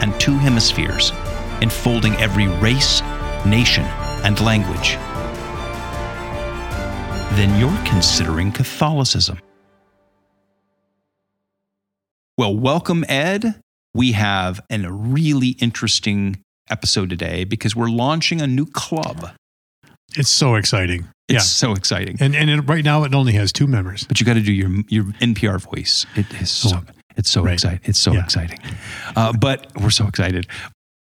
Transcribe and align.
and 0.00 0.18
two 0.20 0.36
hemispheres, 0.36 1.12
enfolding 1.60 2.14
every 2.14 2.48
race, 2.58 3.02
nation, 3.44 3.84
and 4.24 4.40
language, 4.40 4.96
then 7.36 7.58
you're 7.60 7.84
considering 7.84 8.50
Catholicism. 8.50 9.38
Well, 12.38 12.56
welcome, 12.56 13.04
Ed. 13.08 13.60
We 13.94 14.12
have 14.12 14.60
a 14.70 14.78
really 14.90 15.50
interesting 15.60 16.42
episode 16.70 17.10
today 17.10 17.44
because 17.44 17.74
we're 17.74 17.90
launching 17.90 18.40
a 18.40 18.46
new 18.46 18.66
club. 18.66 19.30
It's 20.16 20.28
so 20.28 20.54
exciting. 20.54 21.08
It's 21.28 21.34
yeah. 21.34 21.40
so 21.40 21.72
exciting. 21.72 22.16
And 22.20 22.36
and 22.36 22.48
it, 22.50 22.60
right 22.62 22.84
now 22.84 23.04
it 23.04 23.14
only 23.14 23.32
has 23.32 23.52
two 23.52 23.66
members. 23.66 24.04
But 24.04 24.20
you 24.20 24.26
got 24.26 24.34
to 24.34 24.42
do 24.42 24.52
your 24.52 24.70
your 24.88 25.04
NPR 25.20 25.60
voice. 25.60 26.06
It 26.14 26.32
is 26.40 26.50
so 26.50 26.82
it's 27.16 27.30
so 27.30 27.42
Right. 27.42 27.54
exciting. 27.54 27.80
It's 27.84 27.98
so 27.98 28.12
Yeah. 28.12 28.24
exciting. 28.24 28.58
Uh, 29.14 29.32
but 29.32 29.66
we're 29.80 29.90
so 29.90 30.06
excited. 30.06 30.46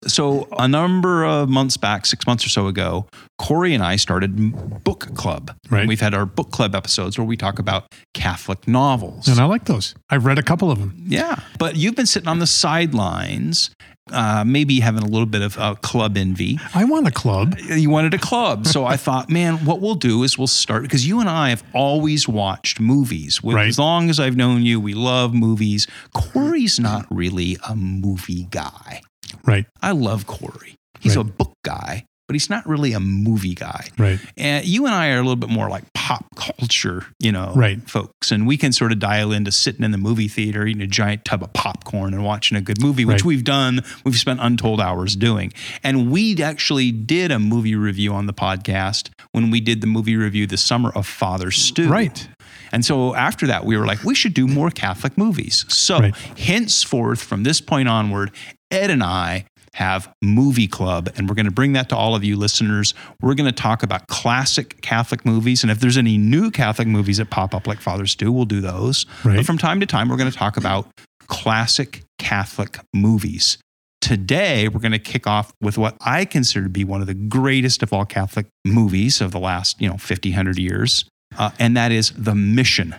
So 0.07 0.47
a 0.59 0.67
number 0.67 1.25
of 1.25 1.49
months 1.49 1.77
back, 1.77 2.05
six 2.05 2.27
months 2.27 2.45
or 2.45 2.49
so 2.49 2.67
ago, 2.67 3.07
Corey 3.39 3.73
and 3.73 3.83
I 3.83 3.95
started 3.95 4.83
book 4.83 5.15
club. 5.15 5.51
Right. 5.71 5.87
We've 5.87 5.99
had 6.01 6.13
our 6.13 6.27
book 6.27 6.51
club 6.51 6.75
episodes 6.75 7.17
where 7.17 7.25
we 7.25 7.35
talk 7.35 7.57
about 7.57 7.87
Catholic 8.13 8.67
novels. 8.67 9.27
And 9.27 9.39
I 9.39 9.45
like 9.45 9.65
those. 9.65 9.95
I've 10.11 10.25
read 10.25 10.37
a 10.37 10.43
couple 10.43 10.69
of 10.69 10.77
them. 10.79 10.93
Yeah, 11.07 11.39
but 11.57 11.75
you've 11.75 11.95
been 11.95 12.05
sitting 12.05 12.27
on 12.29 12.37
the 12.37 12.45
sidelines, 12.45 13.71
uh, 14.11 14.43
maybe 14.45 14.79
having 14.79 15.01
a 15.01 15.07
little 15.07 15.25
bit 15.25 15.41
of 15.41 15.57
uh, 15.57 15.75
club 15.75 16.15
envy. 16.17 16.59
I 16.73 16.83
want 16.85 17.07
a 17.07 17.11
club. 17.11 17.57
You 17.59 17.89
wanted 17.89 18.13
a 18.13 18.17
club, 18.19 18.67
so 18.67 18.85
I 18.85 18.97
thought, 19.05 19.29
man, 19.29 19.65
what 19.65 19.81
we'll 19.81 19.95
do 19.95 20.23
is 20.23 20.37
we'll 20.37 20.47
start 20.47 20.83
because 20.83 21.07
you 21.07 21.19
and 21.19 21.29
I 21.29 21.49
have 21.49 21.63
always 21.73 22.27
watched 22.27 22.79
movies. 22.79 23.41
With- 23.41 23.55
Right. 23.55 23.67
As 23.67 23.79
long 23.79 24.09
as 24.09 24.19
I've 24.19 24.35
known 24.37 24.63
you, 24.63 24.79
we 24.79 24.93
love 24.93 25.33
movies. 25.33 25.87
Corey's 26.13 26.79
not 26.79 27.05
really 27.09 27.57
a 27.67 27.75
movie 27.75 28.47
guy. 28.51 29.01
Right. 29.45 29.65
I 29.81 29.91
love 29.91 30.27
Corey. 30.27 30.75
He's 30.99 31.15
a 31.15 31.23
book 31.23 31.53
guy, 31.63 32.05
but 32.27 32.33
he's 32.33 32.49
not 32.49 32.67
really 32.67 32.93
a 32.93 32.99
movie 32.99 33.53
guy. 33.55 33.87
Right. 33.97 34.19
And 34.37 34.65
you 34.65 34.85
and 34.85 34.95
I 34.95 35.09
are 35.11 35.15
a 35.17 35.21
little 35.21 35.35
bit 35.35 35.49
more 35.49 35.69
like 35.69 35.83
pop 35.93 36.25
culture, 36.35 37.05
you 37.19 37.31
know, 37.31 37.53
Right. 37.55 37.87
folks. 37.89 38.31
And 38.31 38.47
we 38.47 38.57
can 38.57 38.71
sort 38.71 38.91
of 38.91 38.99
dial 38.99 39.31
into 39.31 39.51
sitting 39.51 39.83
in 39.83 39.91
the 39.91 39.97
movie 39.97 40.27
theater, 40.27 40.65
eating 40.65 40.81
a 40.81 40.87
giant 40.87 41.25
tub 41.25 41.43
of 41.43 41.53
popcorn 41.53 42.13
and 42.13 42.23
watching 42.23 42.57
a 42.57 42.61
good 42.61 42.81
movie, 42.81 43.05
which 43.05 43.21
Right. 43.21 43.25
we've 43.25 43.43
done. 43.43 43.81
We've 44.03 44.17
spent 44.17 44.39
untold 44.41 44.81
hours 44.81 45.15
doing. 45.15 45.53
And 45.83 46.09
we 46.11 46.41
actually 46.41 46.91
did 46.91 47.31
a 47.31 47.39
movie 47.39 47.75
review 47.75 48.13
on 48.13 48.25
the 48.25 48.33
podcast 48.33 49.09
when 49.31 49.51
we 49.51 49.59
did 49.59 49.81
the 49.81 49.87
movie 49.87 50.15
review 50.15 50.47
the 50.47 50.57
summer 50.57 50.89
of 50.91 51.05
Father 51.07 51.51
Stu. 51.51 51.87
Right. 51.89 52.27
And 52.71 52.83
so 52.83 53.15
after 53.15 53.47
that, 53.47 53.65
we 53.65 53.77
were 53.77 53.85
like, 53.85 54.03
we 54.03 54.15
should 54.15 54.33
do 54.33 54.47
more 54.47 54.69
Catholic 54.69 55.17
movies. 55.17 55.65
So 55.69 55.99
Right. 55.99 56.15
henceforth, 56.37 57.21
from 57.21 57.43
this 57.43 57.61
point 57.61 57.87
onward, 57.87 58.31
Ed 58.71 58.89
and 58.89 59.03
I 59.03 59.45
have 59.75 60.11
Movie 60.21 60.67
Club, 60.67 61.09
and 61.17 61.27
we're 61.27 61.35
going 61.35 61.45
to 61.45 61.51
bring 61.51 61.73
that 61.73 61.89
to 61.89 61.97
all 61.97 62.15
of 62.15 62.23
you 62.23 62.37
listeners. 62.37 62.93
We're 63.21 63.35
going 63.35 63.45
to 63.45 63.51
talk 63.51 63.83
about 63.83 64.07
classic 64.07 64.81
Catholic 64.81 65.25
movies. 65.25 65.63
And 65.63 65.71
if 65.71 65.81
there's 65.81 65.97
any 65.97 66.17
new 66.17 66.49
Catholic 66.49 66.87
movies 66.87 67.17
that 67.17 67.29
pop 67.29 67.53
up 67.53 67.67
like 67.67 67.81
Father 67.81 68.05
Stu, 68.05 68.31
we'll 68.31 68.45
do 68.45 68.61
those. 68.61 69.05
Right. 69.25 69.35
But 69.35 69.45
from 69.45 69.57
time 69.57 69.81
to 69.81 69.85
time, 69.85 70.07
we're 70.07 70.15
going 70.15 70.31
to 70.31 70.37
talk 70.37 70.55
about 70.55 70.89
classic 71.27 72.03
Catholic 72.17 72.79
movies. 72.93 73.57
Today, 73.99 74.69
we're 74.69 74.79
going 74.79 74.93
to 74.93 74.99
kick 74.99 75.27
off 75.27 75.51
with 75.61 75.77
what 75.77 75.97
I 75.99 76.23
consider 76.23 76.63
to 76.63 76.69
be 76.69 76.85
one 76.85 77.01
of 77.01 77.07
the 77.07 77.13
greatest 77.13 77.83
of 77.83 77.91
all 77.91 78.05
Catholic 78.05 78.45
movies 78.63 79.19
of 79.19 79.31
the 79.31 79.39
last, 79.39 79.81
you 79.81 79.89
know, 79.89 79.97
50, 79.97 80.29
100 80.29 80.57
years. 80.57 81.03
Uh, 81.37 81.51
and 81.59 81.75
that 81.75 81.91
is 81.91 82.11
The 82.11 82.35
Mission, 82.35 82.91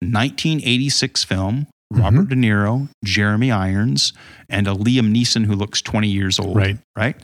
1986 0.00 1.22
film. 1.22 1.68
Robert 1.94 2.28
De 2.28 2.34
Niro, 2.34 2.88
Jeremy 3.04 3.50
Irons, 3.50 4.12
and 4.48 4.66
a 4.68 4.72
Liam 4.74 5.14
Neeson 5.14 5.44
who 5.46 5.54
looks 5.54 5.80
20 5.82 6.08
years 6.08 6.38
old. 6.38 6.56
Right. 6.56 6.76
Right. 6.96 7.16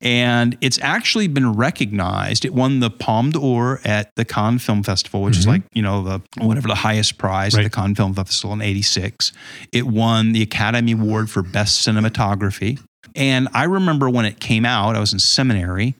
And 0.00 0.58
it's 0.60 0.78
actually 0.82 1.28
been 1.28 1.52
recognized. 1.54 2.44
It 2.44 2.52
won 2.52 2.80
the 2.80 2.90
Palme 2.90 3.30
d'Or 3.30 3.80
at 3.84 4.10
the 4.16 4.24
Cannes 4.24 4.58
Film 4.58 4.82
Festival, 4.82 5.22
which 5.22 5.38
is 5.38 5.44
Mhm. 5.46 5.48
like, 5.48 5.62
you 5.72 5.82
know, 5.82 6.02
the 6.02 6.20
whatever 6.44 6.68
the 6.68 6.74
highest 6.74 7.16
prize 7.16 7.54
at 7.54 7.62
the 7.62 7.70
Cannes 7.70 7.94
Film 7.94 8.12
Festival 8.14 8.52
in 8.52 8.60
86. 8.60 9.32
It 9.72 9.86
won 9.86 10.32
the 10.32 10.42
Academy 10.42 10.92
Award 10.92 11.30
for 11.30 11.42
Best 11.42 11.86
Cinematography. 11.86 12.80
And 13.14 13.48
I 13.54 13.64
remember 13.64 14.10
when 14.10 14.24
it 14.24 14.40
came 14.40 14.64
out, 14.66 14.96
I 14.96 15.00
was 15.00 15.12
in 15.12 15.18
seminary. 15.20 15.94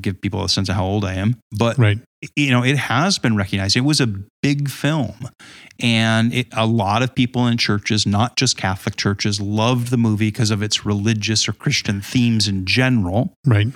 Give 0.00 0.20
people 0.20 0.42
a 0.42 0.48
sense 0.48 0.68
of 0.68 0.74
how 0.74 0.84
old 0.84 1.04
I 1.04 1.14
am. 1.14 1.36
But 1.52 1.78
Right. 1.78 2.00
you 2.34 2.50
know, 2.50 2.64
it 2.64 2.76
has 2.76 3.18
been 3.20 3.36
recognized. 3.36 3.76
It 3.76 3.82
was 3.82 4.00
a 4.00 4.08
big 4.42 4.68
film. 4.68 5.14
And 5.80 6.32
it, 6.32 6.48
a 6.52 6.66
lot 6.66 7.02
of 7.02 7.14
people 7.14 7.46
in 7.46 7.58
churches, 7.58 8.06
not 8.06 8.36
just 8.36 8.56
Catholic 8.56 8.96
churches, 8.96 9.40
loved 9.40 9.90
the 9.90 9.96
movie 9.96 10.28
because 10.28 10.50
of 10.50 10.62
its 10.62 10.86
religious 10.86 11.48
or 11.48 11.52
Christian 11.52 12.00
themes 12.00 12.48
in 12.48 12.64
general. 12.64 13.34
Right. 13.44 13.68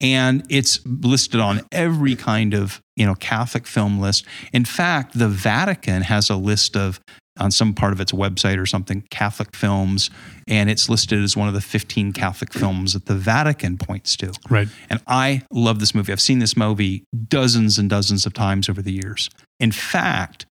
And 0.00 0.44
it's 0.50 0.84
listed 0.84 1.40
on 1.40 1.62
every 1.70 2.16
kind 2.16 2.54
of, 2.54 2.82
you 2.96 3.06
know, 3.06 3.14
Catholic 3.14 3.66
film 3.66 4.00
list. 4.00 4.26
In 4.52 4.64
fact, 4.64 5.16
the 5.16 5.28
Vatican 5.28 6.02
has 6.02 6.28
a 6.28 6.36
list 6.36 6.76
of, 6.76 7.00
on 7.38 7.50
some 7.50 7.72
part 7.72 7.92
of 7.92 8.00
its 8.00 8.12
website 8.12 8.58
or 8.58 8.66
something, 8.66 9.04
Catholic 9.10 9.54
films. 9.54 10.10
And 10.48 10.68
it's 10.68 10.88
listed 10.88 11.22
as 11.22 11.36
one 11.36 11.46
of 11.46 11.54
the 11.54 11.60
15 11.60 12.12
Catholic 12.12 12.52
films 12.52 12.94
that 12.94 13.06
the 13.06 13.14
Vatican 13.14 13.78
points 13.78 14.16
to. 14.16 14.32
Right. 14.50 14.68
And 14.90 15.00
I 15.06 15.42
love 15.52 15.78
this 15.78 15.94
movie. 15.94 16.12
I've 16.12 16.20
seen 16.20 16.40
this 16.40 16.56
movie 16.56 17.04
dozens 17.28 17.78
and 17.78 17.88
dozens 17.88 18.26
of 18.26 18.34
times 18.34 18.68
over 18.68 18.82
the 18.82 18.92
years. 18.92 19.30
In 19.60 19.70
fact, 19.70 20.46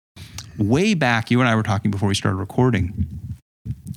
way 0.60 0.94
back, 0.94 1.32
you 1.32 1.40
and 1.40 1.50
I 1.50 1.56
were 1.56 1.64
talking 1.64 1.92
before 1.92 2.10
we 2.10 2.16
started 2.16 2.38
recording, 2.38 3.08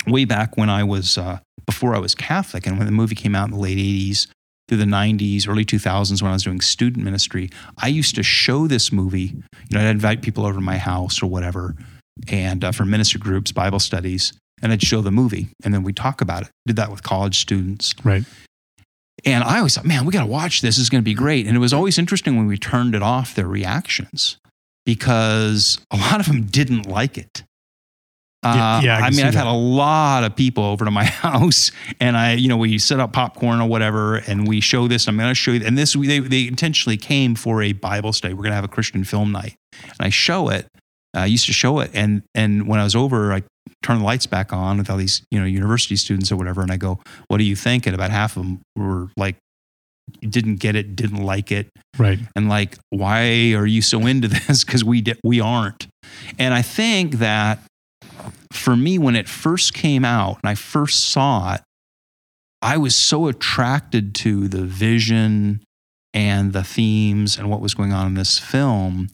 way 0.06 0.24
back 0.24 0.56
when 0.56 0.70
I 0.70 0.84
was, 0.84 1.18
uh, 1.18 1.38
before 1.66 1.94
I 1.94 1.98
was 1.98 2.14
Catholic, 2.14 2.66
and 2.66 2.78
when 2.78 2.86
the 2.86 2.92
movie 2.92 3.14
came 3.14 3.34
out 3.34 3.48
in 3.48 3.54
the 3.54 3.60
late 3.60 3.78
80s, 3.78 4.28
through 4.68 4.78
the 4.78 4.84
90s, 4.84 5.48
early 5.48 5.64
2000s, 5.64 6.22
when 6.22 6.30
I 6.30 6.34
was 6.34 6.44
doing 6.44 6.60
student 6.60 7.04
ministry, 7.04 7.50
I 7.78 7.88
used 7.88 8.14
to 8.14 8.22
show 8.22 8.66
this 8.66 8.92
movie. 8.92 9.34
You 9.68 9.78
know, 9.78 9.80
I'd 9.80 9.90
invite 9.90 10.22
people 10.22 10.46
over 10.46 10.54
to 10.54 10.60
my 10.60 10.78
house 10.78 11.22
or 11.22 11.26
whatever, 11.26 11.74
and 12.28 12.64
uh, 12.64 12.72
for 12.72 12.84
ministry 12.84 13.20
groups, 13.20 13.52
Bible 13.52 13.80
studies, 13.80 14.32
and 14.62 14.72
I'd 14.72 14.82
show 14.82 15.02
the 15.02 15.10
movie, 15.10 15.48
and 15.64 15.74
then 15.74 15.82
we'd 15.82 15.96
talk 15.96 16.20
about 16.20 16.42
it. 16.42 16.48
Did 16.66 16.76
that 16.76 16.90
with 16.90 17.02
college 17.02 17.38
students. 17.38 17.94
Right. 18.04 18.24
And 19.24 19.44
I 19.44 19.58
always 19.58 19.74
thought, 19.74 19.84
man, 19.84 20.04
we 20.04 20.12
got 20.12 20.20
to 20.20 20.26
watch 20.26 20.62
this. 20.62 20.76
This 20.76 20.82
is 20.82 20.90
going 20.90 21.02
to 21.02 21.04
be 21.04 21.14
great. 21.14 21.46
And 21.46 21.56
it 21.56 21.60
was 21.60 21.72
always 21.72 21.98
interesting 21.98 22.36
when 22.36 22.46
we 22.46 22.56
turned 22.56 22.94
it 22.94 23.02
off, 23.02 23.34
their 23.34 23.46
reactions, 23.46 24.38
because 24.84 25.78
a 25.91 25.97
lot 25.97 26.20
of 26.20 26.26
them 26.26 26.43
didn't 26.43 26.87
like 26.87 27.19
it. 27.19 27.44
Uh, 28.44 28.81
Yeah, 28.82 28.98
I 28.98 29.03
I, 29.06 29.10
mean, 29.10 29.25
I've 29.25 29.34
that. 29.34 29.44
had 29.44 29.47
a 29.47 29.53
lot 29.53 30.25
of 30.25 30.34
people 30.34 30.65
over 30.65 30.84
to 30.84 30.91
my 30.91 31.04
house, 31.26 31.70
and 32.00 32.16
I, 32.16 32.32
you 32.34 32.48
know, 32.48 32.56
we 32.56 32.78
set 32.78 32.98
up 32.98 33.12
popcorn 33.12 33.60
or 33.60 33.69
whatever, 33.69 34.16
and 34.16 34.48
we 34.48 34.60
show 34.60 34.88
this. 34.88 35.06
I'm 35.06 35.16
going 35.16 35.28
to 35.28 35.34
show 35.34 35.53
you, 35.53 35.65
and 35.65 35.78
this 35.78 35.92
they, 35.92 36.19
they 36.19 36.48
intentionally 36.48 36.97
came 36.97 37.34
for 37.37 37.62
a 37.62 37.72
Bible 37.72 38.12
study. 38.12 38.34
We're 38.34 38.42
going 38.42 38.50
to 38.50 38.56
have 38.56 38.65
a 38.65 38.69
Christian 38.69 39.04
film 39.04 39.31
night, 39.31 39.54
and 39.82 39.94
I 40.00 40.09
show 40.09 40.48
it. 40.48 40.66
I 41.15 41.26
used 41.26 41.47
to 41.47 41.53
show 41.53 41.78
it, 41.81 41.91
and 41.94 42.22
and 42.34 42.66
when 42.66 42.81
I 42.81 42.84
was 42.84 42.97
over, 42.97 43.32
I 43.32 43.42
turned 43.82 44.00
the 44.00 44.04
lights 44.04 44.26
back 44.26 44.53
on 44.53 44.78
with 44.78 44.91
all 44.91 44.97
these, 44.97 45.22
you 45.31 45.38
know, 45.38 45.47
university 45.47 45.94
students 45.94 46.32
or 46.32 46.37
whatever, 46.37 46.62
and 46.62 46.72
I 46.72 46.78
go, 46.78 46.98
"What 47.28 47.38
do 47.38 47.44
you 47.44 47.54
think?" 47.54 47.87
And 47.87 47.94
about 47.94 48.10
half 48.10 48.37
of 48.37 48.42
them 48.42 48.60
were 48.75 49.10
like, 49.16 49.36
"Didn't 50.20 50.56
get 50.56 50.76
it, 50.76 50.94
didn't 50.97 51.22
like 51.24 51.50
it." 51.53 51.68
Right. 51.98 52.18
and 52.34 52.48
like 52.48 52.78
why 52.88 53.53
are 53.53 53.66
you 53.66 53.82
so 53.82 54.06
into 54.06 54.26
this 54.47 54.64
because 54.64 54.82
we 54.82 55.03
di- 55.03 55.20
we 55.22 55.41
aren't 55.42 55.88
and 56.38 56.54
i 56.54 56.62
think 56.62 57.16
that 57.16 57.59
for 58.50 58.74
me 58.76 58.98
when 58.98 59.14
it 59.14 59.28
first 59.28 59.74
came 59.74 60.03
out 60.03 60.38
and 60.42 60.48
i 60.48 60.54
first 60.54 61.04
saw 61.10 61.53
it 61.54 61.60
i 62.62 62.78
was 62.78 62.97
so 62.97 63.28
attracted 63.28 64.14
to 64.14 64.48
the 64.48 64.62
vision 64.64 65.60
and 66.15 66.54
the 66.54 66.65
themes 66.65 67.36
and 67.38 67.50
what 67.50 67.60
was 67.60 67.74
going 67.74 67.92
on 67.92 68.06
in 68.06 68.15
this 68.15 68.38
film 68.38 69.08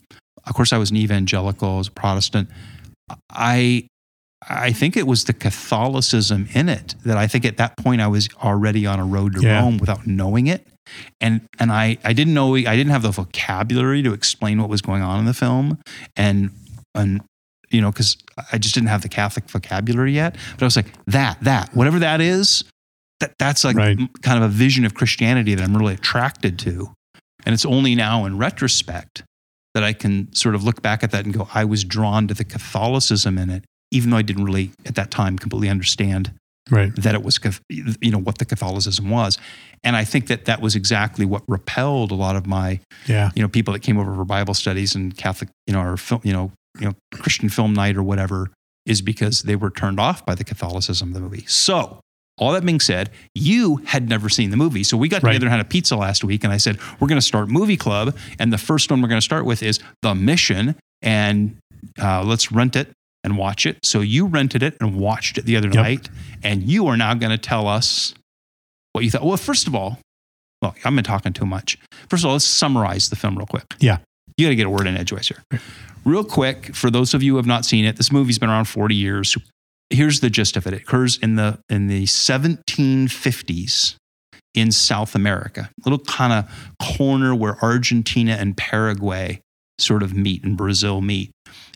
of 0.46 0.54
course 0.54 0.72
i 0.72 0.78
was 0.78 0.92
an 0.92 0.96
evangelical 0.96 1.74
i 1.74 1.78
was 1.78 1.88
a 1.88 1.92
protestant 1.92 2.48
i 3.32 3.84
I 4.48 4.70
think 4.70 4.96
it 4.96 5.04
was 5.08 5.24
the 5.24 5.32
Catholicism 5.32 6.46
in 6.52 6.68
it 6.68 6.94
that 7.04 7.16
I 7.18 7.26
think 7.26 7.44
at 7.44 7.56
that 7.56 7.76
point 7.76 8.00
I 8.00 8.06
was 8.06 8.28
already 8.40 8.86
on 8.86 9.00
a 9.00 9.04
road 9.04 9.34
to 9.34 9.40
Yeah. 9.42 9.60
Rome 9.62 9.78
without 9.78 10.06
knowing 10.06 10.46
it 10.46 10.64
and 11.20 11.40
and 11.58 11.72
I 11.72 11.98
I 12.04 12.12
didn't 12.12 12.34
know 12.34 12.54
I 12.54 12.76
didn't 12.76 12.90
have 12.90 13.02
the 13.02 13.10
vocabulary 13.10 14.02
to 14.02 14.12
explain 14.12 14.60
what 14.60 14.68
was 14.68 14.82
going 14.82 15.02
on 15.02 15.18
in 15.20 15.24
the 15.24 15.34
film 15.34 15.78
and 16.16 16.50
and 16.94 17.20
you 17.70 17.80
know 17.80 17.90
because 17.90 18.16
I 18.52 18.58
just 18.58 18.74
didn't 18.74 18.88
have 18.88 19.02
the 19.02 19.08
Catholic 19.08 19.48
vocabulary 19.48 20.12
yet 20.12 20.36
but 20.54 20.62
I 20.62 20.66
was 20.66 20.76
like 20.76 20.92
that 21.06 21.38
that 21.42 21.74
whatever 21.74 21.98
that 21.98 22.20
is 22.20 22.64
that 23.20 23.32
that's 23.38 23.64
like 23.64 23.76
Right. 23.76 23.98
kind 24.22 24.42
of 24.42 24.50
a 24.50 24.52
vision 24.52 24.84
of 24.84 24.94
Christianity 24.94 25.54
that 25.54 25.64
I'm 25.64 25.76
really 25.76 25.94
attracted 25.94 26.58
to. 26.60 26.92
And 27.44 27.52
it's 27.52 27.64
only 27.64 27.94
now 27.94 28.24
in 28.26 28.38
retrospect 28.38 29.22
that 29.74 29.82
I 29.82 29.92
can 29.92 30.32
sort 30.34 30.54
of 30.54 30.62
look 30.64 30.82
back 30.82 31.02
at 31.02 31.10
that 31.10 31.24
and 31.24 31.34
go, 31.34 31.48
I 31.52 31.64
was 31.64 31.82
drawn 31.84 32.28
to 32.28 32.34
the 32.34 32.44
Catholicism 32.44 33.36
in 33.38 33.50
it, 33.50 33.64
even 33.90 34.10
though 34.10 34.16
I 34.16 34.22
didn't 34.22 34.44
really 34.44 34.70
at 34.86 34.94
that 34.96 35.10
time 35.10 35.36
completely 35.38 35.68
understand 35.68 36.32
Right. 36.70 36.94
that 36.96 37.14
it 37.14 37.22
was, 37.22 37.38
you 37.68 38.10
know, 38.10 38.18
what 38.18 38.38
the 38.38 38.44
Catholicism 38.44 39.10
was. 39.10 39.38
And 39.84 39.96
I 39.96 40.04
think 40.04 40.26
that 40.28 40.44
that 40.46 40.60
was 40.60 40.74
exactly 40.76 41.24
what 41.24 41.42
repelled 41.48 42.10
a 42.10 42.14
lot 42.14 42.36
of 42.36 42.46
my, 42.46 42.80
Yeah. 43.06 43.30
you 43.34 43.42
know, 43.42 43.48
people 43.48 43.72
that 43.74 43.80
came 43.80 43.98
over 43.98 44.14
for 44.14 44.24
Bible 44.24 44.54
studies 44.54 44.94
and 44.94 45.16
Catholic, 45.16 45.50
you 45.66 45.72
know, 45.72 45.80
or 45.82 45.96
film, 45.96 46.20
you 46.24 46.32
know, 46.32 46.52
you 46.80 46.86
know, 46.86 46.94
Christian 47.14 47.48
film 47.48 47.72
night 47.74 47.96
or 47.96 48.02
whatever, 48.02 48.50
is 48.86 49.02
because 49.02 49.42
they 49.42 49.56
were 49.56 49.70
turned 49.70 49.98
off 50.00 50.24
by 50.24 50.34
the 50.34 50.44
Catholicism 50.44 51.08
of 51.08 51.14
the 51.14 51.20
movie. 51.20 51.44
So, 51.46 52.00
all 52.40 52.52
that 52.52 52.64
being 52.64 52.78
said, 52.78 53.10
you 53.34 53.76
had 53.84 54.08
never 54.08 54.28
seen 54.28 54.50
the 54.50 54.56
movie. 54.56 54.84
So 54.84 54.96
we 54.96 55.08
got 55.08 55.24
Right. 55.24 55.32
together 55.32 55.46
and 55.46 55.52
had 55.56 55.60
a 55.60 55.68
pizza 55.68 55.96
last 55.96 56.22
week, 56.22 56.44
and 56.44 56.52
I 56.52 56.56
said, 56.58 56.78
We're 57.00 57.08
going 57.08 57.20
to 57.20 57.26
start 57.26 57.48
movie 57.48 57.76
club. 57.76 58.16
And 58.38 58.52
the 58.52 58.58
first 58.58 58.90
one 58.92 59.02
we're 59.02 59.08
going 59.08 59.20
to 59.20 59.24
start 59.24 59.44
with 59.44 59.60
is 59.62 59.80
The 60.02 60.14
Mission. 60.14 60.76
And 61.02 61.56
uh, 62.00 62.22
let's 62.24 62.52
rent 62.52 62.76
it 62.76 62.90
and 63.24 63.36
watch 63.36 63.66
it. 63.66 63.78
So 63.82 64.00
you 64.00 64.26
rented 64.26 64.62
it 64.62 64.76
and 64.80 64.94
watched 64.94 65.36
it 65.38 65.46
the 65.46 65.56
other 65.56 65.66
Yep. 65.68 65.74
night. 65.74 66.08
And 66.42 66.62
you 66.62 66.86
are 66.86 66.96
now 66.96 67.14
going 67.14 67.30
to 67.30 67.38
tell 67.38 67.66
us 67.66 68.14
what 68.92 69.04
you 69.04 69.10
thought. 69.10 69.24
Well, 69.24 69.36
first 69.36 69.66
of 69.66 69.74
all, 69.74 69.98
well, 70.62 70.74
I've 70.84 70.94
been 70.94 71.04
talking 71.04 71.32
too 71.32 71.46
much. 71.46 71.78
First 72.08 72.24
of 72.24 72.28
all, 72.28 72.32
let's 72.32 72.44
summarize 72.44 73.10
the 73.10 73.16
film 73.16 73.36
real 73.36 73.46
quick. 73.46 73.64
Yeah. 73.78 73.98
You 74.36 74.46
got 74.46 74.50
to 74.50 74.56
get 74.56 74.66
a 74.66 74.70
word 74.70 74.86
in 74.86 74.96
edgeways 74.96 75.28
here. 75.28 75.42
Real 76.04 76.24
quick, 76.24 76.74
for 76.74 76.90
those 76.90 77.14
of 77.14 77.22
you 77.22 77.32
who 77.32 77.36
have 77.36 77.46
not 77.46 77.64
seen 77.64 77.84
it, 77.84 77.96
this 77.96 78.12
movie's 78.12 78.38
been 78.38 78.50
around 78.50 78.66
40 78.66 78.94
years. 78.94 79.36
Here's 79.90 80.20
the 80.20 80.30
gist 80.30 80.56
of 80.56 80.66
it. 80.66 80.72
It 80.74 80.82
occurs 80.82 81.18
in 81.18 81.36
the 81.36 81.58
in 81.68 81.88
the 81.88 82.04
1750s 82.04 83.96
in 84.54 84.72
South 84.72 85.14
America, 85.14 85.70
little 85.84 85.98
kind 85.98 86.32
of 86.32 86.72
corner 86.96 87.34
where 87.34 87.56
Argentina 87.62 88.32
and 88.32 88.56
Paraguay 88.56 89.40
sort 89.78 90.02
of 90.02 90.14
meet 90.14 90.44
and 90.44 90.56
Brazil 90.56 91.00
meet. 91.00 91.30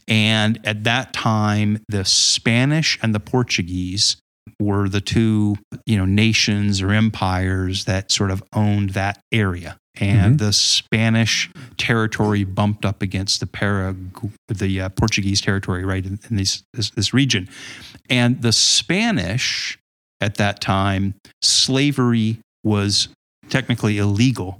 And 0.08 0.58
at 0.64 0.84
that 0.84 1.12
time, 1.12 1.78
the 1.88 2.04
Spanish 2.04 2.98
and 3.02 3.14
the 3.14 3.20
Portuguese 3.20 4.16
were 4.60 4.88
the 4.88 5.00
two, 5.00 5.56
you 5.86 5.96
know, 5.96 6.04
nations 6.04 6.80
or 6.82 6.90
empires 6.90 7.84
that 7.86 8.10
sort 8.12 8.30
of 8.30 8.42
owned 8.52 8.90
that 8.90 9.20
area. 9.32 9.76
And 10.00 10.38
the 10.38 10.52
Spanish 10.54 11.50
territory 11.76 12.44
bumped 12.44 12.86
up 12.86 13.02
against 13.02 13.40
the 13.40 13.46
Paragu- 13.46 14.32
the 14.48 14.80
uh, 14.80 14.88
Portuguese 14.90 15.40
territory, 15.42 15.84
right 15.84 16.04
in, 16.04 16.18
in 16.30 16.36
these, 16.36 16.62
this, 16.72 16.90
this 16.90 17.12
region. 17.12 17.48
And 18.08 18.40
the 18.40 18.52
Spanish 18.52 19.78
at 20.20 20.36
that 20.36 20.60
time, 20.62 21.14
slavery 21.42 22.38
was 22.64 23.08
technically 23.50 23.98
illegal 23.98 24.58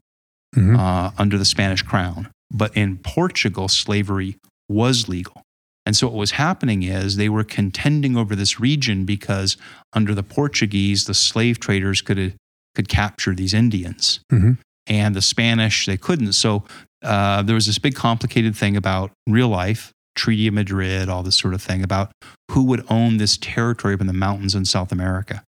Mhm. 0.54 0.78
uh, 0.78 1.12
under 1.16 1.38
the 1.38 1.46
Spanish 1.46 1.80
crown. 1.82 2.28
But 2.50 2.76
in 2.76 2.98
Portugal, 2.98 3.68
slavery 3.68 4.36
was 4.68 5.08
legal. 5.08 5.41
And 5.84 5.96
so 5.96 6.06
what 6.06 6.16
was 6.16 6.32
happening 6.32 6.82
is 6.82 7.16
they 7.16 7.28
were 7.28 7.44
contending 7.44 8.16
over 8.16 8.36
this 8.36 8.60
region 8.60 9.04
because 9.04 9.56
under 9.92 10.14
the 10.14 10.22
Portuguese, 10.22 11.04
the 11.06 11.14
slave 11.14 11.58
traders 11.58 12.00
could, 12.00 12.34
could 12.74 12.88
capture 12.88 13.34
these 13.34 13.52
Indians. 13.52 14.20
Mhm. 14.32 14.58
And 14.86 15.14
the 15.14 15.22
Spanish, 15.22 15.86
they 15.86 15.96
couldn't. 15.96 16.32
So 16.32 16.64
uh, 17.02 17.42
there 17.42 17.54
was 17.54 17.66
this 17.66 17.78
big 17.78 17.94
complicated 17.94 18.56
thing 18.56 18.76
about 18.76 19.12
real 19.28 19.48
life, 19.48 19.92
Treaty 20.14 20.48
of 20.48 20.54
Madrid, 20.54 21.08
all 21.08 21.22
this 21.22 21.36
sort 21.36 21.54
of 21.54 21.62
thing 21.62 21.82
about 21.82 22.12
who 22.50 22.64
would 22.64 22.84
own 22.90 23.16
this 23.16 23.36
territory 23.36 23.94
up 23.94 24.00
in 24.00 24.06
the 24.06 24.12
mountains 24.12 24.54
in 24.54 24.64
South 24.64 24.92
America. 24.92 25.42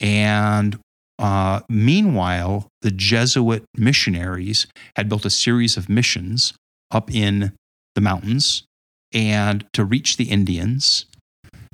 And 0.00 0.78
uh, 1.18 1.60
meanwhile, 1.68 2.68
the 2.82 2.90
Jesuit 2.90 3.64
missionaries 3.76 4.66
had 4.96 5.08
built 5.08 5.24
a 5.24 5.30
series 5.30 5.76
of 5.76 5.88
missions 5.88 6.52
up 6.90 7.10
in 7.12 7.52
the 7.94 8.00
mountains 8.00 8.62
and 9.12 9.64
to 9.72 9.84
reach 9.84 10.16
the 10.16 10.30
Indians. 10.30 11.06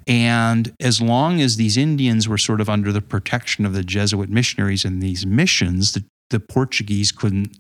And 0.06 0.74
as 0.80 1.00
long 1.00 1.40
as 1.40 1.56
these 1.56 1.76
Indians 1.76 2.28
were 2.28 2.38
sort 2.38 2.60
of 2.60 2.68
under 2.68 2.92
the 2.92 3.00
protection 3.00 3.64
of 3.64 3.72
the 3.72 3.84
Jesuit 3.84 4.28
missionaries 4.28 4.84
in 4.84 5.00
these 5.00 5.24
missions, 5.24 5.92
the, 5.92 6.04
the 6.30 6.40
Portuguese 6.40 7.12
couldn't 7.12 7.56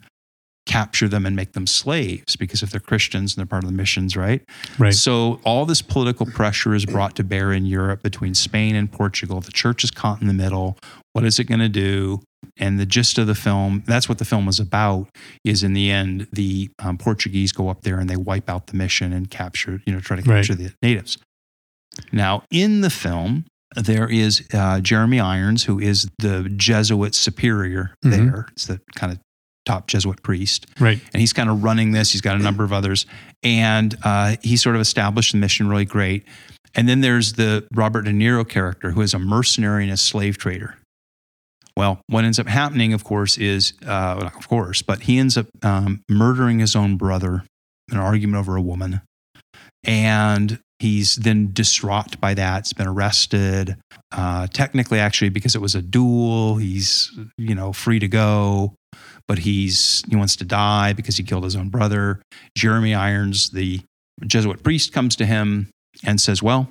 capture 0.66 1.08
them 1.08 1.26
and 1.26 1.34
make 1.34 1.52
them 1.52 1.66
slaves 1.66 2.36
because 2.36 2.62
if 2.62 2.70
they're 2.70 2.80
Christians 2.80 3.34
and 3.34 3.40
they're 3.40 3.48
part 3.48 3.64
of 3.64 3.70
the 3.70 3.76
missions, 3.76 4.16
right? 4.16 4.42
Right. 4.78 4.94
So 4.94 5.40
all 5.44 5.66
this 5.66 5.82
political 5.82 6.26
pressure 6.26 6.74
is 6.74 6.86
brought 6.86 7.16
to 7.16 7.24
bear 7.24 7.52
in 7.52 7.66
Europe 7.66 8.02
between 8.02 8.34
Spain 8.34 8.76
and 8.76 8.90
Portugal. 8.90 9.40
The 9.40 9.52
church 9.52 9.82
is 9.82 9.90
caught 9.90 10.20
in 10.20 10.28
the 10.28 10.34
middle. 10.34 10.78
What 11.12 11.24
is 11.24 11.38
it 11.38 11.44
going 11.44 11.60
to 11.60 11.68
do? 11.68 12.22
And 12.58 12.78
the 12.78 12.84
gist 12.86 13.16
of 13.18 13.26
the 13.26 13.34
film, 13.34 13.82
that's 13.86 14.08
what 14.08 14.18
the 14.18 14.24
film 14.26 14.46
is 14.46 14.60
about, 14.60 15.08
is 15.44 15.62
in 15.62 15.72
the 15.72 15.90
end, 15.90 16.28
the 16.32 16.70
um, 16.78 16.98
Portuguese 16.98 17.50
go 17.52 17.68
up 17.70 17.82
there 17.82 17.98
and 17.98 18.08
they 18.10 18.16
wipe 18.16 18.50
out 18.50 18.66
the 18.66 18.76
mission 18.76 19.12
and 19.12 19.30
capture, 19.30 19.80
you 19.86 19.92
know, 19.92 20.00
try 20.00 20.16
to 20.20 20.22
Right. 20.22 20.36
capture 20.46 20.54
the 20.54 20.72
natives. 20.82 21.16
Now, 22.12 22.44
in 22.50 22.80
the 22.82 22.90
film, 22.90 23.44
there 23.74 24.08
is 24.08 24.42
uh, 24.52 24.80
Jeremy 24.80 25.18
Irons, 25.20 25.64
who 25.64 25.78
is 25.78 26.08
the 26.18 26.50
Jesuit 26.56 27.14
superior 27.14 27.94
Mhm. 28.04 28.10
there. 28.10 28.46
It's 28.52 28.66
the 28.66 28.80
kind 28.94 29.12
of 29.12 29.18
top 29.64 29.86
Jesuit 29.88 30.22
priest 30.22 30.66
Right. 30.78 31.00
and 31.14 31.20
he's 31.20 31.32
kind 31.32 31.48
of 31.48 31.62
running 31.62 31.92
this. 31.92 32.12
He's 32.12 32.20
got 32.20 32.36
a 32.36 32.42
number 32.42 32.64
of 32.64 32.72
others, 32.72 33.06
and 33.42 33.96
uh, 34.02 34.36
he 34.42 34.56
sort 34.56 34.74
of 34.74 34.82
established 34.82 35.32
the 35.32 35.38
mission 35.38 35.68
really 35.68 35.84
great. 35.84 36.24
And 36.74 36.88
then 36.88 37.00
there's 37.00 37.34
the 37.34 37.66
Robert 37.72 38.02
De 38.02 38.10
Niro 38.12 38.46
character, 38.48 38.90
who 38.92 39.00
is 39.02 39.14
a 39.14 39.18
mercenary 39.18 39.84
and 39.84 39.92
a 39.92 39.96
slave 39.96 40.36
trader. 40.38 40.76
Well, 41.76 42.00
what 42.08 42.24
ends 42.24 42.38
up 42.38 42.46
happening, 42.46 42.92
of 42.92 43.04
course, 43.04 43.38
is 43.38 43.72
uh, 43.86 44.30
of 44.34 44.48
course, 44.48 44.82
but 44.82 45.02
he 45.02 45.18
ends 45.18 45.36
up 45.36 45.46
um, 45.62 46.02
murdering 46.08 46.58
his 46.58 46.76
own 46.76 46.96
brother 46.96 47.44
in 47.90 47.96
an 47.96 48.02
argument 48.02 48.40
over 48.40 48.56
a 48.56 48.62
woman, 48.62 49.00
and 49.84 50.58
he's 50.78 51.16
then 51.16 51.50
distraught 51.52 52.20
by 52.20 52.34
that. 52.34 52.66
He's 52.66 52.72
been 52.72 52.88
arrested. 52.88 53.76
Uh, 54.10 54.46
technically, 54.48 54.98
actually, 54.98 55.30
because 55.30 55.54
it 55.54 55.62
was 55.62 55.74
a 55.74 55.82
duel, 55.82 56.56
he's 56.56 57.10
you 57.38 57.54
know 57.54 57.72
free 57.72 57.98
to 57.98 58.08
go 58.08 58.74
but 59.28 59.38
he's 59.38 60.02
he 60.08 60.16
wants 60.16 60.36
to 60.36 60.44
die 60.44 60.92
because 60.92 61.16
he 61.16 61.22
killed 61.22 61.44
his 61.44 61.56
own 61.56 61.68
brother. 61.68 62.20
Jeremy 62.56 62.94
Irons, 62.94 63.50
the 63.50 63.80
Jesuit 64.26 64.62
priest, 64.62 64.92
comes 64.92 65.16
to 65.16 65.26
him 65.26 65.70
and 66.04 66.20
says, 66.20 66.42
"Well, 66.42 66.68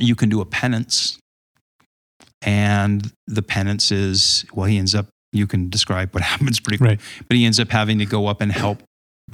you 0.00 0.14
can 0.14 0.28
do 0.28 0.40
a 0.40 0.46
penance." 0.46 1.18
And 2.42 3.12
the 3.26 3.42
penance 3.42 3.90
is 3.92 4.44
well, 4.52 4.66
he 4.66 4.78
ends 4.78 4.94
up. 4.94 5.06
You 5.32 5.46
can 5.46 5.70
describe 5.70 6.12
what 6.14 6.22
happens 6.32 6.60
pretty 6.60 6.82
Right. 6.84 7.00
but 7.28 7.36
he 7.36 7.44
ends 7.46 7.58
up 7.60 7.70
having 7.70 7.98
to 7.98 8.06
go 8.06 8.26
up 8.26 8.40
and 8.40 8.52
help 8.52 8.82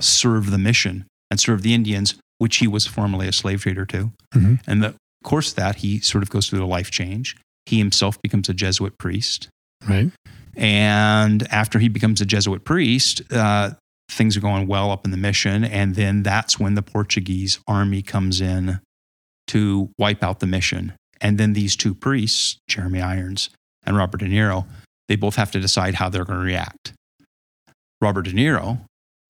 serve 0.00 0.50
the 0.50 0.58
mission 0.58 1.06
and 1.30 1.40
serve 1.40 1.62
the 1.62 1.74
Indians, 1.74 2.14
which 2.38 2.58
he 2.58 2.66
was 2.68 2.86
formerly 2.86 3.26
a 3.26 3.32
slave 3.32 3.62
trader 3.62 3.84
to. 3.86 4.12
Mhm. 4.34 4.60
And 4.66 4.82
the 4.82 4.94
course 5.24 5.50
of 5.50 5.56
that, 5.56 5.76
he 5.76 5.98
sort 6.00 6.22
of 6.22 6.30
goes 6.30 6.48
through 6.48 6.64
a 6.64 6.66
life 6.66 6.90
change. 6.90 7.36
He 7.66 7.78
himself 7.78 8.20
becomes 8.22 8.48
a 8.48 8.54
Jesuit 8.54 8.96
priest. 8.98 9.48
Right. 9.88 10.10
And 10.56 11.46
after 11.52 11.78
he 11.78 11.88
becomes 11.88 12.20
a 12.20 12.26
Jesuit 12.26 12.64
priest, 12.64 13.22
uh, 13.32 13.72
things 14.10 14.36
are 14.36 14.40
going 14.40 14.66
well 14.66 14.90
up 14.90 15.04
in 15.04 15.10
the 15.10 15.16
mission. 15.16 15.64
And 15.64 15.94
then 15.94 16.22
that's 16.22 16.58
when 16.58 16.74
the 16.74 16.82
Portuguese 16.82 17.58
army 17.66 18.02
comes 18.02 18.40
in 18.40 18.80
to 19.48 19.90
wipe 19.98 20.22
out 20.22 20.40
the 20.40 20.46
mission. 20.46 20.92
And 21.20 21.38
then 21.38 21.52
these 21.52 21.76
two 21.76 21.94
priests, 21.94 22.58
Jeremy 22.68 23.00
Irons 23.00 23.50
and 23.84 23.96
Robert 23.96 24.18
De 24.18 24.26
Niro, 24.26 24.66
they 25.08 25.16
both 25.16 25.36
have 25.36 25.50
to 25.52 25.60
decide 25.60 25.94
how 25.96 26.08
they're 26.08 26.24
going 26.24 26.38
to 26.38 26.44
react. 26.44 26.92
Robert 28.00 28.22
De 28.22 28.32
Niro 28.32 28.80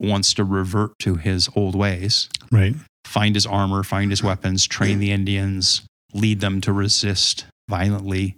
wants 0.01 0.35
to 0.35 0.45
revert 0.45 0.93
to 1.01 1.17
his 1.17 1.49
old 1.57 1.75
ways, 1.75 2.29
Right. 2.53 2.75
find 3.05 3.35
his 3.35 3.47
armor, 3.47 3.83
find 3.83 4.11
his 4.11 4.23
weapons, 4.23 4.67
train 4.67 4.99
the 4.99 5.11
Indians, 5.13 5.83
lead 6.13 6.41
them 6.41 6.61
to 6.63 6.73
resist 6.73 7.47
violently, 7.69 8.37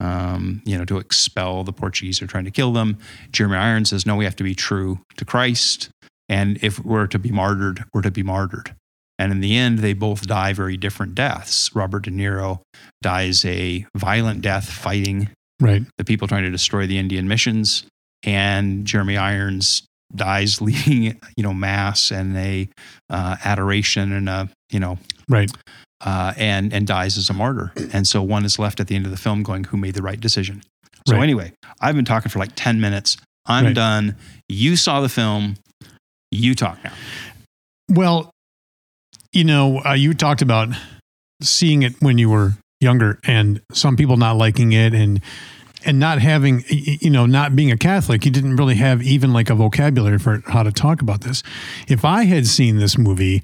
um, 0.00 0.62
you 0.64 0.78
know, 0.78 0.84
to 0.84 0.98
expel 0.98 1.64
the 1.64 1.72
Portuguese 1.72 2.18
who 2.18 2.24
are 2.24 2.28
trying 2.28 2.44
to 2.44 2.50
kill 2.50 2.72
them. 2.72 2.98
Jeremy 3.32 3.56
Irons 3.56 3.90
says, 3.90 4.06
no, 4.06 4.16
we 4.16 4.24
have 4.24 4.36
to 4.36 4.44
be 4.44 4.54
true 4.54 5.00
to 5.16 5.24
Christ. 5.24 5.90
And 6.28 6.58
if 6.62 6.78
we're 6.84 7.06
to 7.08 7.18
be 7.18 7.30
martyred, 7.30 7.84
we're 7.92 8.02
to 8.02 8.10
be 8.10 8.22
martyred. 8.22 8.74
And 9.18 9.30
in 9.30 9.40
the 9.40 9.56
end, 9.56 9.78
they 9.78 9.92
both 9.92 10.26
die 10.26 10.52
very 10.52 10.76
different 10.76 11.14
deaths. 11.14 11.70
Robert 11.74 12.04
De 12.04 12.10
Niro 12.10 12.60
dies 13.02 13.44
a 13.44 13.86
violent 13.96 14.42
death 14.42 14.68
fighting 14.68 15.28
Right. 15.60 15.82
the 15.98 16.04
people 16.04 16.26
trying 16.26 16.42
to 16.42 16.50
destroy 16.50 16.86
the 16.88 16.98
Indian 16.98 17.28
missions, 17.28 17.84
and 18.24 18.84
Jeremy 18.84 19.16
Irons 19.16 19.82
dies 20.14 20.60
leading 20.60 21.02
you 21.36 21.42
know 21.42 21.54
mass 21.54 22.10
and 22.10 22.36
a 22.36 22.68
uh, 23.10 23.36
adoration 23.44 24.12
and 24.12 24.28
a 24.28 24.48
you 24.70 24.80
know 24.80 24.98
Right. 25.28 25.50
uh, 26.04 26.34
and 26.36 26.72
and 26.72 26.86
dies 26.86 27.16
as 27.16 27.30
a 27.30 27.34
martyr. 27.34 27.72
And 27.92 28.06
so 28.06 28.20
one 28.20 28.44
is 28.44 28.58
left 28.58 28.80
at 28.80 28.88
the 28.88 28.96
end 28.96 29.04
of 29.06 29.12
the 29.12 29.16
film 29.16 29.42
going, 29.44 29.64
who 29.64 29.76
made 29.76 29.94
the 29.94 30.02
right 30.02 30.18
decision? 30.20 30.62
So 31.06 31.14
Right. 31.14 31.22
anyway, 31.22 31.52
I've 31.80 31.94
been 31.94 32.04
talking 32.04 32.30
for 32.30 32.40
like 32.40 32.52
ten 32.56 32.80
minutes. 32.80 33.16
I'm 33.46 33.66
Right. 33.66 33.74
done. 33.74 34.16
You 34.48 34.74
saw 34.76 35.00
the 35.02 35.08
film. 35.08 35.56
You 36.32 36.54
talk 36.56 36.82
now. 36.82 36.92
Well, 37.90 38.30
you 39.34 39.44
know, 39.44 39.82
uh, 39.84 39.92
you 39.92 40.14
talked 40.14 40.42
about 40.42 40.68
seeing 41.42 41.82
it 41.82 41.94
when 42.00 42.18
you 42.18 42.30
were 42.30 42.52
younger 42.80 43.18
and 43.24 43.60
some 43.72 43.96
people 43.96 44.16
not 44.16 44.36
liking 44.36 44.72
it 44.72 44.94
and 44.94 45.20
and 45.86 45.98
not 45.98 46.18
having, 46.18 46.64
you 46.68 47.10
know, 47.10 47.26
not 47.26 47.54
being 47.54 47.70
a 47.70 47.76
Catholic, 47.76 48.24
you 48.24 48.30
didn't 48.30 48.56
really 48.56 48.76
have 48.76 49.02
even 49.02 49.34
like 49.34 49.50
a 49.50 49.54
vocabulary 49.54 50.18
for 50.18 50.42
how 50.46 50.62
to 50.62 50.72
talk 50.72 51.02
about 51.02 51.20
this. 51.20 51.42
If 51.88 52.06
I 52.06 52.24
had 52.24 52.46
seen 52.46 52.78
this 52.78 52.96
movie, 52.96 53.42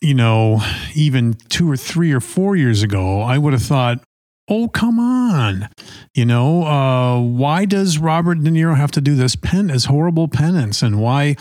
you 0.00 0.14
know, 0.14 0.62
even 0.94 1.34
two 1.50 1.70
or 1.70 1.76
three 1.76 2.10
or 2.10 2.20
four 2.20 2.56
years 2.56 2.82
ago, 2.82 3.20
I 3.20 3.36
would 3.36 3.52
have 3.52 3.62
thought, 3.62 4.00
oh, 4.48 4.68
come 4.68 4.98
on. 4.98 5.68
You 6.14 6.24
know, 6.24 6.64
uh, 6.64 7.20
why 7.20 7.64
does 7.66 7.98
Robert 7.98 8.42
De 8.42 8.50
Niro 8.50 8.76
have 8.76 8.90
to 8.92 9.00
do 9.00 9.14
this 9.14 9.36
pen, 9.36 9.66
this 9.66 9.84
horrible 9.84 10.26
penance? 10.26 10.82
And 10.82 11.00
why, 11.00 11.36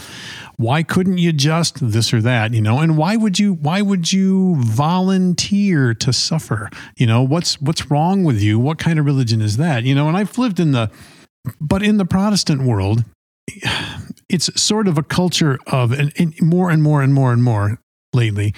why 0.58 0.82
couldn't 0.82 1.20
you 1.20 1.32
just 1.32 1.92
this 1.92 2.14
or 2.14 2.22
that? 2.22 2.54
You 2.54 2.62
know, 2.62 2.80
and 2.80 2.98
why 2.98 3.16
would 3.16 3.38
you, 3.38 3.54
why 3.54 3.82
would 3.82 4.12
you 4.12 4.56
volunteer 4.58 5.94
to 5.94 6.12
suffer? 6.12 6.70
You 6.98 7.06
know, 7.06 7.22
what's, 7.22 7.62
what's 7.62 7.90
wrong 7.90 8.24
with 8.24 8.42
you? 8.42 8.60
What 8.60 8.80
kind 8.80 8.98
of 8.98 9.06
religion 9.06 9.40
is 9.40 9.58
that? 9.58 9.84
You 9.84 9.94
know, 9.94 10.08
and 10.08 10.18
I've 10.18 10.38
lived 10.38 10.60
in 10.60 10.72
the, 10.72 10.92
but 11.62 11.84
in 11.84 11.98
the 11.98 12.06
Protestant 12.06 12.64
world, 12.64 13.06
it's 14.30 14.62
sort 14.62 14.88
of 14.88 14.98
a 14.98 15.04
culture 15.04 15.60
of, 15.68 15.92
and, 15.92 16.12
and 16.18 16.42
more 16.42 16.72
and 16.72 16.82
more 16.82 17.02
and 17.02 17.14
more 17.14 17.32
and 17.32 17.44
more 17.44 17.80
lately 18.14 18.54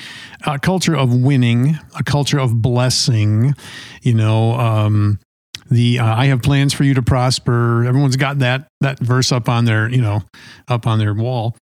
a 0.45 0.59
culture 0.59 0.95
of 0.95 1.13
winning 1.13 1.77
a 1.97 2.03
culture 2.03 2.39
of 2.39 2.61
blessing 2.61 3.53
you 4.03 4.13
know 4.13 4.53
um 4.53 5.19
the 5.71 5.97
uh, 5.99 6.15
i 6.15 6.27
have 6.27 6.41
plans 6.41 6.71
for 6.71 6.83
you 6.83 6.93
to 6.93 7.01
prosper 7.01 7.83
everyone's 7.85 8.15
got 8.15 8.39
that 8.39 8.67
that 8.79 8.99
verse 8.99 9.31
up 9.31 9.49
on 9.49 9.65
their 9.65 9.89
you 9.89 10.01
know 10.01 10.21
up 10.67 10.85
on 10.85 10.99
their 10.99 11.15
wall 11.15 11.57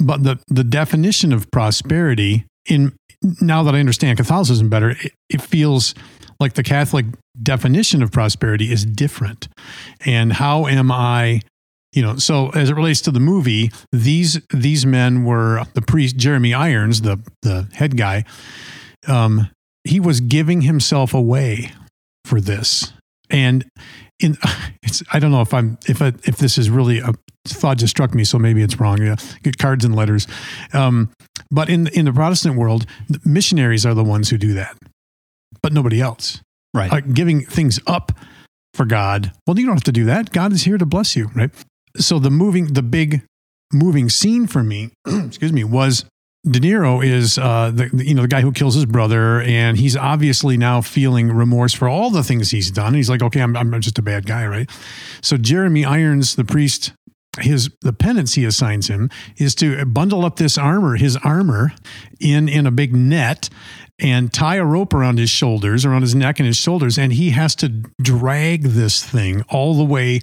but 0.00 0.22
the 0.22 0.38
the 0.48 0.64
definition 0.64 1.32
of 1.32 1.50
prosperity 1.50 2.44
in 2.68 2.92
now 3.40 3.62
that 3.62 3.74
i 3.74 3.80
understand 3.80 4.16
catholicism 4.16 4.68
better 4.68 4.90
it, 4.90 5.12
it 5.28 5.42
feels 5.42 5.94
like 6.40 6.54
the 6.54 6.62
catholic 6.62 7.06
definition 7.42 8.02
of 8.02 8.12
prosperity 8.12 8.70
is 8.70 8.84
different. 8.84 9.48
And 10.04 10.32
how 10.32 10.66
am 10.66 10.90
i 10.92 11.40
you 11.92 12.02
know 12.02 12.16
so 12.16 12.50
as 12.50 12.70
it 12.70 12.74
relates 12.74 13.00
to 13.02 13.10
the 13.10 13.20
movie 13.20 13.70
these 13.92 14.40
these 14.52 14.86
men 14.86 15.24
were 15.24 15.64
the 15.74 15.82
priest 15.82 16.16
jeremy 16.16 16.54
irons 16.54 17.02
the 17.02 17.18
the 17.42 17.68
head 17.74 17.96
guy. 17.96 18.24
Um 19.06 19.50
he 19.84 20.00
was 20.00 20.20
giving 20.20 20.62
himself 20.62 21.12
away 21.12 21.72
for 22.24 22.40
this. 22.40 22.92
And 23.28 23.66
in 24.18 24.36
it's 25.00 25.14
i 25.14 25.18
don't 25.18 25.30
know 25.30 25.40
if 25.40 25.52
i'm 25.54 25.78
if 25.86 26.00
I, 26.02 26.08
if 26.24 26.36
this 26.38 26.58
is 26.58 26.70
really 26.70 26.98
a 26.98 27.12
thought 27.46 27.78
just 27.78 27.90
struck 27.90 28.14
me 28.14 28.24
so 28.24 28.38
maybe 28.38 28.62
it's 28.62 28.80
wrong 28.80 29.02
yeah 29.02 29.16
get 29.42 29.58
cards 29.58 29.84
and 29.84 29.94
letters 29.94 30.26
um 30.72 31.10
but 31.50 31.68
in 31.68 31.88
in 31.88 32.04
the 32.06 32.12
protestant 32.12 32.56
world 32.56 32.86
the 33.08 33.20
missionaries 33.24 33.84
are 33.84 33.94
the 33.94 34.04
ones 34.04 34.30
who 34.30 34.38
do 34.38 34.54
that 34.54 34.76
but 35.62 35.72
nobody 35.72 36.00
else 36.00 36.40
Right. 36.74 36.92
uh, 36.92 37.00
giving 37.02 37.42
things 37.42 37.78
up 37.86 38.10
for 38.74 38.84
God. 38.84 39.30
Well, 39.46 39.56
you 39.56 39.64
don't 39.64 39.76
have 39.76 39.84
to 39.84 39.92
do 39.92 40.06
that. 40.06 40.32
God 40.32 40.52
is 40.52 40.64
here 40.64 40.76
to 40.76 40.84
bless 40.84 41.14
you, 41.14 41.30
right? 41.36 41.52
So 41.98 42.18
the 42.18 42.30
moving, 42.30 42.72
the 42.72 42.82
big 42.82 43.22
moving 43.72 44.08
scene 44.10 44.48
for 44.48 44.64
me, 44.64 44.90
excuse 45.06 45.52
me, 45.52 45.62
was 45.62 46.04
De 46.46 46.60
Niro 46.60 47.02
is 47.04 47.38
uh, 47.38 47.70
the, 47.72 47.88
you 48.04 48.14
know 48.14 48.22
the 48.22 48.28
guy 48.28 48.42
who 48.42 48.52
kills 48.52 48.74
his 48.74 48.84
brother, 48.84 49.40
and 49.42 49.78
he's 49.78 49.96
obviously 49.96 50.58
now 50.58 50.82
feeling 50.82 51.32
remorse 51.32 51.72
for 51.72 51.88
all 51.88 52.10
the 52.10 52.22
things 52.22 52.50
he's 52.50 52.70
done. 52.70 52.92
He's 52.92 53.08
like, 53.08 53.22
okay, 53.22 53.40
I'm 53.40 53.56
I'm 53.56 53.80
just 53.80 53.98
a 53.98 54.02
bad 54.02 54.26
guy, 54.26 54.46
right? 54.46 54.70
So 55.22 55.36
Jeremy 55.36 55.84
Irons, 55.84 56.36
the 56.36 56.44
priest. 56.44 56.92
His 57.40 57.68
the 57.80 57.92
penance 57.92 58.34
he 58.34 58.44
assigns 58.44 58.86
him 58.86 59.10
is 59.38 59.56
to 59.56 59.84
bundle 59.86 60.24
up 60.24 60.36
this 60.36 60.56
armor, 60.56 60.94
his 60.94 61.16
armor, 61.16 61.72
in 62.20 62.48
in 62.48 62.64
a 62.64 62.70
big 62.70 62.94
net, 62.94 63.48
and 63.98 64.32
tie 64.32 64.56
a 64.56 64.64
rope 64.64 64.94
around 64.94 65.18
his 65.18 65.30
shoulders, 65.30 65.84
around 65.84 66.02
his 66.02 66.14
neck 66.14 66.38
and 66.38 66.46
his 66.46 66.56
shoulders, 66.56 66.96
and 66.96 67.12
he 67.12 67.30
has 67.30 67.56
to 67.56 67.68
drag 68.00 68.62
this 68.62 69.02
thing 69.02 69.42
all 69.48 69.74
the 69.74 69.84
way 69.84 70.20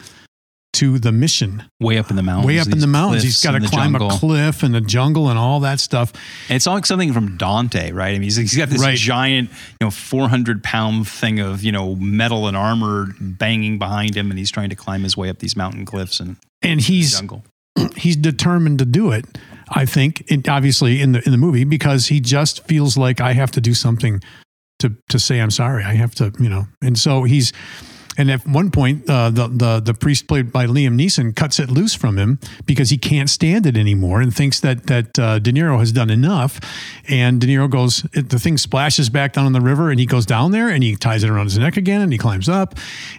to 0.73 0.97
the 0.99 1.11
mission, 1.11 1.63
way 1.81 1.97
up 1.97 2.09
in 2.09 2.15
the 2.15 2.23
mountains. 2.23 2.47
way 2.47 2.57
up 2.59 2.67
in 2.69 2.79
the 2.79 2.87
mountains. 2.87 3.23
He's 3.23 3.43
got 3.43 3.51
to 3.51 3.59
climb 3.67 3.91
jungle. 3.91 4.09
a 4.09 4.17
cliff 4.17 4.63
and 4.63 4.73
the 4.73 4.79
jungle 4.81 5.29
and 5.29 5.37
all 5.37 5.59
that 5.61 5.79
stuff. 5.81 6.13
And 6.47 6.55
it's 6.55 6.65
like 6.65 6.85
something 6.85 7.11
from 7.11 7.35
Dante, 7.37 7.91
right? 7.91 8.09
I 8.09 8.13
mean, 8.13 8.21
he's, 8.23 8.37
he's 8.37 8.55
got 8.55 8.69
this 8.69 8.81
Right. 8.81 8.97
giant, 8.97 9.49
you 9.49 9.87
know, 9.87 9.91
400 9.91 10.63
pound 10.63 11.07
thing 11.09 11.39
of, 11.39 11.61
you 11.61 11.71
know, 11.73 11.95
metal 11.95 12.47
and 12.47 12.55
armor 12.55 13.07
banging 13.19 13.79
behind 13.79 14.15
him, 14.15 14.29
and 14.31 14.39
he's 14.39 14.49
trying 14.51 14.69
to 14.69 14.75
climb 14.75 15.03
his 15.03 15.17
way 15.17 15.29
up 15.29 15.39
these 15.39 15.57
mountain 15.57 15.85
cliffs 15.85 16.19
and 16.21 16.37
And 16.61 16.79
the 16.79 16.83
he's 16.85 17.11
jungle. 17.17 17.43
he's 17.97 18.15
determined 18.15 18.79
to 18.79 18.85
do 18.85 19.11
it. 19.11 19.25
I 19.69 19.85
think, 19.85 20.23
it, 20.31 20.47
obviously 20.49 21.01
in 21.01 21.11
the 21.13 21.21
in 21.25 21.31
the 21.31 21.37
movie, 21.37 21.63
because 21.63 22.07
he 22.07 22.19
just 22.21 22.65
feels 22.65 22.97
like 22.97 23.19
I 23.21 23.33
have 23.33 23.51
to 23.51 23.61
do 23.61 23.73
something 23.73 24.21
to 24.79 24.95
to 25.09 25.19
say 25.19 25.39
I'm 25.39 25.51
sorry. 25.51 25.83
I 25.83 25.93
have 25.95 26.15
to, 26.15 26.33
you 26.39 26.49
know. 26.49 26.67
And 26.81 26.97
so 26.99 27.23
he's, 27.23 27.53
and 28.17 28.29
at 28.29 28.45
one 28.45 28.71
point, 28.71 29.09
uh, 29.09 29.29
the 29.29 29.47
the 29.47 29.79
the 29.79 29.93
priest 29.93 30.27
played 30.27 30.51
by 30.51 30.65
Liam 30.65 30.95
Neeson 30.99 31.35
cuts 31.35 31.59
it 31.59 31.71
loose 31.71 31.95
from 31.95 32.17
him 32.17 32.39
because 32.65 32.89
he 32.89 32.97
can't 32.97 33.29
stand 33.29 33.65
it 33.65 33.77
anymore 33.77 34.21
and 34.21 34.35
thinks 34.35 34.59
that 34.59 34.87
that 34.87 35.17
uh, 35.17 35.39
De 35.39 35.51
Niro 35.51 35.79
has 35.79 35.91
done 35.91 36.09
enough. 36.09 36.59
And 37.07 37.39
De 37.39 37.47
Niro 37.47 37.69
goes, 37.69 38.05
it, 38.13 38.29
the 38.29 38.39
thing 38.39 38.57
splashes 38.57 39.09
back 39.09 39.33
down 39.33 39.47
in 39.47 39.53
the 39.53 39.61
river, 39.61 39.89
and 39.89 39.99
he 39.99 40.05
goes 40.05 40.25
down 40.25 40.51
there 40.51 40.69
and 40.69 40.83
he 40.83 40.95
ties 40.95 41.23
it 41.23 41.29
around 41.29 41.45
his 41.45 41.57
neck 41.57 41.77
again, 41.77 42.01
and 42.01 42.11
he 42.11 42.17
climbs 42.17 42.49
up. 42.49 42.75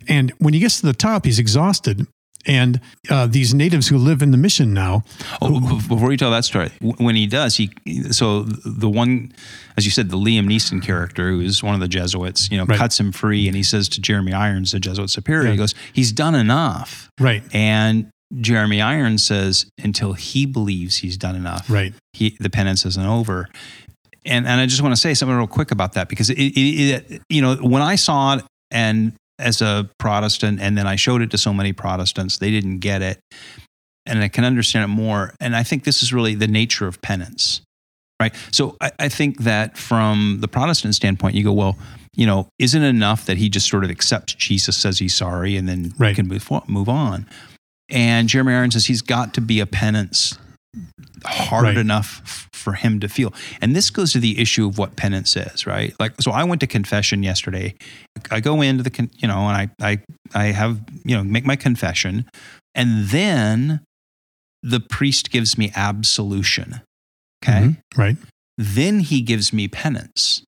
And 0.09 0.31
when 0.39 0.53
he 0.55 0.61
gets 0.61 0.81
to 0.81 0.87
the 0.87 0.93
top, 0.93 1.25
he's 1.25 1.39
exhausted. 1.39 2.07
And 2.47 2.81
uh, 3.09 3.27
these 3.27 3.55
natives 3.55 3.89
who 3.89 3.99
live 3.99 4.21
in 4.23 4.31
the 4.33 4.37
mission 4.37 4.73
now, 4.75 5.05
Oh, 5.41 5.61
b- 5.61 5.87
before 5.89 6.11
you 6.11 6.17
tell 6.17 6.31
that 6.33 6.45
story, 6.45 6.71
when 6.81 7.15
he 7.15 7.27
does, 7.27 7.57
he 7.57 7.71
so 8.11 8.43
the 8.43 8.89
one, 8.91 9.33
as 9.77 9.85
you 9.85 9.91
said, 9.91 10.11
the 10.11 10.17
Liam 10.17 10.47
Neeson 10.47 10.83
character, 10.83 11.31
who 11.31 11.41
is 11.41 11.63
one 11.63 11.75
of 11.75 11.81
the 11.81 11.89
Jesuits, 11.89 12.49
you 12.51 12.59
know, 12.59 12.65
Right. 12.65 12.79
cuts 12.79 12.99
him 12.99 13.13
free, 13.13 13.47
and 13.47 13.57
he 13.57 13.63
says 13.63 13.89
to 13.91 14.01
Jeremy 14.01 14.33
Irons, 14.33 14.73
the 14.73 14.81
Jesuit 14.81 15.11
superior, 15.11 15.47
Yeah. 15.47 15.53
he 15.53 15.57
goes, 15.59 15.75
"He's 15.93 16.11
done 16.13 16.35
enough," 16.35 17.09
right, 17.21 17.43
and 17.55 18.07
Jeremy 18.41 18.81
Irons 18.81 19.23
says, 19.23 19.67
"Until 19.83 20.15
he 20.15 20.47
believes 20.47 20.97
he's 20.97 21.17
done 21.17 21.37
enough, 21.37 21.69
right, 21.71 21.93
he, 22.13 22.37
the 22.41 22.51
penance 22.51 22.85
isn't 22.87 23.07
over." 23.07 23.49
And 24.25 24.47
and 24.47 24.61
I 24.61 24.67
just 24.67 24.83
want 24.83 24.95
to 24.95 25.01
say 25.01 25.15
something 25.15 25.37
real 25.37 25.47
quick 25.47 25.71
about 25.71 25.93
that 25.95 26.09
because 26.09 26.31
it, 26.31 26.39
it, 26.39 27.11
it 27.13 27.23
you 27.29 27.43
know 27.43 27.57
when 27.57 27.83
I 27.83 27.97
saw 27.97 28.37
it 28.37 28.45
and 28.71 29.13
as 29.43 29.61
a 29.61 29.89
Protestant 29.99 30.61
and 30.61 30.79
then 30.79 30.87
I 30.87 30.97
showed 30.97 31.21
it 31.23 31.31
to 31.33 31.39
so 31.39 31.53
many 31.53 31.73
Protestants 31.73 32.39
they 32.39 32.51
didn't 32.51 32.79
get 32.79 33.03
it. 33.03 33.21
And 34.07 34.21
I 34.21 34.29
can 34.29 34.45
understand 34.45 34.85
it 34.85 34.95
more. 34.95 35.35
And 35.41 35.55
I 35.55 35.63
think 35.63 35.85
this 35.85 36.03
is 36.03 36.13
really 36.13 36.35
the 36.35 36.49
nature 36.49 36.87
of 36.87 37.01
penance 37.03 37.61
right? 38.21 38.35
So 38.53 38.77
I, 38.81 38.93
I 39.01 39.09
think 39.09 39.39
that 39.41 39.77
from 39.77 40.39
the 40.41 40.49
Protestant 40.49 40.95
standpoint 40.95 41.35
you 41.35 41.43
go 41.45 41.53
well 41.53 41.77
you 42.15 42.27
know 42.27 42.47
isn't 42.59 42.83
it 42.83 42.89
enough 42.89 43.27
that 43.27 43.37
he 43.37 43.49
just 43.49 43.69
sort 43.69 43.85
of 43.85 43.91
accepts 43.91 44.35
Jesus 44.35 44.77
says 44.77 44.99
he's 44.99 45.15
sorry 45.15 45.57
and 45.57 45.69
then 45.69 45.93
Right. 45.99 46.15
can 46.15 46.29
move, 46.29 46.49
move 46.69 46.89
on? 46.89 47.27
And 47.91 48.29
Jeremy 48.29 48.55
Irons 48.55 48.75
says 48.75 48.87
he's 48.87 49.03
got 49.03 49.35
to 49.35 49.41
be 49.41 49.61
a 49.61 49.67
penance 49.67 50.39
hard 51.25 51.65
Right. 51.65 51.77
enough 51.77 52.49
for 52.53 52.73
him 52.75 53.01
to 53.01 53.09
feel. 53.09 53.33
And 53.61 53.75
this 53.77 53.91
goes 53.91 54.13
to 54.13 54.19
the 54.21 54.39
issue 54.39 54.67
of 54.69 54.79
what 54.79 54.97
penance 54.97 55.37
is, 55.37 55.67
right? 55.67 55.95
Like, 56.01 56.21
so 56.21 56.31
I 56.31 56.45
went 56.45 56.61
to 56.61 56.67
confession 56.67 57.23
yesterday. 57.23 57.75
I 58.31 58.41
go 58.41 58.63
into 58.63 58.83
the, 58.83 58.91
con- 58.91 59.11
you 59.19 59.29
know, 59.29 59.49
and 59.49 59.71
I, 59.81 59.91
I, 59.93 59.99
I 60.35 60.45
have, 60.47 60.81
you 61.05 61.17
know, 61.17 61.25
make 61.25 61.45
my 61.45 61.57
confession, 61.57 62.27
and 62.75 63.09
then 63.09 63.81
the 64.63 64.81
priest 64.81 65.31
gives 65.31 65.59
me 65.59 65.73
absolution. 65.75 66.81
Okay. 67.45 67.61
Mhm. 67.61 67.77
right, 67.97 68.17
Then 68.57 69.01
he 69.01 69.21
gives 69.21 69.53
me 69.53 69.67
penance. 69.69 70.45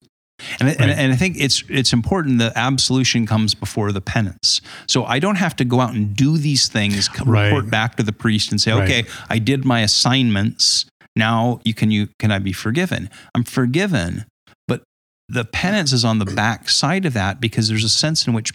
And, 0.60 0.70
I- 0.70 0.74
and, 0.74 0.92
and 0.92 1.14
I 1.14 1.16
think 1.16 1.38
it's 1.40 1.64
it's 1.70 1.94
important 1.94 2.40
that 2.40 2.54
absolution 2.56 3.26
comes 3.26 3.54
before 3.56 3.92
the 3.92 4.02
penance. 4.02 4.62
So 4.88 5.06
I 5.06 5.20
don't 5.20 5.36
have 5.38 5.56
to 5.58 5.66
go 5.66 5.80
out 5.80 5.94
and 5.94 6.16
do 6.16 6.38
these 6.38 6.68
things, 6.68 7.10
Right. 7.26 7.46
report 7.46 7.70
back 7.70 7.96
to 7.98 8.04
the 8.04 8.14
priest 8.14 8.52
and 8.52 8.60
say, 8.62 8.72
Right. 8.72 8.84
okay, 8.84 9.06
I 9.30 9.40
did 9.40 9.66
my 9.66 9.82
assignments. 9.82 10.86
Now 11.16 11.60
you 11.64 11.74
can 11.74 11.92
you 11.92 12.10
can 12.20 12.32
I 12.32 12.40
be 12.40 12.54
forgiven? 12.54 13.10
I'm 13.36 13.44
forgiven, 13.44 14.26
but 14.68 14.82
the 15.30 15.46
penance 15.46 15.94
is 15.94 16.04
on 16.04 16.20
the 16.20 16.26
back 16.26 16.70
side 16.70 17.06
of 17.06 17.14
that 17.14 17.40
because 17.40 17.68
there's 17.70 17.84
a 17.84 17.90
sense 17.90 18.26
in 18.28 18.34
which, 18.34 18.52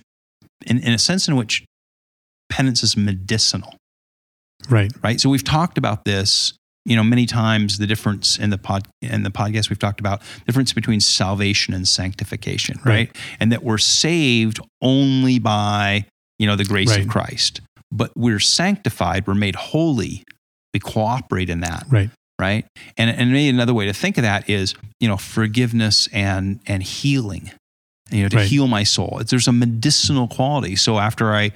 in, 0.67 0.79
in 0.79 0.93
a 0.93 0.99
sense 0.99 1.29
in 1.29 1.37
which, 1.37 1.65
penance 2.51 2.83
is 2.83 2.97
medicinal 2.97 3.77
right, 4.69 4.93
right? 5.03 5.21
So 5.21 5.29
we've 5.31 5.45
talked 5.45 5.79
about 5.79 6.05
this, 6.05 6.53
you 6.85 6.97
know, 6.97 7.05
many 7.05 7.27
times. 7.27 7.79
The 7.79 7.87
difference 7.87 8.39
in 8.39 8.51
the 8.51 8.59
pod 8.59 8.89
in 9.03 9.23
the 9.23 9.31
podcast 9.31 9.69
we've 9.71 9.79
talked 9.79 10.01
about 10.01 10.21
the 10.21 10.45
difference 10.47 10.73
between 10.73 11.01
salvation 11.01 11.75
and 11.75 11.87
sanctification, 11.87 12.79
right? 12.85 12.93
Right. 13.09 13.17
And 13.41 13.53
that 13.53 13.63
we're 13.63 13.79
saved 13.79 14.61
only 14.83 15.39
by 15.39 16.07
you 16.39 16.47
know 16.47 16.57
the 16.57 16.65
grace 16.65 16.91
Right. 16.91 17.01
of 17.03 17.09
Christ, 17.09 17.61
but 17.93 18.11
we're 18.17 18.41
sanctified. 18.41 19.27
We're 19.27 19.35
made 19.35 19.57
holy. 19.57 20.23
We 20.75 20.81
cooperate 20.81 21.49
in 21.51 21.61
that, 21.61 21.85
right, 21.91 22.11
right? 22.41 22.65
And 22.97 23.11
and 23.11 23.33
maybe 23.33 23.49
another 23.49 23.75
way 23.75 23.87
to 23.87 23.93
think 23.93 24.19
of 24.19 24.23
that 24.23 24.49
is 24.49 24.75
you 25.01 25.09
know 25.09 25.17
forgiveness 25.17 26.09
and 26.13 26.61
and 26.67 26.83
healing. 26.83 27.51
You 28.11 28.23
know, 28.23 28.29
to 28.31 28.37
Right. 28.39 28.47
heal 28.49 28.69
my 28.69 28.85
soul. 28.85 29.19
It's, 29.21 29.31
there's 29.31 29.49
a 29.49 29.53
medicinal 29.53 30.29
quality. 30.29 30.77
So 30.77 30.99
after 30.99 31.35
I 31.35 31.51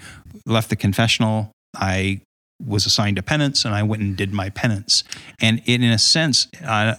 left 0.45 0.69
the 0.69 0.77
confessional, 0.77 1.51
I 1.75 2.21
was 2.65 2.87
assigned 2.87 3.19
a 3.19 3.23
penance, 3.23 3.65
and 3.65 3.75
I 3.75 3.83
went 3.83 4.03
and 4.03 4.17
did 4.17 4.33
my 4.33 4.51
penance. 4.51 5.05
And 5.41 5.63
in, 5.67 5.83
in 5.83 5.91
a 5.91 5.99
sense, 5.99 6.49
uh, 6.65 6.95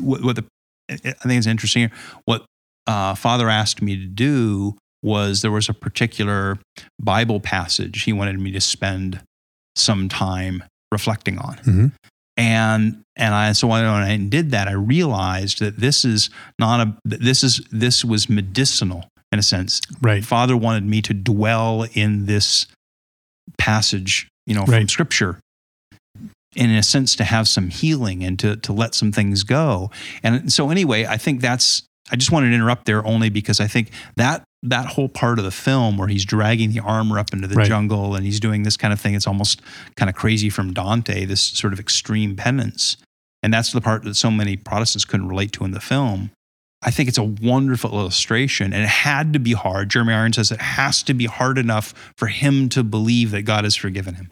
what, 0.00 0.22
what 0.22 0.36
the 0.36 0.44
I 0.88 0.96
think 0.96 1.38
is 1.38 1.46
interesting 1.46 1.82
here. 1.82 1.92
What 2.24 2.44
uh, 2.86 3.14
Father 3.14 3.48
asked 3.48 3.80
me 3.80 3.96
to 3.96 4.06
do 4.06 4.76
was 5.02 5.42
there 5.42 5.50
was 5.50 5.68
a 5.68 5.74
particular 5.74 6.58
Bible 7.00 7.40
passage 7.40 8.02
he 8.02 8.12
wanted 8.12 8.38
me 8.38 8.50
to 8.52 8.60
spend 8.60 9.20
some 9.76 10.08
time 10.08 10.64
reflecting 10.92 11.38
on. 11.38 11.56
Mhm. 11.58 11.92
And 12.36 13.02
and 13.16 13.34
I 13.34 13.52
so 13.52 13.68
when 13.68 13.84
I 13.84 14.16
did 14.16 14.50
that, 14.50 14.66
I 14.66 14.72
realized 14.72 15.60
that 15.60 15.78
this 15.78 16.04
is 16.04 16.30
not 16.58 16.86
a 16.86 16.96
this 17.04 17.44
is 17.44 17.60
this 17.70 18.04
was 18.04 18.28
medicinal 18.28 19.08
in 19.30 19.38
a 19.38 19.42
sense. 19.42 19.80
Right. 20.00 20.24
Father 20.24 20.56
wanted 20.56 20.84
me 20.84 21.02
to 21.02 21.14
dwell 21.14 21.86
in 21.92 22.26
this 22.26 22.66
passage, 23.58 24.28
you 24.46 24.54
know, 24.54 24.64
from 24.64 24.74
Right. 24.74 24.90
Scripture, 24.90 25.38
in 26.56 26.70
a 26.70 26.82
sense, 26.82 27.14
to 27.16 27.24
have 27.24 27.46
some 27.48 27.68
healing 27.70 28.24
and 28.24 28.38
to 28.40 28.56
to 28.56 28.72
let 28.72 28.94
some 28.94 29.12
things 29.12 29.42
go. 29.42 29.90
And 30.22 30.52
so, 30.52 30.70
anyway, 30.70 31.06
I 31.06 31.16
think 31.16 31.40
that's. 31.40 31.82
I 32.12 32.16
just 32.16 32.32
wanted 32.32 32.48
to 32.48 32.54
interrupt 32.56 32.86
there 32.86 33.06
only 33.06 33.28
because 33.30 33.60
I 33.60 33.68
think 33.68 33.90
that 34.16 34.42
that 34.64 34.86
whole 34.86 35.08
part 35.08 35.38
of 35.38 35.44
the 35.44 35.52
film 35.52 35.96
where 35.96 36.08
he's 36.08 36.24
dragging 36.24 36.72
the 36.72 36.80
armor 36.80 37.18
up 37.20 37.32
into 37.32 37.46
the 37.46 37.54
Right. 37.54 37.68
jungle 37.68 38.16
and 38.16 38.24
he's 38.26 38.40
doing 38.40 38.64
this 38.64 38.76
kind 38.76 38.92
of 38.92 39.00
thing, 39.00 39.14
it's 39.14 39.28
almost 39.28 39.62
kind 39.96 40.10
of 40.10 40.16
crazy 40.16 40.50
from 40.50 40.72
Dante, 40.74 41.24
this 41.24 41.40
sort 41.40 41.72
of 41.72 41.78
extreme 41.78 42.34
penance. 42.34 42.96
And 43.44 43.54
that's 43.54 43.70
the 43.72 43.80
part 43.80 44.02
that 44.04 44.16
so 44.16 44.30
many 44.30 44.56
Protestants 44.56 45.04
couldn't 45.04 45.28
relate 45.28 45.52
to 45.52 45.64
in 45.64 45.70
the 45.70 45.80
film. 45.80 46.30
I 46.82 46.90
think 46.90 47.08
it's 47.08 47.18
a 47.18 47.24
wonderful 47.24 47.92
illustration, 47.92 48.72
and 48.72 48.82
it 48.82 48.88
had 48.88 49.34
to 49.34 49.38
be 49.38 49.52
hard. 49.52 49.90
Jeremy 49.90 50.14
Irons 50.14 50.36
says 50.36 50.50
it 50.50 50.60
has 50.60 51.02
to 51.04 51.14
be 51.14 51.26
hard 51.26 51.58
enough 51.58 51.92
for 52.16 52.28
him 52.28 52.68
to 52.70 52.82
believe 52.82 53.32
that 53.32 53.42
God 53.42 53.64
has 53.64 53.76
forgiven 53.76 54.14
him. 54.14 54.30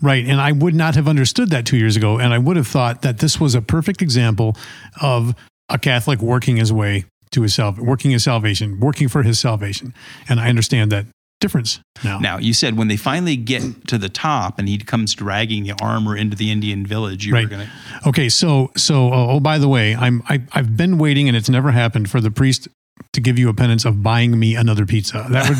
Right. 0.00 0.24
And 0.24 0.40
I 0.40 0.52
would 0.52 0.74
not 0.74 0.94
have 0.94 1.08
understood 1.08 1.50
that 1.50 1.66
two 1.66 1.76
years 1.76 1.96
ago. 1.96 2.18
And 2.18 2.32
I 2.32 2.38
would 2.38 2.56
have 2.56 2.66
thought 2.66 3.02
that 3.02 3.18
this 3.18 3.40
was 3.40 3.54
a 3.54 3.62
perfect 3.62 4.02
example 4.02 4.56
of 5.00 5.34
a 5.68 5.78
Catholic 5.78 6.20
working 6.20 6.56
his 6.56 6.72
way 6.72 7.04
to 7.30 7.42
his 7.42 7.54
self, 7.54 7.78
working 7.78 8.10
his 8.10 8.24
salvation, 8.24 8.80
working 8.80 9.08
for 9.08 9.22
his 9.22 9.38
salvation. 9.38 9.94
And 10.28 10.40
I 10.40 10.48
understand 10.48 10.90
that 10.92 11.06
difference 11.40 11.80
now. 12.04 12.18
Now, 12.18 12.38
you 12.38 12.52
said 12.52 12.76
when 12.76 12.88
they 12.88 12.96
finally 12.96 13.36
get 13.36 13.86
to 13.88 13.98
the 13.98 14.08
top 14.08 14.58
and 14.58 14.68
he 14.68 14.78
comes 14.78 15.14
dragging 15.14 15.64
the 15.64 15.74
armor 15.80 16.16
into 16.16 16.36
the 16.36 16.50
Indian 16.50 16.86
village, 16.86 17.24
you 17.26 17.32
Right. 17.34 17.44
were 17.44 17.48
going 17.56 17.66
to. 17.66 18.08
Okay. 18.08 18.28
So, 18.28 18.70
so, 18.76 19.12
oh, 19.12 19.30
oh, 19.30 19.40
by 19.40 19.58
the 19.58 19.68
way, 19.68 19.94
I'm, 19.94 20.22
I, 20.28 20.42
I've 20.52 20.76
been 20.76 20.98
waiting 20.98 21.28
and 21.28 21.36
it's 21.36 21.48
never 21.48 21.70
happened 21.70 22.10
for 22.10 22.20
the 22.20 22.30
priest 22.30 22.68
to 23.12 23.20
give 23.20 23.38
you 23.38 23.48
a 23.48 23.54
penance 23.54 23.84
of 23.84 24.02
buying 24.02 24.38
me 24.38 24.56
another 24.56 24.84
pizza. 24.84 25.26
That 25.30 25.48
would 25.48 25.58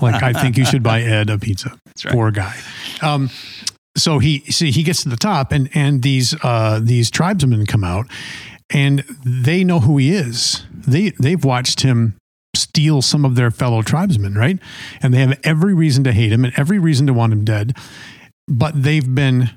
be 0.00 0.04
like, 0.06 0.22
I 0.22 0.32
think 0.34 0.56
you 0.58 0.64
should 0.66 0.82
buy 0.82 1.00
Ed 1.02 1.30
a 1.30 1.38
pizza. 1.38 1.78
That's 1.86 2.04
right. 2.04 2.12
Poor 2.14 2.30
guy. 2.30 2.54
Um, 3.02 3.30
so 3.96 4.18
he 4.18 4.40
see 4.50 4.70
he 4.70 4.82
gets 4.82 5.04
to 5.04 5.08
the 5.08 5.16
top 5.16 5.52
and 5.52 5.70
and 5.72 6.02
these 6.02 6.34
uh 6.44 6.78
these 6.82 7.10
tribesmen 7.10 7.64
come 7.64 7.82
out 7.82 8.04
and 8.68 8.98
they 9.24 9.64
know 9.64 9.80
who 9.80 9.96
he 9.96 10.12
is. 10.14 10.66
They 10.70 11.12
they've 11.18 11.42
watched 11.42 11.80
him 11.80 12.14
steal 12.56 13.02
some 13.02 13.24
of 13.24 13.34
their 13.34 13.50
fellow 13.50 13.82
tribesmen, 13.82 14.34
right? 14.34 14.58
And 15.02 15.12
they 15.12 15.20
have 15.20 15.38
every 15.44 15.74
reason 15.74 16.04
to 16.04 16.12
hate 16.12 16.32
him 16.32 16.44
and 16.44 16.54
every 16.56 16.78
reason 16.78 17.06
to 17.06 17.12
want 17.12 17.32
him 17.32 17.44
dead. 17.44 17.76
But 18.48 18.82
they've 18.82 19.14
been 19.14 19.50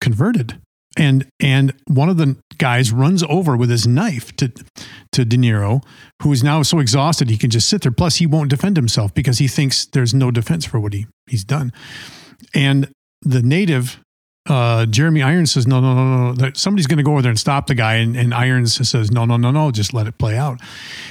converted. 0.00 0.60
And 0.96 1.28
and 1.38 1.74
one 1.86 2.08
of 2.08 2.16
the 2.16 2.36
guys 2.56 2.92
runs 2.92 3.22
over 3.24 3.56
with 3.56 3.70
his 3.70 3.86
knife 3.86 4.34
to 4.36 4.52
to 5.12 5.24
De 5.24 5.36
Niro, 5.36 5.82
who 6.22 6.32
is 6.32 6.42
now 6.42 6.62
so 6.62 6.80
exhausted 6.80 7.30
he 7.30 7.38
can 7.38 7.50
just 7.50 7.68
sit 7.68 7.82
there. 7.82 7.92
Plus, 7.92 8.16
he 8.16 8.26
won't 8.26 8.50
defend 8.50 8.76
himself 8.76 9.14
because 9.14 9.38
he 9.38 9.46
thinks 9.46 9.86
there's 9.86 10.12
no 10.12 10.30
defense 10.30 10.64
for 10.64 10.80
what 10.80 10.94
he 10.94 11.06
he's 11.28 11.44
done. 11.44 11.72
And 12.54 12.90
the 13.22 13.42
native, 13.42 14.00
uh, 14.48 14.86
Jeremy 14.86 15.22
Irons 15.22 15.52
says, 15.52 15.66
no, 15.66 15.80
no, 15.80 15.94
no, 15.94 16.04
no, 16.04 16.32
no. 16.32 16.50
Somebody's 16.54 16.86
going 16.86 16.98
to 16.98 17.04
go 17.04 17.12
over 17.12 17.22
there 17.22 17.30
and 17.30 17.38
stop 17.38 17.66
the 17.66 17.74
guy. 17.74 17.94
And, 17.96 18.16
and 18.16 18.32
Irons 18.32 18.88
says, 18.88 19.10
no, 19.10 19.24
no, 19.24 19.36
no, 19.36 19.50
no, 19.50 19.70
just 19.70 19.92
let 19.92 20.06
it 20.06 20.18
play 20.18 20.36
out. 20.36 20.58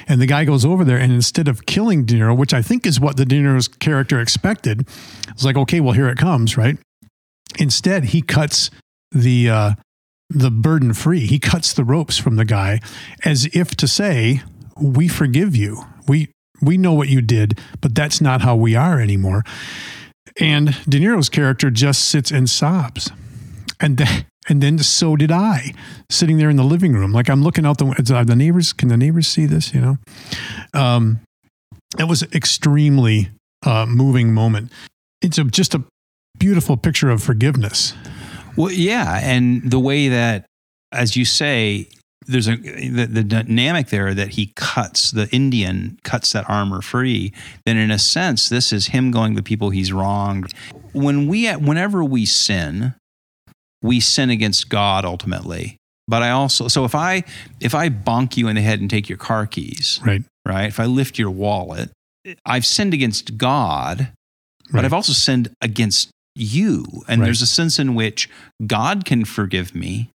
And 0.08 0.20
the 0.20 0.26
guy 0.26 0.44
goes 0.44 0.66
over 0.66 0.84
there, 0.84 0.98
and 0.98 1.14
instead 1.14 1.48
of 1.48 1.66
killing 1.66 2.06
De 2.06 2.16
Niro, 2.16 2.36
which 2.36 2.54
I 2.54 2.62
think 2.62 2.86
is 2.86 3.00
what 3.00 3.18
the 3.18 3.26
De 3.26 3.40
Niro's 3.40 3.68
character 3.68 4.20
expected, 4.20 4.88
it's 5.30 5.46
like, 5.46 5.56
okay, 5.56 5.80
well, 5.80 5.94
here 5.94 6.10
it 6.10 6.18
comes, 6.18 6.58
right? 6.58 6.78
Instead, 7.60 8.06
he 8.06 8.22
cuts 8.22 8.72
the 9.12 9.50
uh, 9.50 9.72
the 10.30 10.52
burden 10.52 10.94
free. 10.94 11.22
He 11.22 11.40
cuts 11.40 11.74
the 11.74 11.84
ropes 11.84 12.18
from 12.18 12.36
the 12.36 12.46
guy, 12.46 12.82
as 13.24 13.46
if 13.54 13.76
to 13.78 13.88
say, 13.88 14.42
"We 14.76 15.08
forgive 15.08 15.56
you. 15.56 15.84
We 16.08 16.32
we 16.62 16.78
know 16.78 16.94
what 16.94 17.08
you 17.08 17.22
did, 17.22 17.60
but 17.82 17.96
that's 17.96 18.20
not 18.20 18.42
how 18.42 18.56
we 18.56 18.76
are 18.76 19.00
anymore." 19.00 19.44
And 20.40 20.76
De 20.88 21.00
Niro's 21.00 21.30
character 21.30 21.72
just 21.72 22.06
sits 22.06 22.32
and 22.32 22.50
sobs, 22.50 23.12
and 23.80 23.98
then 23.98 24.26
and 24.50 24.62
then 24.62 24.78
so 24.80 25.16
did 25.16 25.32
I, 25.32 25.74
sitting 26.10 26.38
there 26.38 26.50
in 26.50 26.56
the 26.56 26.64
living 26.64 26.94
room, 26.94 27.12
like 27.12 27.30
I'm 27.30 27.44
looking 27.44 27.66
out 27.66 27.78
the 27.78 28.14
are 28.16 28.26
the 28.26 28.36
neighbors. 28.36 28.74
Can 28.74 28.90
the 28.90 28.98
neighbors 28.98 29.28
see 29.28 29.46
this? 29.46 29.74
You 29.74 29.82
know, 29.82 29.98
um, 30.74 31.20
it 32.00 32.06
was 32.06 32.22
an 32.22 32.30
extremely 32.34 33.30
uh, 33.66 33.86
moving 33.86 34.34
moment. 34.34 34.72
It's 35.22 35.38
a, 35.38 35.44
just 35.44 35.76
a 35.76 35.84
beautiful 36.38 36.78
picture 36.78 37.10
of 37.10 37.22
forgiveness. 37.22 37.94
Well, 38.56 38.72
yeah, 38.72 39.20
and 39.22 39.70
the 39.70 39.80
way 39.80 40.08
that, 40.10 40.46
as 40.92 41.16
you 41.16 41.26
say, 41.26 41.90
there's 42.26 42.48
a 42.48 42.56
the, 42.56 43.08
the 43.10 43.24
dynamic 43.24 43.88
there 43.88 44.14
that 44.14 44.30
he 44.30 44.54
cuts 44.56 45.12
the 45.12 45.30
Indian 45.30 46.00
cuts 46.04 46.34
that 46.34 46.50
armor 46.50 46.82
free. 46.82 47.34
Then, 47.66 47.78
in 47.78 47.92
a 47.92 48.00
sense, 48.00 48.50
this 48.50 48.72
is 48.72 48.88
him 48.88 49.12
going 49.12 49.36
to 49.36 49.44
people 49.44 49.70
he's 49.70 49.92
wronged. 49.92 50.54
When 50.94 51.28
we, 51.28 51.50
whenever 51.52 52.04
we 52.04 52.26
sin, 52.26 52.96
we 53.82 54.00
sin 54.00 54.30
against 54.30 54.70
God 54.70 55.06
ultimately. 55.06 55.78
But 56.08 56.24
I 56.24 56.32
also, 56.32 56.68
so 56.68 56.86
if 56.86 56.96
I 56.96 57.24
if 57.60 57.76
I 57.76 57.90
bonk 57.90 58.38
you 58.38 58.48
in 58.48 58.56
the 58.56 58.62
head 58.62 58.80
and 58.80 58.90
take 58.90 59.10
your 59.10 59.18
car 59.18 59.46
keys, 59.46 60.00
Right. 60.06 60.24
right? 60.46 60.68
If 60.68 60.80
I 60.80 60.86
lift 60.86 61.20
your 61.20 61.32
wallet, 61.32 61.92
I've 62.46 62.66
sinned 62.66 62.94
against 62.94 63.38
God, 63.38 64.10
but 64.68 64.74
Right. 64.76 64.86
I've 64.86 64.94
also 64.94 65.14
sinned 65.14 65.50
against 65.62 66.10
you. 66.36 66.86
And 67.08 67.22
Right. 67.22 67.28
there's 67.28 67.42
a 67.42 67.48
sense 67.48 67.78
in 67.80 67.94
which 67.96 68.30
God 68.66 69.04
can 69.06 69.26
forgive 69.26 69.76
me, 69.76 70.10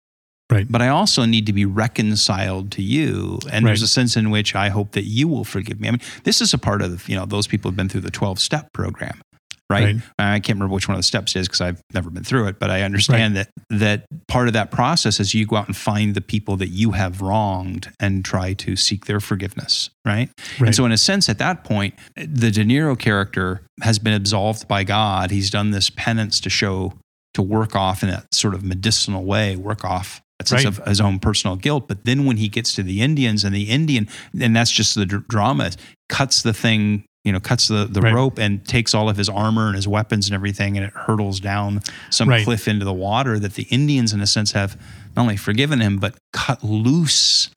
Right. 0.51 0.67
but 0.71 0.83
I 0.83 0.89
also 0.89 1.25
need 1.25 1.47
to 1.47 1.53
be 1.53 1.65
reconciled 1.65 2.71
to 2.73 2.83
you. 2.83 3.39
And 3.51 3.67
there's 3.67 3.83
a 3.83 3.89
sense 3.89 4.17
in 4.17 4.31
which 4.31 4.55
I 4.55 4.69
hope 4.69 4.93
that 4.93 5.05
you 5.05 5.27
will 5.29 5.45
forgive 5.45 5.81
me. 5.81 5.89
I 5.89 5.93
mean, 5.93 6.01
this 6.25 6.41
is 6.41 6.53
a 6.53 6.59
part 6.59 6.83
of, 6.83 7.09
you 7.09 7.17
know, 7.17 7.25
those 7.25 7.47
people 7.47 7.71
who've 7.71 7.77
been 7.77 7.89
through 7.89 8.03
the 8.03 8.11
12 8.11 8.39
step 8.41 8.73
program. 8.75 9.21
Right? 9.71 9.85
Right. 9.85 9.97
Uh, 9.97 10.01
I 10.19 10.41
can't 10.41 10.57
remember 10.57 10.75
which 10.75 10.89
one 10.89 10.95
of 10.95 10.99
the 10.99 11.03
steps 11.05 11.37
it 11.37 11.41
is 11.41 11.49
because 11.49 11.61
I've 11.61 11.81
never 11.93 12.09
been 12.09 12.25
through 12.25 12.47
it, 12.47 12.59
but 12.59 12.71
I 12.71 12.83
understand 12.83 13.37
that 13.37 13.51
that 13.69 14.07
part 14.27 14.47
of 14.49 14.55
that 14.55 14.71
process 14.71 15.21
is 15.21 15.35
you 15.35 15.45
go 15.47 15.57
out 15.57 15.67
and 15.67 15.77
find 15.77 16.15
the 16.15 16.23
people 16.23 16.57
that 16.57 16.69
you 16.69 16.93
have 16.93 17.21
wronged 17.21 17.91
and 18.01 18.25
try 18.25 18.55
to 18.55 18.77
seek 18.77 19.05
their 19.05 19.21
forgiveness, 19.21 19.91
right? 20.07 20.31
Right. 20.59 20.69
And 20.69 20.75
so, 20.75 20.87
in 20.87 20.93
a 20.93 20.97
sense, 20.97 21.29
at 21.29 21.37
that 21.39 21.65
point, 21.65 21.95
the 22.17 22.51
De 22.51 22.65
Niro 22.65 22.99
character 22.99 23.61
has 23.83 23.99
been 23.99 24.15
absolved 24.15 24.67
by 24.69 24.85
God. 24.85 25.31
He's 25.31 25.51
done 25.51 25.71
this 25.71 25.91
penance 25.91 26.41
to 26.41 26.49
show, 26.51 26.95
to 27.35 27.43
work 27.43 27.77
off 27.77 28.03
in 28.03 28.09
that 28.09 28.33
sort 28.35 28.55
of 28.55 28.65
medicinal 28.65 29.25
way, 29.25 29.55
work 29.55 29.85
off 29.85 30.23
that 30.39 30.49
sense 30.49 30.65
Right. 30.65 30.79
of 30.79 30.87
his 30.87 31.01
own 31.01 31.19
personal 31.19 31.57
guilt. 31.57 31.89
But 31.89 32.05
then 32.07 32.25
when 32.25 32.39
he 32.39 32.49
gets 32.49 32.73
to 32.77 32.83
the 32.83 33.03
Indians 33.03 33.45
and 33.45 33.55
the 33.55 33.65
Indian, 33.65 34.09
and 34.41 34.57
that's 34.57 34.71
just 34.71 34.95
the 34.95 35.05
dr- 35.05 35.29
drama, 35.29 35.73
cuts 36.09 36.41
the 36.43 36.55
thing, 36.55 37.05
you 37.29 37.33
know, 37.33 37.39
cuts 37.41 37.69
the, 37.69 37.85
the 37.85 38.01
Right. 38.01 38.13
rope 38.15 38.39
and 38.39 38.67
takes 38.67 38.95
all 38.95 39.09
of 39.09 39.17
his 39.17 39.29
armor 39.29 39.67
and 39.69 39.77
his 39.77 39.87
weapons 39.87 40.27
and 40.27 40.35
everything, 40.35 40.77
and 40.77 40.85
it 40.85 40.93
hurtles 40.95 41.39
down 41.39 41.81
some 42.11 42.29
Right. 42.29 42.43
cliff 42.45 42.67
into 42.67 42.85
the 42.85 42.93
water 42.93 43.39
that 43.39 43.55
the 43.55 43.65
Indians, 43.71 44.13
in 44.13 44.21
a 44.21 44.27
sense, 44.27 44.53
have 44.53 44.77
not 45.15 45.23
only 45.23 45.37
forgiven 45.37 45.81
him, 45.81 45.99
but 45.99 46.17
cut 46.33 46.65
loose 46.65 47.51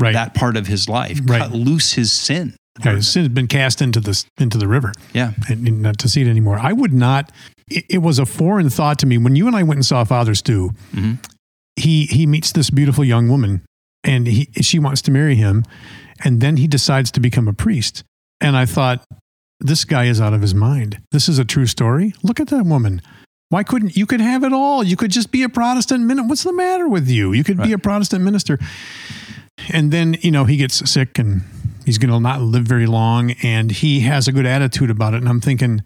right. 0.00 0.12
that 0.12 0.34
part 0.34 0.56
of 0.56 0.66
his 0.68 0.88
life, 0.88 1.20
Right. 1.24 1.40
cut 1.40 1.52
loose 1.52 1.94
his 1.94 2.12
sin. 2.12 2.54
Yeah, 2.84 3.00
sin 3.00 3.22
has 3.22 3.28
been 3.28 3.46
cast 3.46 3.80
into 3.80 4.00
the 4.00 4.22
into 4.38 4.58
the 4.58 4.66
river, 4.68 4.92
Yeah. 5.12 5.32
and, 5.48 5.80
not 5.80 5.96
to 5.98 6.08
see 6.08 6.22
it 6.22 6.28
anymore. 6.28 6.58
I 6.58 6.72
would 6.72 6.92
not. 6.92 7.30
It, 7.70 7.84
it 7.88 7.98
was 7.98 8.18
a 8.18 8.26
foreign 8.26 8.68
thought 8.68 8.98
to 8.98 9.06
me 9.06 9.16
when 9.16 9.36
you 9.36 9.46
and 9.46 9.54
I 9.56 9.62
went 9.62 9.78
and 9.78 9.86
saw 9.86 10.02
Father 10.04 10.34
Stu. 10.34 10.72
Mhm. 10.92 11.18
He 11.76 12.06
he 12.06 12.26
meets 12.26 12.52
this 12.52 12.70
beautiful 12.70 13.04
young 13.04 13.28
woman, 13.28 13.62
and 14.02 14.26
he 14.26 14.48
she 14.60 14.78
wants 14.80 15.02
to 15.02 15.10
marry 15.12 15.36
him, 15.36 15.64
and 16.24 16.40
then 16.40 16.56
he 16.56 16.66
decides 16.66 17.10
to 17.12 17.20
become 17.20 17.46
a 17.48 17.52
priest. 17.52 18.02
And 18.40 18.56
I 18.56 18.66
thought, 18.66 19.04
this 19.60 19.84
guy 19.84 20.04
is 20.04 20.20
out 20.20 20.34
of 20.34 20.42
his 20.42 20.54
mind. 20.54 21.00
This 21.10 21.28
is 21.28 21.38
a 21.38 21.44
true 21.44 21.66
story. 21.66 22.12
Look 22.22 22.40
at 22.40 22.48
that 22.48 22.64
woman. 22.66 23.00
Why 23.48 23.62
couldn't 23.62 23.96
you 23.96 24.06
could 24.06 24.20
have 24.20 24.42
it 24.44 24.52
all? 24.52 24.82
You 24.82 24.96
could 24.96 25.10
just 25.10 25.30
be 25.30 25.42
a 25.42 25.48
Protestant 25.48 26.04
minister. 26.04 26.28
What's 26.28 26.44
the 26.44 26.52
matter 26.52 26.88
with 26.88 27.08
you? 27.08 27.32
You 27.32 27.44
could 27.44 27.58
be 27.62 27.72
a 27.72 27.78
Protestant 27.78 28.24
minister. 28.24 28.58
And 29.72 29.92
then, 29.92 30.16
you 30.20 30.30
know, 30.30 30.44
he 30.44 30.56
gets 30.56 30.90
sick 30.90 31.18
and 31.18 31.42
he's 31.86 31.98
going 31.98 32.10
to 32.10 32.20
not 32.20 32.40
live 32.40 32.64
very 32.64 32.86
long 32.86 33.32
and 33.42 33.70
he 33.70 34.00
has 34.00 34.26
a 34.26 34.32
good 34.32 34.46
attitude 34.46 34.90
about 34.90 35.14
it 35.14 35.18
and 35.18 35.28
I'm 35.28 35.40
thinking 35.40 35.82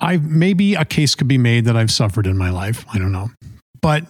I 0.00 0.18
maybe 0.18 0.74
a 0.74 0.84
case 0.84 1.14
could 1.14 1.28
be 1.28 1.38
made 1.38 1.64
that 1.64 1.76
I've 1.76 1.90
suffered 1.90 2.26
in 2.26 2.36
my 2.36 2.50
life. 2.50 2.84
I 2.92 2.98
don't 2.98 3.12
know. 3.12 3.30
But 3.80 4.04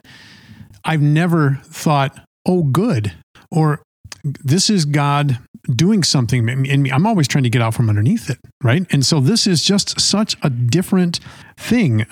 I've 0.84 1.00
never 1.00 1.60
thought, 1.64 2.26
"Oh 2.46 2.62
good," 2.62 3.14
or 3.50 3.82
this 4.24 4.70
is 4.70 4.84
God 4.84 5.38
doing 5.74 6.02
something 6.02 6.48
in 6.48 6.82
me. 6.82 6.90
I'm 6.90 7.06
always 7.06 7.28
trying 7.28 7.44
to 7.44 7.50
get 7.50 7.62
out 7.62 7.74
from 7.74 7.88
underneath 7.88 8.30
it, 8.30 8.38
right? 8.62 8.86
And 8.90 9.04
so 9.04 9.20
this 9.20 9.46
is 9.46 9.62
just 9.62 10.00
such 10.00 10.36
a 10.42 10.50
different 10.50 11.20
thing. 11.58 12.06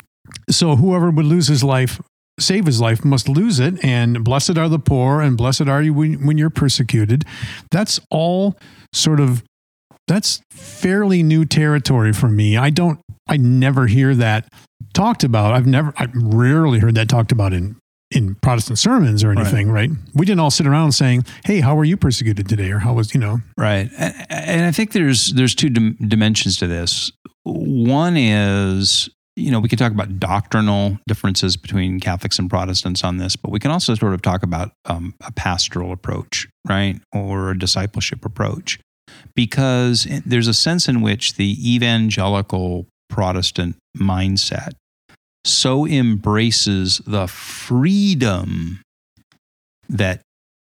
So 0.50 0.76
whoever 0.76 1.10
would 1.10 1.24
lose 1.24 1.48
his 1.48 1.64
life, 1.64 2.00
save 2.38 2.66
his 2.66 2.80
life, 2.80 3.04
must 3.04 3.28
lose 3.28 3.58
it. 3.58 3.82
And 3.84 4.24
blessed 4.24 4.58
are 4.58 4.68
the 4.68 4.78
poor, 4.78 5.20
and 5.20 5.36
blessed 5.36 5.68
are 5.68 5.82
you 5.82 5.94
when, 5.94 6.26
when 6.26 6.38
you're 6.38 6.50
persecuted. 6.50 7.24
That's 7.70 8.00
all 8.10 8.56
sort 8.92 9.20
of 9.20 9.42
that's 10.08 10.40
fairly 10.50 11.22
new 11.22 11.44
territory 11.44 12.12
for 12.12 12.28
me. 12.28 12.56
I 12.56 12.70
don't 12.70 13.00
I 13.28 13.36
never 13.36 13.86
hear 13.86 14.14
that 14.14 14.48
talked 14.94 15.24
about. 15.24 15.52
I've 15.52 15.66
never 15.66 15.92
I've 15.96 16.14
rarely 16.14 16.78
heard 16.78 16.94
that 16.94 17.08
talked 17.08 17.32
about 17.32 17.52
in 17.52 17.76
in 18.16 18.34
Protestant 18.36 18.78
sermons 18.78 19.22
or 19.22 19.30
anything, 19.30 19.70
right. 19.70 19.90
right? 19.90 19.98
We 20.14 20.24
didn't 20.24 20.40
all 20.40 20.50
sit 20.50 20.66
around 20.66 20.92
saying, 20.92 21.26
"Hey, 21.44 21.60
how 21.60 21.74
were 21.74 21.84
you 21.84 21.96
persecuted 21.96 22.48
today?" 22.48 22.70
or 22.70 22.78
"How 22.78 22.94
was 22.94 23.14
you 23.14 23.20
know?" 23.20 23.40
Right, 23.58 23.90
and, 23.98 24.64
I 24.64 24.72
think 24.72 24.92
there's 24.92 25.34
there's 25.34 25.54
two 25.54 25.68
dim- 25.68 25.96
dimensions 25.96 26.56
to 26.58 26.66
this. 26.66 27.12
One 27.44 28.16
is 28.16 29.10
you 29.36 29.50
know 29.50 29.60
we 29.60 29.68
can 29.68 29.78
talk 29.78 29.92
about 29.92 30.18
doctrinal 30.18 30.98
differences 31.06 31.56
between 31.56 32.00
Catholics 32.00 32.38
and 32.38 32.48
Protestants 32.48 33.04
on 33.04 33.18
this, 33.18 33.36
but 33.36 33.50
we 33.50 33.58
can 33.58 33.70
also 33.70 33.94
sort 33.94 34.14
of 34.14 34.22
talk 34.22 34.42
about 34.42 34.72
um, 34.86 35.14
a 35.24 35.30
pastoral 35.30 35.92
approach, 35.92 36.48
right, 36.66 36.98
or 37.12 37.50
a 37.50 37.58
discipleship 37.58 38.24
approach, 38.24 38.80
because 39.34 40.08
there's 40.24 40.48
a 40.48 40.54
sense 40.54 40.88
in 40.88 41.02
which 41.02 41.34
the 41.34 41.56
evangelical 41.74 42.86
Protestant 43.10 43.76
mindset 43.96 44.72
so 45.46 45.86
embraces 45.86 47.00
the 47.06 47.26
freedom 47.26 48.80
that 49.88 50.20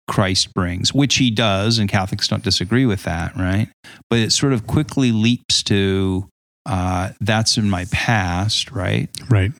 Christ 0.07 0.53
brings, 0.53 0.93
which 0.93 1.17
he 1.17 1.31
does, 1.31 1.77
and 1.77 1.89
Catholics 1.89 2.27
don't 2.27 2.43
disagree 2.43 2.85
with 2.85 3.03
that, 3.03 3.35
right? 3.35 3.69
But 4.09 4.19
it 4.19 4.31
sort 4.31 4.53
of 4.53 4.67
quickly 4.67 5.11
leaps 5.11 5.63
to 5.63 6.27
uh, 6.65 7.11
that's 7.21 7.57
in 7.57 7.69
my 7.69 7.85
past, 7.91 8.71
right? 8.71 9.09
Right. 9.29 9.51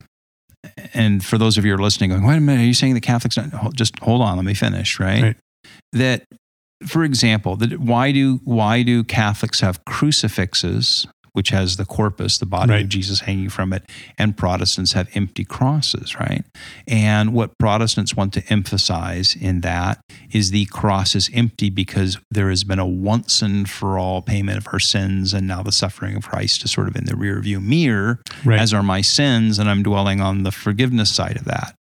And 0.94 1.24
for 1.24 1.38
those 1.38 1.58
of 1.58 1.66
you 1.66 1.72
who 1.72 1.80
are 1.80 1.82
listening, 1.82 2.10
going, 2.10 2.26
wait 2.26 2.38
a 2.38 2.40
minute, 2.40 2.62
are 2.62 2.66
you 2.66 2.74
saying 2.74 2.94
the 2.94 3.02
Catholics? 3.02 3.36
Don't? 3.36 3.76
Just 3.76 3.98
hold 4.00 4.22
on, 4.22 4.36
let 4.36 4.46
me 4.46 4.54
finish, 4.54 5.00
right? 5.00 5.22
right. 5.22 5.38
That, 5.94 6.24
for 6.86 7.04
example, 7.04 7.56
that 7.58 7.80
why 7.80 8.12
do 8.12 8.42
why 8.44 8.84
do 8.84 9.04
Catholics 9.04 9.62
have 9.62 9.84
crucifixes 9.86 11.08
which 11.40 11.52
has 11.52 11.78
the 11.78 11.86
corpus, 11.86 12.38
the 12.38 12.46
body 12.46 12.74
right. 12.74 12.84
of 12.84 12.90
Jesus 12.90 13.22
hanging 13.22 13.48
from 13.48 13.72
it, 13.72 13.90
and 14.18 14.36
Protestants 14.36 14.92
have 14.92 15.08
empty 15.16 15.46
crosses, 15.46 16.20
right? 16.20 16.44
And 16.86 17.34
what 17.34 17.58
Protestants 17.58 18.14
want 18.14 18.34
to 18.34 18.44
emphasize 18.50 19.38
in 19.40 19.62
that 19.62 20.02
is 20.34 20.52
the 20.52 20.66
cross 20.66 21.16
is 21.16 21.30
empty 21.34 21.70
because 21.70 22.18
there 22.30 22.50
has 22.50 22.66
been 22.66 22.78
a 22.78 22.86
once 22.86 23.42
and 23.42 23.70
for 23.70 23.98
all 23.98 24.22
payment 24.22 24.58
of 24.58 24.68
our 24.74 24.82
sins, 24.82 25.34
and 25.34 25.48
now 25.48 25.64
the 25.64 25.72
suffering 25.72 26.18
of 26.18 26.28
Christ 26.28 26.66
is 26.66 26.72
sort 26.72 26.90
of 26.90 26.98
in 26.98 27.06
the 27.06 27.16
rear 27.16 27.40
view 27.40 27.62
mirror, 27.62 28.20
right. 28.44 28.60
as 28.60 28.74
are 28.74 28.84
my 28.84 29.00
sins, 29.00 29.60
and 29.60 29.70
I'm 29.70 29.82
dwelling 29.82 30.20
on 30.20 30.44
the 30.44 30.52
forgiveness 30.52 31.10
side 31.10 31.38
of 31.38 31.46
that 31.46 31.79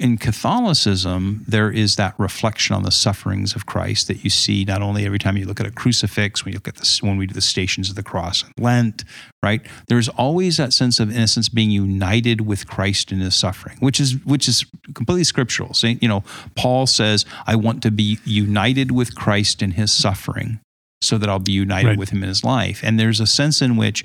in 0.00 0.18
Catholicism, 0.18 1.44
there 1.46 1.70
is 1.70 1.94
that 1.96 2.18
reflection 2.18 2.74
on 2.74 2.82
the 2.82 2.90
sufferings 2.90 3.54
of 3.54 3.64
Christ 3.64 4.08
that 4.08 4.24
you 4.24 4.30
see 4.30 4.64
not 4.64 4.82
only 4.82 5.06
every 5.06 5.20
time 5.20 5.36
you 5.36 5.46
look 5.46 5.60
at 5.60 5.66
a 5.66 5.70
crucifix, 5.70 6.44
when 6.44 6.52
you 6.52 6.56
look 6.56 6.66
at 6.66 6.76
this, 6.76 7.00
when 7.00 7.16
we 7.16 7.26
do 7.26 7.34
the 7.34 7.40
stations 7.40 7.90
of 7.90 7.94
the 7.94 8.02
cross 8.02 8.42
and 8.42 8.52
Lent, 8.58 9.04
right? 9.40 9.62
There's 9.86 10.08
always 10.08 10.56
that 10.56 10.72
sense 10.72 10.98
of 10.98 11.14
innocence 11.14 11.48
being 11.48 11.70
united 11.70 12.40
with 12.40 12.66
Christ 12.66 13.12
in 13.12 13.20
his 13.20 13.36
suffering, 13.36 13.76
which 13.78 14.00
is 14.00 14.16
which 14.24 14.48
is 14.48 14.66
completely 14.94 15.24
scriptural. 15.24 15.74
Saying, 15.74 16.00
you 16.02 16.08
know, 16.08 16.24
Paul 16.56 16.88
says, 16.88 17.24
I 17.46 17.54
want 17.54 17.80
to 17.84 17.92
be 17.92 18.18
united 18.24 18.90
with 18.90 19.14
Christ 19.14 19.62
in 19.62 19.72
his 19.72 19.92
suffering 19.92 20.58
so 21.02 21.18
that 21.18 21.28
I'll 21.28 21.38
be 21.38 21.52
united 21.52 21.88
right. 21.88 21.98
with 21.98 22.10
him 22.10 22.22
in 22.22 22.28
his 22.28 22.42
life. 22.42 22.80
And 22.82 22.98
there's 22.98 23.20
a 23.20 23.26
sense 23.26 23.62
in 23.62 23.76
which 23.76 24.04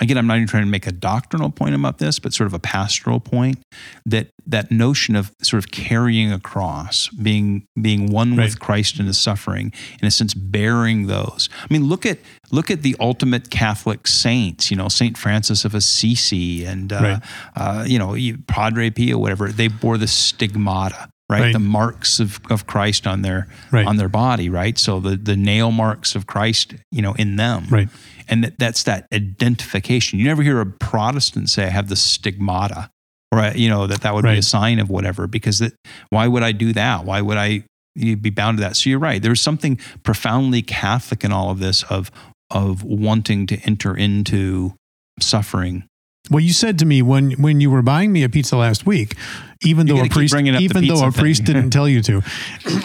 again, 0.00 0.18
I'm 0.18 0.26
not 0.26 0.36
even 0.36 0.48
trying 0.48 0.64
to 0.64 0.70
make 0.70 0.86
a 0.86 0.92
doctrinal 0.92 1.50
point 1.50 1.74
about 1.74 1.98
this, 1.98 2.18
but 2.18 2.32
sort 2.32 2.46
of 2.46 2.54
a 2.54 2.58
pastoral 2.58 3.20
point 3.20 3.58
that 4.06 4.28
that 4.46 4.70
notion 4.70 5.16
of 5.16 5.32
sort 5.42 5.62
of 5.62 5.70
carrying 5.70 6.32
a 6.32 6.40
cross, 6.40 7.08
being 7.08 7.66
being 7.80 8.10
one 8.10 8.36
right. 8.36 8.44
with 8.44 8.60
Christ 8.60 9.00
in 9.00 9.06
his 9.06 9.18
suffering, 9.18 9.72
in 10.00 10.06
a 10.06 10.10
sense, 10.10 10.34
bearing 10.34 11.06
those. 11.06 11.48
I 11.62 11.66
mean, 11.72 11.84
look 11.84 12.06
at 12.06 12.18
look 12.50 12.70
at 12.70 12.82
the 12.82 12.96
ultimate 13.00 13.50
Catholic 13.50 14.06
saints. 14.06 14.70
You 14.70 14.76
know, 14.76 14.88
Saint 14.88 15.16
Francis 15.16 15.64
of 15.64 15.74
Assisi 15.74 16.64
and 16.64 16.92
uh, 16.92 17.00
right. 17.00 17.22
uh, 17.56 17.84
you 17.86 17.98
know 17.98 18.16
Padre 18.46 18.90
Pio, 18.90 19.18
whatever. 19.18 19.48
They 19.48 19.68
bore 19.68 19.98
the 19.98 20.08
stigmata. 20.08 21.08
Right? 21.30 21.40
right? 21.40 21.52
the 21.52 21.58
marks 21.58 22.20
of, 22.20 22.40
of 22.48 22.66
Christ 22.66 23.06
on 23.06 23.20
their 23.20 23.48
right. 23.70 23.86
on 23.86 23.98
their 23.98 24.08
body, 24.08 24.48
right? 24.48 24.78
So 24.78 24.98
the 24.98 25.16
the 25.16 25.36
nail 25.36 25.70
marks 25.70 26.14
of 26.14 26.26
Christ, 26.26 26.74
you 26.90 27.02
know, 27.02 27.12
in 27.14 27.36
them, 27.36 27.66
right? 27.70 27.88
and 28.28 28.44
that, 28.44 28.58
that's 28.58 28.82
that 28.84 29.06
identification. 29.12 30.18
You 30.18 30.24
never 30.24 30.42
hear 30.42 30.60
a 30.60 30.66
Protestant 30.66 31.50
say, 31.50 31.66
"I 31.66 31.68
have 31.68 31.88
the 31.88 31.96
stigmata," 31.96 32.90
or 33.30 33.40
uh, 33.40 33.52
you 33.54 33.68
know 33.68 33.86
that 33.86 34.00
that 34.00 34.14
would 34.14 34.24
right. 34.24 34.34
be 34.34 34.38
a 34.38 34.42
sign 34.42 34.78
of 34.78 34.88
whatever. 34.88 35.26
Because 35.26 35.58
that, 35.58 35.74
why 36.08 36.26
would 36.26 36.42
I 36.42 36.52
do 36.52 36.72
that? 36.72 37.04
Why 37.04 37.20
would 37.20 37.36
I 37.36 37.64
be 37.94 38.30
bound 38.30 38.58
to 38.58 38.62
that? 38.62 38.76
So 38.76 38.88
you're 38.88 38.98
right. 38.98 39.20
There's 39.20 39.40
something 39.40 39.78
profoundly 40.02 40.62
Catholic 40.62 41.24
in 41.24 41.32
all 41.32 41.50
of 41.50 41.58
this 41.58 41.82
of 41.84 42.10
of 42.50 42.82
wanting 42.84 43.46
to 43.48 43.56
enter 43.64 43.94
into 43.94 44.74
suffering. 45.20 45.84
Well, 46.30 46.40
you 46.40 46.52
said 46.52 46.78
to 46.80 46.86
me 46.86 47.02
when 47.02 47.32
when 47.32 47.60
you 47.60 47.70
were 47.70 47.82
buying 47.82 48.12
me 48.12 48.22
a 48.22 48.28
pizza 48.28 48.56
last 48.56 48.86
week, 48.86 49.16
even 49.64 49.86
though 49.86 50.02
a 50.02 50.08
priest 50.08 50.34
even 50.34 50.86
though 50.86 51.06
a 51.06 51.12
priest 51.12 51.44
didn't 51.44 51.70
tell 51.76 51.88
you 51.88 52.02
to, 52.02 52.22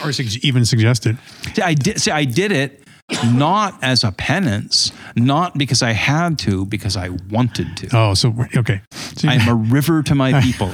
or 0.04 0.12
even 0.42 0.66
suggested. 0.66 1.18
See, 1.54 1.62
I 1.62 1.74
did. 1.74 2.02
See, 2.02 2.12
I 2.12 2.26
did 2.26 2.52
it 2.52 2.84
not 3.26 3.78
as 3.84 4.04
a 4.04 4.12
penance, 4.12 4.92
not 5.16 5.58
because 5.58 5.82
I 5.82 5.92
had 5.92 6.40
to, 6.40 6.66
because 6.66 6.96
I 6.96 7.10
wanted 7.30 7.76
to. 7.78 7.90
Oh, 7.94 8.14
so 8.14 8.34
okay. 8.56 8.82
So, 8.92 9.28
I'm 9.28 9.48
a 9.48 9.56
river 9.56 10.02
to 10.04 10.16
my 10.16 10.42
people. 10.44 10.70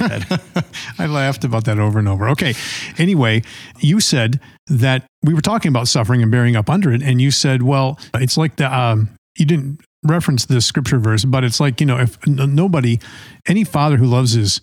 I 0.98 1.06
laughed 1.06 1.44
about 1.44 1.64
that 1.64 1.78
over 1.78 1.98
and 1.98 2.08
over. 2.08 2.28
Okay. 2.30 2.54
Anyway, 2.98 3.42
you 3.80 4.00
said 4.00 4.40
that 4.68 5.06
we 5.22 5.34
were 5.34 5.40
talking 5.40 5.70
about 5.70 5.88
suffering 5.88 6.22
and 6.22 6.30
bearing 6.30 6.56
up 6.56 6.70
under 6.70 6.92
it, 6.92 7.02
and 7.02 7.20
you 7.20 7.30
said, 7.30 7.62
well, 7.62 7.98
it's 8.14 8.36
like 8.36 8.56
the 8.56 8.74
um, 8.74 9.10
you 9.36 9.44
didn't 9.44 9.80
reference 10.04 10.46
the 10.46 10.60
scripture 10.60 10.98
verse, 10.98 11.24
but 11.24 11.44
it's 11.44 11.60
like 11.60 11.80
you 11.80 11.86
know, 11.86 11.98
if 11.98 12.24
nobody, 12.26 12.98
any 13.46 13.64
father 13.64 13.96
who 13.96 14.06
loves 14.06 14.32
his 14.32 14.60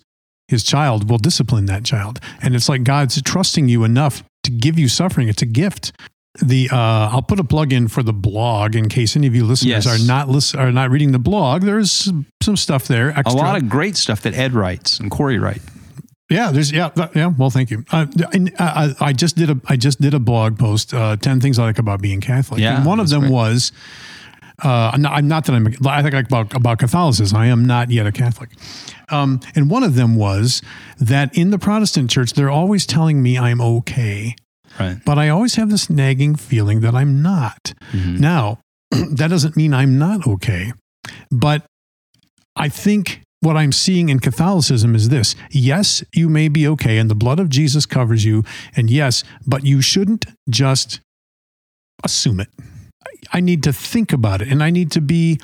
his 0.48 0.64
child 0.64 1.10
will 1.10 1.18
discipline 1.18 1.66
that 1.66 1.84
child, 1.84 2.20
and 2.42 2.54
it's 2.54 2.68
like 2.68 2.84
God's 2.84 3.20
trusting 3.22 3.68
you 3.68 3.84
enough 3.84 4.22
to 4.44 4.50
give 4.50 4.78
you 4.78 4.88
suffering. 4.88 5.28
It's 5.28 5.42
a 5.42 5.46
gift 5.46 5.92
the 6.40 6.68
uh, 6.70 6.76
I'll 7.10 7.22
put 7.22 7.40
a 7.40 7.44
plug 7.44 7.72
in 7.72 7.88
for 7.88 8.02
the 8.02 8.12
blog 8.12 8.76
in 8.76 8.88
case 8.88 9.16
any 9.16 9.26
of 9.26 9.34
you 9.34 9.44
listeners 9.44 9.84
yes. 9.84 9.86
are 9.86 10.04
not 10.04 10.28
listen, 10.28 10.60
are 10.60 10.72
not 10.72 10.90
reading 10.90 11.12
the 11.12 11.18
blog. 11.18 11.62
There's 11.62 12.10
some 12.42 12.56
stuff 12.56 12.86
there. 12.86 13.10
Extra. 13.10 13.32
A 13.32 13.42
lot 13.42 13.56
of 13.56 13.68
great 13.68 13.96
stuff 13.96 14.22
that 14.22 14.34
Ed 14.34 14.52
writes 14.52 15.00
and 15.00 15.10
Corey 15.10 15.38
write. 15.38 15.62
Yeah, 16.30 16.50
there's 16.50 16.70
yeah 16.70 16.90
yeah. 17.14 17.32
Well, 17.36 17.50
thank 17.50 17.70
you. 17.70 17.84
Uh, 17.90 18.06
I, 18.32 18.50
I, 18.58 18.94
I, 19.00 19.12
just 19.14 19.36
did 19.36 19.50
a 19.50 19.60
I 19.66 19.76
just 19.76 20.00
did 20.00 20.12
a 20.14 20.18
blog 20.18 20.58
post. 20.58 20.92
Uh, 20.92 21.16
Ten 21.16 21.40
things 21.40 21.58
I 21.58 21.64
like 21.64 21.78
about 21.78 22.02
being 22.02 22.20
Catholic. 22.20 22.60
Yeah, 22.60 22.76
and 22.76 22.86
one 22.86 23.00
of 23.00 23.08
them 23.08 23.20
great. 23.20 23.32
was. 23.32 23.72
Uh, 24.62 24.90
I'm, 24.92 25.02
not, 25.02 25.12
I'm 25.12 25.28
not 25.28 25.44
that 25.44 25.54
I'm. 25.54 25.66
I 25.86 26.02
think 26.02 26.14
like 26.14 26.26
about 26.26 26.54
about 26.54 26.78
Catholicism. 26.78 27.36
I 27.36 27.46
am 27.46 27.64
not 27.64 27.90
yet 27.90 28.06
a 28.06 28.12
Catholic. 28.12 28.50
Um, 29.08 29.40
and 29.54 29.70
one 29.70 29.84
of 29.84 29.94
them 29.94 30.16
was 30.16 30.62
that 30.98 31.36
in 31.36 31.50
the 31.50 31.58
Protestant 31.58 32.10
church, 32.10 32.32
they're 32.32 32.50
always 32.50 32.84
telling 32.84 33.22
me 33.22 33.38
I'm 33.38 33.60
okay. 33.60 34.34
Right. 34.78 34.98
But 35.04 35.18
I 35.18 35.28
always 35.28 35.54
have 35.54 35.70
this 35.70 35.88
nagging 35.88 36.36
feeling 36.36 36.80
that 36.80 36.94
I'm 36.94 37.22
not. 37.22 37.72
Mm-hmm. 37.92 38.16
Now, 38.16 38.58
that 38.90 39.28
doesn't 39.28 39.56
mean 39.56 39.74
I'm 39.74 39.98
not 39.98 40.26
okay. 40.26 40.72
But 41.30 41.64
I 42.56 42.68
think 42.68 43.22
what 43.40 43.56
I'm 43.56 43.72
seeing 43.72 44.08
in 44.08 44.18
Catholicism 44.18 44.94
is 44.94 45.08
this 45.08 45.36
yes, 45.50 46.02
you 46.12 46.28
may 46.28 46.48
be 46.48 46.66
okay, 46.68 46.98
and 46.98 47.08
the 47.08 47.14
blood 47.14 47.38
of 47.38 47.48
Jesus 47.48 47.86
covers 47.86 48.24
you. 48.24 48.44
And 48.74 48.90
yes, 48.90 49.22
but 49.46 49.64
you 49.64 49.80
shouldn't 49.80 50.26
just 50.50 51.00
assume 52.02 52.40
it. 52.40 52.48
I 53.32 53.40
need 53.40 53.62
to 53.64 53.72
think 53.72 54.12
about 54.12 54.42
it. 54.42 54.48
And 54.48 54.62
I 54.62 54.70
need 54.70 54.90
to 54.92 55.00
be, 55.00 55.40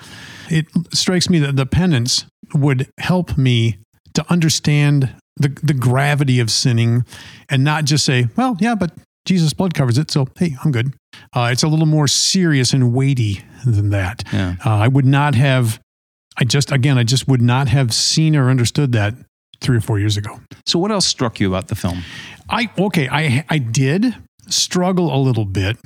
it 0.49 0.67
strikes 0.93 1.29
me 1.29 1.39
that 1.41 1.57
the 1.57 1.67
penance 1.67 2.27
would 2.55 2.89
help 2.99 3.37
me 3.37 3.79
to 4.15 4.25
understand 4.31 5.15
the, 5.37 5.49
the 5.63 5.75
gravity 5.75 6.41
of 6.41 6.51
sinning 6.51 7.05
and 7.49 7.65
not 7.65 7.85
just 7.85 8.05
say, 8.05 8.29
well, 8.37 8.57
yeah, 8.61 8.75
but 8.75 8.93
Jesus' 9.25 9.53
blood 9.53 9.75
covers 9.75 9.99
it. 9.99 10.11
So, 10.11 10.29
hey, 10.39 10.57
I'm 10.65 10.71
good. 10.71 10.95
Uh, 11.35 11.49
it's 11.53 11.63
a 11.63 11.69
little 11.69 11.87
more 11.87 12.07
serious 12.07 12.73
and 12.73 12.93
weighty 12.93 13.43
than 13.65 13.91
that. 13.91 14.23
Yeah. 14.33 14.57
Uh, 14.65 14.71
I 14.71 14.89
would 14.89 15.07
not 15.07 15.35
have, 15.35 15.81
I 16.37 16.45
just, 16.45 16.71
again, 16.71 16.99
I 16.99 17.05
just 17.05 17.27
would 17.27 17.43
not 17.43 17.69
have 17.69 17.93
seen 17.93 18.37
or 18.37 18.51
understood 18.51 18.93
that 18.93 19.15
three 19.61 19.77
or 19.77 19.81
four 19.81 19.99
years 19.99 20.17
ago. 20.17 20.41
So, 20.67 20.79
what 20.79 20.91
else 20.91 21.07
struck 21.07 21.41
you 21.41 21.49
about 21.49 21.69
the 21.69 21.75
film? 21.75 22.03
I, 22.49 22.71
okay, 22.79 23.09
I, 23.09 23.45
I 23.49 23.59
did 23.59 24.15
struggle 24.49 25.15
a 25.15 25.19
little 25.19 25.47
bit 25.47 25.79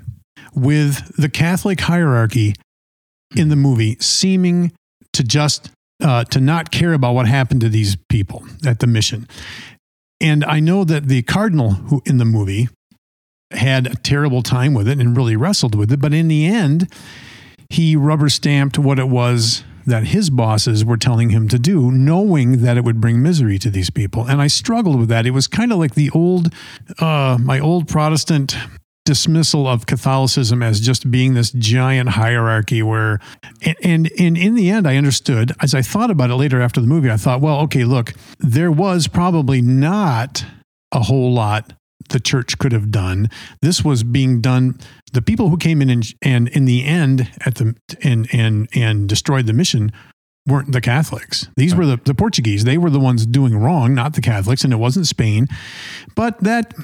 with 0.60 1.16
the 1.16 1.28
Catholic 1.28 1.80
hierarchy 1.80 2.54
in 3.36 3.48
the 3.48 3.56
movie 3.56 3.96
seeming 4.00 4.72
to 5.12 5.22
just, 5.22 5.70
uh, 6.02 6.24
to 6.24 6.40
not 6.40 6.70
care 6.70 6.92
about 6.92 7.14
what 7.14 7.26
happened 7.26 7.60
to 7.62 7.68
these 7.68 7.96
people 8.08 8.44
at 8.66 8.80
the 8.80 8.86
mission. 8.86 9.28
And 10.20 10.44
I 10.44 10.60
know 10.60 10.84
that 10.84 11.06
the 11.08 11.22
cardinal 11.22 11.72
who 11.72 12.02
in 12.04 12.18
the 12.18 12.24
movie, 12.24 12.68
had 13.50 13.86
a 13.86 13.94
terrible 13.96 14.42
time 14.42 14.74
with 14.74 14.88
it 14.88 14.98
and 14.98 15.16
really 15.16 15.36
wrestled 15.36 15.74
with 15.74 15.90
it. 15.92 16.00
But 16.00 16.12
in 16.12 16.28
the 16.28 16.46
end, 16.46 16.92
he 17.70 17.96
rubber 17.96 18.28
stamped 18.28 18.78
what 18.78 18.98
it 18.98 19.08
was 19.08 19.64
that 19.86 20.08
his 20.08 20.28
bosses 20.28 20.84
were 20.84 20.98
telling 20.98 21.30
him 21.30 21.48
to 21.48 21.58
do, 21.58 21.90
knowing 21.90 22.58
that 22.62 22.76
it 22.76 22.84
would 22.84 23.00
bring 23.00 23.22
misery 23.22 23.58
to 23.58 23.70
these 23.70 23.88
people. 23.88 24.26
And 24.26 24.42
I 24.42 24.46
struggled 24.46 24.98
with 24.98 25.08
that. 25.08 25.24
It 25.24 25.30
was 25.30 25.46
kind 25.46 25.72
of 25.72 25.78
like 25.78 25.94
the 25.94 26.10
old, 26.10 26.52
uh, 26.98 27.38
my 27.40 27.58
old 27.58 27.88
Protestant 27.88 28.54
dismissal 29.08 29.66
of 29.66 29.86
Catholicism 29.86 30.62
as 30.62 30.82
just 30.82 31.10
being 31.10 31.32
this 31.32 31.50
giant 31.52 32.10
hierarchy 32.10 32.82
where 32.82 33.18
and, 33.62 33.76
and 33.82 34.10
and 34.18 34.36
in 34.36 34.54
the 34.54 34.68
end 34.68 34.86
I 34.86 34.96
understood 34.96 35.50
as 35.62 35.74
I 35.74 35.80
thought 35.80 36.10
about 36.10 36.28
it 36.28 36.34
later 36.34 36.60
after 36.60 36.78
the 36.78 36.86
movie 36.86 37.10
I 37.10 37.16
thought 37.16 37.40
well 37.40 37.60
okay 37.60 37.84
look 37.84 38.12
there 38.38 38.70
was 38.70 39.08
probably 39.08 39.62
not 39.62 40.44
a 40.92 41.00
whole 41.00 41.32
lot 41.32 41.72
the 42.10 42.20
church 42.20 42.58
could 42.58 42.72
have 42.72 42.90
done. 42.90 43.28
This 43.62 43.82
was 43.82 44.02
being 44.02 44.40
done 44.40 44.78
the 45.12 45.22
people 45.22 45.48
who 45.48 45.56
came 45.56 45.80
in 45.80 45.88
and, 45.88 46.04
and 46.20 46.48
in 46.48 46.66
the 46.66 46.84
end 46.84 47.30
at 47.46 47.54
the 47.54 47.74
and 48.02 48.28
and 48.30 48.68
and 48.74 49.08
destroyed 49.08 49.46
the 49.46 49.54
mission 49.54 49.90
weren't 50.48 50.72
the 50.72 50.80
Catholics. 50.80 51.46
These 51.56 51.74
were 51.74 51.86
the, 51.86 52.00
the 52.04 52.14
Portuguese. 52.14 52.64
They 52.64 52.78
were 52.78 52.90
the 52.90 52.98
ones 52.98 53.24
doing 53.26 53.54
wrong, 53.56 53.94
not 53.94 54.14
the 54.14 54.20
Catholics, 54.20 54.64
and 54.64 54.72
it 54.72 54.76
wasn't 54.76 55.06
Spain. 55.06 55.46
But 56.16 56.40
that 56.40 56.74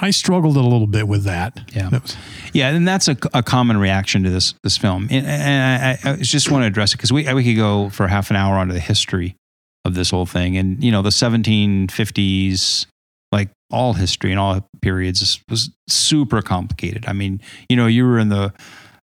I 0.00 0.10
struggled 0.10 0.56
a 0.56 0.60
little 0.62 0.86
bit 0.86 1.06
with 1.08 1.24
that. 1.24 1.60
Yeah, 1.74 1.90
That 1.90 2.02
was- 2.02 2.16
yeah, 2.52 2.70
and 2.70 2.86
that's 2.88 3.08
a, 3.08 3.16
a 3.34 3.42
common 3.42 3.76
reaction 3.76 4.22
to 4.22 4.30
this 4.30 4.54
this 4.62 4.76
film. 4.78 5.08
And, 5.10 5.26
and 5.26 5.98
I, 6.04 6.12
I 6.12 6.16
just 6.16 6.50
want 6.50 6.62
to 6.62 6.66
address 6.66 6.92
it 6.94 6.96
because 6.96 7.12
we 7.12 7.30
we 7.34 7.44
could 7.44 7.56
go 7.56 7.90
for 7.90 8.06
half 8.08 8.30
an 8.30 8.36
hour 8.36 8.56
onto 8.56 8.72
the 8.72 8.80
history 8.80 9.36
of 9.84 9.94
this 9.94 10.10
whole 10.10 10.26
thing, 10.26 10.56
and 10.56 10.82
you 10.82 10.90
know, 10.92 11.02
the 11.02 11.10
1750s, 11.10 12.86
like 13.32 13.50
all 13.70 13.94
history 13.94 14.30
and 14.30 14.40
all 14.40 14.66
periods, 14.82 15.40
was 15.48 15.70
super 15.88 16.42
complicated. 16.42 17.04
I 17.06 17.12
mean, 17.12 17.40
you 17.68 17.76
know, 17.76 17.86
you 17.86 18.04
were 18.04 18.18
in 18.18 18.28
the 18.28 18.52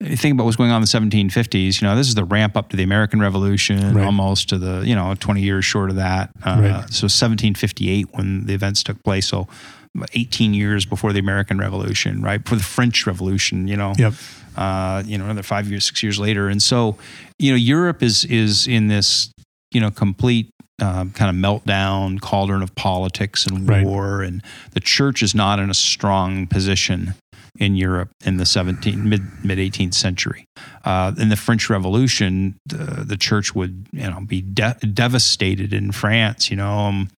you 0.03 0.17
think 0.17 0.35
about 0.35 0.45
what's 0.45 0.57
going 0.57 0.71
on 0.71 0.77
in 0.77 0.83
the 0.83 0.87
1750s. 0.89 1.81
You 1.81 1.89
know, 1.89 1.97
this 1.97 2.09
is 2.09 2.15
the 2.15 2.25
ramp 2.25 2.57
up 2.57 2.69
to 2.71 2.77
the 2.77 2.83
American 2.83 3.21
Revolution, 3.21 3.95
Right. 3.95 4.05
almost 4.05 4.49
to 4.51 4.59
the 4.59 4.83
you 4.87 4.95
know 4.95 5.15
20 5.19 5.41
years 5.43 5.65
short 5.65 5.91
of 5.91 5.97
that. 5.97 6.31
Uh, 6.45 6.59
Right. 6.61 6.93
So 6.93 7.05
1758 7.09 8.09
when 8.13 8.47
the 8.47 8.55
events 8.55 8.83
took 8.83 9.03
place. 9.05 9.27
So 9.29 9.49
18 10.15 10.55
years 10.55 10.87
before 10.87 11.13
the 11.13 11.19
American 11.21 11.59
Revolution, 11.59 12.23
right? 12.23 12.43
Before 12.43 12.57
the 12.59 12.65
French 12.65 13.07
Revolution, 13.07 13.69
you 13.69 13.77
know, 13.77 13.93
Yep. 13.99 14.15
uh, 14.57 15.03
you 15.05 15.19
know, 15.19 15.25
another 15.25 15.43
five 15.43 15.69
years, 15.69 15.85
six 15.85 16.03
years 16.03 16.19
later, 16.19 16.49
and 16.49 16.63
so 16.63 16.97
you 17.39 17.51
know, 17.53 17.57
Europe 17.57 18.03
is 18.03 18.25
is 18.25 18.67
in 18.67 18.89
this 18.89 19.31
you 19.73 19.81
know 19.81 19.91
complete 19.91 20.49
um, 20.81 21.11
kind 21.11 21.31
of 21.31 21.37
meltdown 21.37 22.21
cauldron 22.21 22.63
of 22.63 22.75
politics 22.75 23.47
and 23.47 23.69
Right. 23.69 23.85
war, 23.85 24.23
and 24.23 24.43
the 24.73 24.81
church 24.81 25.23
is 25.23 25.35
not 25.35 25.59
in 25.61 25.71
a 25.71 25.75
strong 25.75 26.47
position 26.47 27.15
in 27.63 27.77
Europe 27.77 28.11
in 28.25 28.37
the 28.37 28.45
17 28.45 29.09
mid 29.09 29.23
mid 29.45 29.59
18th 29.59 29.95
century. 29.95 30.47
Uh, 30.85 31.13
in 31.17 31.29
the 31.29 31.37
French 31.37 31.71
Revolution, 31.71 32.59
the, 32.67 33.05
the 33.07 33.17
church 33.17 33.55
would 33.55 33.87
you 33.93 34.11
know 34.11 34.21
be 34.27 34.43
de- 34.43 34.77
devastated 34.93 35.73
in 35.73 35.93
France. 35.93 36.51
You 36.51 36.57
know, 36.57 36.73
um, 36.73 37.09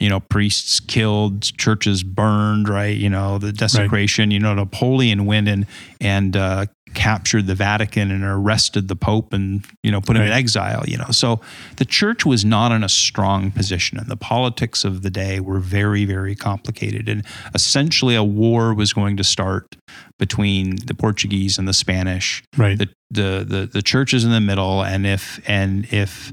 you 0.00 0.08
know 0.08 0.20
priests 0.20 0.80
killed, 0.80 1.42
churches 1.56 2.02
burned. 2.02 2.68
Right. 2.68 2.96
You 2.96 3.08
know 3.08 3.38
the 3.38 3.52
desecration. 3.52 4.30
You 4.32 4.40
know 4.40 4.54
Napoleon 4.54 5.24
went 5.24 5.48
in 5.48 5.66
and 6.00 6.36
uh, 6.36 6.66
captured 6.96 7.46
the 7.46 7.54
Vatican 7.54 8.10
and 8.10 8.24
arrested 8.24 8.88
the 8.88 8.96
Pope 8.96 9.32
and 9.32 9.64
you 9.84 9.92
know 9.92 10.00
put 10.00 10.16
him 10.16 10.22
in 10.22 10.32
exile. 10.32 10.82
You 10.88 10.96
know, 10.96 11.10
so 11.10 11.40
the 11.76 11.84
church 11.84 12.26
was 12.26 12.44
not 12.44 12.72
in 12.72 12.82
a 12.82 12.88
strong 12.88 13.52
position, 13.52 13.98
and 13.98 14.10
the 14.10 14.16
politics 14.16 14.82
of 14.82 15.02
the 15.02 15.10
day 15.10 15.38
were 15.38 15.60
very 15.60 16.04
very 16.04 16.34
complicated. 16.34 17.08
And 17.08 17.24
essentially, 17.54 18.16
a 18.16 18.24
war 18.24 18.74
was 18.74 18.92
going 18.92 19.16
to 19.18 19.24
start 19.24 19.76
between 20.18 20.76
the 20.86 20.94
Portuguese 20.94 21.58
and 21.58 21.66
the 21.68 21.72
Spanish 21.74 22.42
Right. 22.56 22.78
the 22.78 22.88
the 23.10 23.44
the, 23.48 23.70
the 23.72 23.82
church 23.82 24.12
is 24.14 24.24
in 24.24 24.30
the 24.30 24.40
middle 24.40 24.82
and 24.82 25.06
if 25.06 25.40
and 25.48 25.86
if 25.92 26.32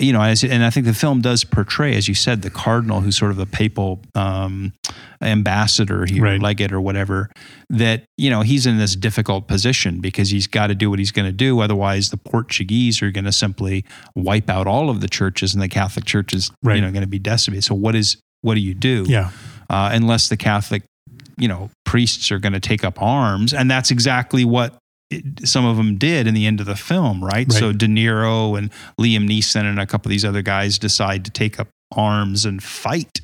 you 0.00 0.12
know 0.12 0.20
as, 0.20 0.42
and 0.42 0.64
i 0.64 0.68
think 0.70 0.84
the 0.84 0.92
film 0.92 1.20
does 1.20 1.44
portray 1.44 1.94
as 1.94 2.08
you 2.08 2.14
said 2.14 2.42
the 2.42 2.50
cardinal 2.50 3.00
who's 3.00 3.16
sort 3.16 3.30
of 3.30 3.38
a 3.38 3.46
papal 3.46 4.00
um, 4.16 4.72
ambassador 5.22 6.06
here 6.06 6.22
Right. 6.24 6.40
legate 6.42 6.72
or 6.72 6.80
whatever 6.80 7.30
that 7.68 8.04
you 8.16 8.30
know 8.30 8.40
he's 8.42 8.66
in 8.66 8.78
this 8.78 8.96
difficult 8.96 9.46
position 9.46 10.00
because 10.00 10.30
he's 10.30 10.46
got 10.46 10.66
to 10.68 10.74
do 10.74 10.90
what 10.90 10.98
he's 10.98 11.12
going 11.12 11.26
to 11.26 11.32
do 11.32 11.60
otherwise 11.60 12.10
the 12.10 12.16
portuguese 12.16 13.02
are 13.02 13.10
going 13.10 13.24
to 13.24 13.32
simply 13.32 13.84
wipe 14.16 14.50
out 14.50 14.66
all 14.66 14.90
of 14.90 15.00
the 15.00 15.08
churches 15.08 15.54
and 15.54 15.62
the 15.62 15.68
catholic 15.68 16.04
church 16.04 16.34
is 16.34 16.50
Right. 16.62 16.76
you 16.76 16.82
know 16.82 16.90
going 16.90 17.02
to 17.02 17.06
be 17.08 17.18
decimated 17.20 17.64
so 17.64 17.74
what 17.74 17.94
is 17.94 18.16
what 18.42 18.54
do 18.54 18.60
you 18.60 18.74
do 18.74 19.04
yeah. 19.06 19.30
uh, 19.68 19.90
unless 19.92 20.28
the 20.30 20.36
Catholic, 20.36 20.82
you 21.38 21.48
know, 21.48 21.70
priests 21.84 22.30
are 22.30 22.38
going 22.38 22.52
to 22.52 22.60
take 22.60 22.84
up 22.84 23.00
arms, 23.00 23.52
and 23.52 23.70
that's 23.70 23.90
exactly 23.90 24.44
what 24.44 24.76
it, 25.10 25.46
some 25.46 25.66
of 25.66 25.76
them 25.76 25.96
did 25.96 26.26
in 26.26 26.34
the 26.34 26.46
end 26.46 26.60
of 26.60 26.66
the 26.66 26.76
film, 26.76 27.22
right? 27.22 27.46
Right. 27.48 27.52
So 27.52 27.72
De 27.72 27.86
Niro 27.86 28.56
and 28.56 28.70
Liam 28.98 29.28
Neeson 29.28 29.64
and 29.64 29.80
a 29.80 29.86
couple 29.86 30.08
of 30.08 30.10
these 30.10 30.24
other 30.24 30.42
guys 30.42 30.78
decide 30.78 31.24
to 31.24 31.30
take 31.30 31.58
up 31.58 31.68
arms 31.94 32.44
and 32.44 32.62
fight. 32.62 33.20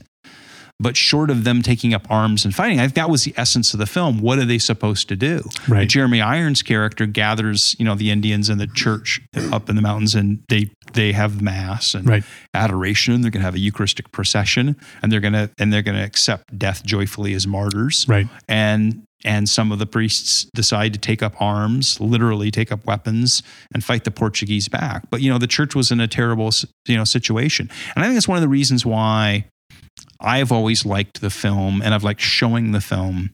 But 0.79 0.95
short 0.97 1.31
of 1.31 1.45
them 1.45 1.62
taking 1.62 1.95
up 1.95 2.07
arms 2.11 2.45
and 2.45 2.55
fighting, 2.55 2.79
I 2.81 2.83
think 2.83 2.95
that 2.97 3.09
was 3.09 3.25
the 3.25 3.33
essence 3.37 3.73
of 3.73 3.79
the 3.79 3.87
film. 3.87 4.21
What 4.21 4.39
are 4.39 4.45
they 4.45 4.59
supposed 4.59 5.09
to 5.09 5.17
do? 5.17 5.43
Right. 5.67 5.89
Jeremy 5.89 6.21
Irons' 6.21 6.62
character 6.62 7.07
gathers, 7.07 7.75
you 7.79 7.85
know, 7.87 7.95
the 7.95 8.11
Indians 8.11 8.51
and 8.51 8.61
the 8.61 8.67
church 8.67 9.21
up 9.53 9.71
in 9.71 9.77
the 9.77 9.83
mountains, 9.83 10.15
and 10.15 10.43
they 10.51 10.71
they 10.93 11.12
have 11.12 11.41
mass 11.41 11.95
and 11.95 12.07
Right. 12.07 12.25
adoration. 12.55 13.21
They're 13.23 13.31
going 13.31 13.41
to 13.41 13.47
have 13.47 13.55
a 13.55 13.59
Eucharistic 13.59 14.12
procession, 14.12 14.77
and 15.03 15.11
they're 15.11 15.21
going 15.21 15.33
to 15.33 15.51
and 15.59 15.73
they're 15.73 15.83
going 15.83 15.97
to 15.97 16.05
accept 16.05 16.59
death 16.59 16.85
joyfully 16.85 17.33
as 17.35 17.47
martyrs. 17.47 18.05
Right. 18.09 18.29
And 18.49 19.03
and 19.25 19.49
some 19.49 19.73
of 19.73 19.79
the 19.79 19.87
priests 19.87 20.45
decide 20.55 20.93
to 20.93 20.99
take 21.01 21.23
up 21.23 21.41
arms, 21.41 21.99
literally 22.01 22.51
take 22.51 22.71
up 22.71 22.85
weapons, 22.87 23.43
and 23.73 23.83
fight 23.83 24.05
the 24.05 24.11
Portuguese 24.11 24.69
back. 24.69 25.09
But 25.11 25.23
you 25.23 25.31
know, 25.31 25.39
the 25.39 25.47
church 25.47 25.75
was 25.75 25.91
in 25.91 26.01
a 26.01 26.07
terrible 26.09 26.51
you 26.87 26.97
know 26.97 27.05
situation, 27.05 27.71
and 27.95 28.05
I 28.05 28.09
think 28.09 28.15
that's 28.17 28.29
one 28.29 28.37
of 28.37 28.43
the 28.43 28.49
reasons 28.49 28.85
why 28.85 29.47
I've 30.20 30.52
always 30.52 30.87
liked 30.87 31.20
the 31.20 31.31
film, 31.31 31.83
and 31.83 31.94
I've 31.94 32.05
liked 32.05 32.20
showing 32.20 32.72
the 32.72 32.81
film 32.81 33.31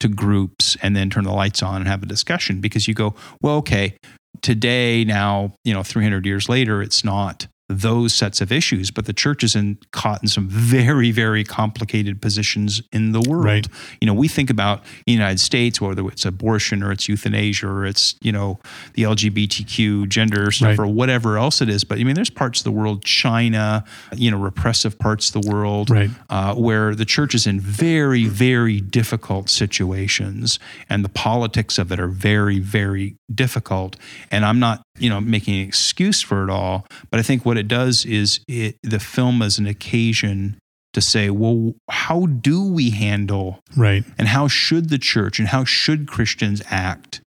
to 0.00 0.08
groups, 0.08 0.76
and 0.82 0.94
then 0.94 1.10
turn 1.10 1.24
the 1.24 1.32
lights 1.32 1.62
on 1.62 1.76
and 1.76 1.88
have 1.88 2.02
a 2.02 2.06
discussion 2.06 2.60
because 2.60 2.86
you 2.86 2.94
go, 2.94 3.14
well, 3.40 3.56
okay, 3.56 3.96
today 4.42 5.04
now 5.04 5.52
you 5.64 5.72
know 5.72 5.82
300 5.82 6.26
years 6.26 6.48
later 6.48 6.82
it's 6.82 7.04
not 7.04 7.46
those 7.68 8.14
sets 8.14 8.40
of 8.40 8.52
issues 8.52 8.90
but 8.92 9.06
the 9.06 9.12
church 9.12 9.42
is 9.42 9.56
in 9.56 9.76
caught 9.90 10.22
in 10.22 10.28
some 10.28 10.48
very 10.48 11.10
very 11.10 11.42
complicated 11.42 12.22
positions 12.22 12.80
in 12.92 13.10
the 13.12 13.20
world 13.20 13.44
Right. 13.44 13.66
you 14.00 14.06
know 14.06 14.14
we 14.14 14.28
think 14.28 14.50
about 14.50 14.84
the 15.04 15.12
united 15.12 15.40
states 15.40 15.80
whether 15.80 16.06
it's 16.08 16.24
abortion 16.24 16.82
or 16.82 16.92
it's 16.92 17.08
euthanasia 17.08 17.66
or 17.66 17.84
it's 17.84 18.14
you 18.22 18.30
know 18.30 18.60
the 18.94 19.02
lgbtq 19.02 20.08
gender 20.08 20.50
stuff 20.52 20.66
Right. 20.68 20.78
or 20.78 20.86
whatever 20.86 21.38
else 21.38 21.60
it 21.60 21.68
is 21.68 21.82
but 21.84 21.98
i 21.98 22.04
mean 22.04 22.14
there's 22.14 22.30
parts 22.30 22.60
of 22.60 22.64
the 22.64 22.70
world 22.72 23.04
china 23.04 23.84
you 24.14 24.30
know 24.30 24.38
repressive 24.38 24.98
parts 24.98 25.34
of 25.34 25.42
the 25.42 25.50
world 25.50 25.90
Right. 25.90 26.10
uh, 26.30 26.54
where 26.54 26.94
the 26.94 27.04
church 27.04 27.34
is 27.34 27.46
in 27.46 27.58
very, 27.60 28.24
very 28.26 28.80
difficult 28.80 29.48
situations, 29.48 30.58
and 30.88 31.04
the 31.04 31.08
politics 31.08 31.78
of 31.78 31.92
it 31.92 32.00
are 32.00 32.08
very, 32.08 32.58
very 32.58 33.16
difficult. 33.34 33.96
And 34.30 34.44
I'm 34.44 34.58
not, 34.58 34.82
you 34.98 35.08
know, 35.10 35.20
making 35.20 35.54
an 35.60 35.66
excuse 35.68 36.20
for 36.22 36.42
it 36.44 36.50
all, 36.50 36.86
but 37.10 37.20
I 37.20 37.22
think 37.22 37.44
what 37.44 37.56
it 37.56 37.68
does 37.68 38.04
is 38.04 38.40
it 38.48 38.76
the 38.82 38.98
film 39.00 39.42
is 39.42 39.58
an 39.58 39.66
occasion 39.66 40.58
to 40.94 41.00
say, 41.00 41.28
well, 41.30 41.74
how 41.90 42.26
do 42.26 42.62
we 42.72 42.90
handle 42.90 43.60
Right. 43.76 44.04
and 44.18 44.28
how 44.28 44.48
should 44.48 44.88
the 44.88 44.98
church 44.98 45.38
and 45.38 45.48
how 45.48 45.64
should 45.64 46.06
Christians 46.08 46.62
act 46.70 47.20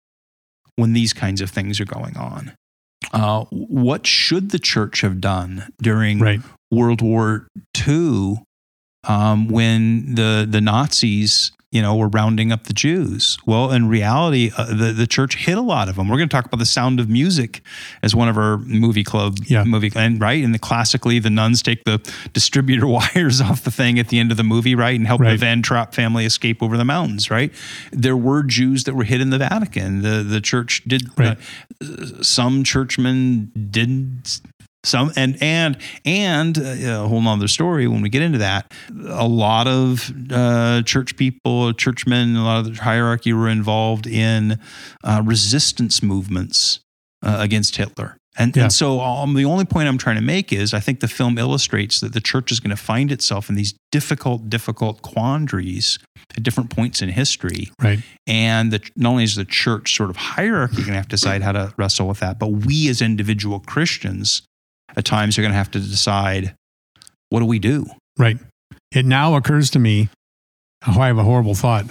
when 0.76 0.94
these 0.94 1.14
kinds 1.14 1.40
of 1.42 1.50
things 1.52 1.80
are 1.80 1.86
going 1.86 2.18
on? 2.18 2.54
Uh, 3.14 3.46
what 3.52 4.06
should 4.08 4.52
the 4.52 4.60
church 4.60 5.02
have 5.02 5.22
done 5.22 5.72
during 5.82 6.20
Right. 6.20 6.42
World 6.72 7.02
War 7.02 7.48
II 7.88 8.38
um, 9.08 9.48
when 9.48 10.16
the 10.16 10.46
the 10.50 10.62
Nazis, 10.62 11.52
you 11.72 11.82
know, 11.84 11.96
were 11.96 12.08
rounding 12.10 12.52
up 12.52 12.64
the 12.66 12.74
Jews. 12.74 13.38
Well, 13.46 13.72
in 13.72 13.88
reality, 13.88 14.52
uh, 14.58 14.66
the 14.66 14.92
the 14.92 15.08
church 15.08 15.36
hit 15.36 15.58
a 15.58 15.62
lot 15.62 15.88
of 15.88 15.96
them. 15.96 16.08
We're 16.10 16.18
going 16.18 16.28
to 16.28 16.36
talk 16.36 16.46
about 16.46 16.58
the 16.58 16.66
Sound 16.66 17.00
of 17.00 17.10
Music 17.10 17.62
as 18.04 18.16
one 18.16 18.28
of 18.28 18.38
our 18.38 18.58
movie 18.58 19.04
club 19.04 19.38
Yeah. 19.46 19.64
movie 19.64 19.92
and 19.96 20.20
right. 20.20 20.44
And 20.44 20.54
the, 20.54 20.60
classically, 20.60 21.20
the 21.20 21.30
nuns 21.30 21.62
take 21.62 21.84
the 21.86 22.00
distributor 22.34 22.88
wires 22.98 23.40
off 23.40 23.64
the 23.64 23.72
thing 23.72 24.00
at 24.00 24.08
the 24.10 24.20
end 24.20 24.32
of 24.32 24.38
the 24.38 24.44
movie, 24.44 24.76
right, 24.76 24.98
and 24.98 25.06
help 25.08 25.22
the 25.22 25.38
Von 25.38 25.62
Trapp 25.62 25.94
family 25.94 26.26
escape 26.26 26.62
over 26.64 26.76
the 26.76 26.86
mountains, 26.86 27.30
right. 27.32 27.54
There 27.92 28.18
were 28.18 28.44
Jews 28.44 28.84
that 28.86 28.96
were 28.96 29.04
hit 29.06 29.22
in 29.22 29.30
the 29.30 29.38
Vatican. 29.38 30.02
The 30.02 30.24
the 30.24 30.42
church 30.42 30.84
did. 30.88 31.08
Right. 31.18 31.38
Uh, 31.82 32.22
some 32.24 32.64
churchmen 32.66 33.52
didn't 33.72 34.42
some 34.86 35.12
and 35.18 35.38
and 35.42 35.78
and 36.06 36.58
uh, 36.58 37.04
a 37.04 37.08
whole 37.08 37.22
nother 37.22 37.48
story 37.48 37.88
when 37.88 38.02
we 38.02 38.10
get 38.10 38.22
into 38.22 38.38
that 38.38 38.72
a 39.10 39.28
lot 39.28 39.68
of 39.68 40.12
uh, 40.32 40.82
church 40.84 41.18
people 41.18 41.74
churchmen 41.74 42.36
a 42.36 42.44
lot 42.44 42.60
of 42.66 42.76
the 42.78 42.82
hierarchy 42.82 43.34
were 43.34 43.50
involved 43.50 44.08
in 44.08 44.58
uh, 45.04 45.22
resistance 45.26 46.02
movements 46.02 46.80
uh, 47.24 47.38
against 47.40 47.76
hitler 47.76 48.16
and, 48.38 48.56
Yeah. 48.56 48.64
and 48.64 48.74
so 48.74 49.02
um, 49.02 49.34
the 49.34 49.44
only 49.44 49.66
point 49.66 49.90
i'm 49.90 49.98
trying 49.98 50.16
to 50.16 50.22
make 50.22 50.54
is 50.54 50.74
i 50.74 50.80
think 50.80 51.02
the 51.02 51.10
film 51.10 51.38
illustrates 51.38 52.00
that 52.00 52.14
the 52.14 52.22
church 52.22 52.50
is 52.52 52.62
going 52.62 52.70
to 52.76 52.82
find 52.82 53.12
itself 53.12 53.50
in 53.50 53.56
these 53.56 53.74
difficult 53.92 54.50
difficult 54.50 55.02
quandaries 55.02 56.00
at 56.38 56.44
different 56.44 56.70
points 56.70 57.02
in 57.02 57.10
history 57.10 57.70
Right. 57.82 58.00
and 58.28 58.72
the, 58.72 58.80
not 58.96 59.10
only 59.12 59.24
is 59.26 59.36
the 59.36 59.44
church 59.46 59.94
sort 59.96 60.10
of 60.10 60.16
hierarchy 60.16 60.78
going 60.78 60.90
to 60.90 60.94
have 60.94 61.08
to 61.08 61.16
decide 61.16 61.42
how 61.42 61.52
to 61.54 61.74
wrestle 61.76 62.08
with 62.08 62.20
that, 62.20 62.38
but 62.40 62.48
we 62.50 62.88
as 62.88 63.02
individual 63.02 63.60
Christians 63.62 64.44
at 64.96 65.06
times 65.06 65.38
you're 65.38 65.44
going 65.44 65.54
to 65.54 65.58
have 65.58 65.72
to 65.72 65.80
decide 65.80 66.56
what 67.30 67.40
do 67.40 67.46
we 67.46 67.60
do? 67.60 67.86
Right. 68.18 68.38
It 68.92 69.06
now 69.06 69.36
occurs 69.36 69.70
to 69.72 69.80
me, 69.80 70.10
oh, 70.88 71.00
I 71.00 71.08
have 71.08 71.18
a 71.18 71.24
horrible 71.24 71.56
thought. 71.56 71.86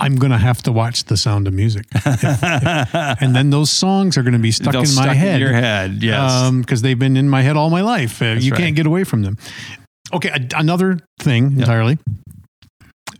I'm 0.00 0.16
going 0.16 0.30
to 0.30 0.38
have 0.38 0.62
to 0.62 0.72
watch 0.72 1.04
The 1.04 1.16
Sound 1.16 1.48
of 1.48 1.54
Music. 1.54 1.84
and 2.04 3.34
then 3.34 3.50
those 3.50 3.70
songs 3.70 4.16
are 4.16 4.22
going 4.22 4.34
to 4.34 4.38
be 4.38 4.52
stuck 4.52 4.72
They'll 4.72 4.82
in 4.82 4.94
my 4.94 5.02
stuck 5.02 5.16
head. 5.16 5.40
your 5.40 5.52
head, 5.52 6.02
yes. 6.02 6.32
Um, 6.32 6.60
because 6.60 6.82
they've 6.82 6.98
been 6.98 7.16
in 7.16 7.28
my 7.28 7.42
head 7.42 7.56
all 7.56 7.70
my 7.70 7.80
life. 7.80 8.20
You 8.20 8.28
right. 8.28 8.52
can't 8.54 8.76
get 8.76 8.86
away 8.86 9.02
from 9.02 9.22
them. 9.22 9.36
Okay, 10.12 10.28
a- 10.28 10.56
another 10.56 11.00
thing 11.18 11.58
entirely. 11.58 11.98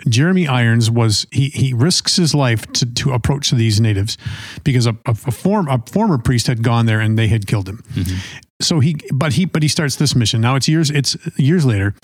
Jeremy 0.08 0.46
Irons 0.46 0.90
was 0.90 1.26
he 1.32 1.48
he 1.48 1.74
risks 1.74 2.16
his 2.16 2.34
life 2.34 2.70
to, 2.74 2.86
to 2.94 3.12
approach 3.12 3.50
these 3.50 3.80
natives 3.80 4.16
because 4.62 4.86
a, 4.86 4.92
a, 5.06 5.10
a 5.10 5.32
form 5.32 5.68
a 5.68 5.82
former 5.90 6.18
priest 6.18 6.46
had 6.46 6.62
gone 6.62 6.86
there 6.86 7.00
and 7.00 7.18
they 7.18 7.26
had 7.26 7.46
killed 7.46 7.68
him. 7.68 7.82
Mm-hmm. 7.94 8.38
So 8.60 8.80
he 8.80 8.96
but 9.12 9.34
he 9.34 9.44
but 9.44 9.62
he 9.62 9.68
starts 9.68 9.96
this 9.96 10.14
mission. 10.14 10.40
Now 10.40 10.56
it's 10.56 10.68
years 10.68 10.90
it's 10.90 11.16
years 11.38 11.64
later 11.64 11.94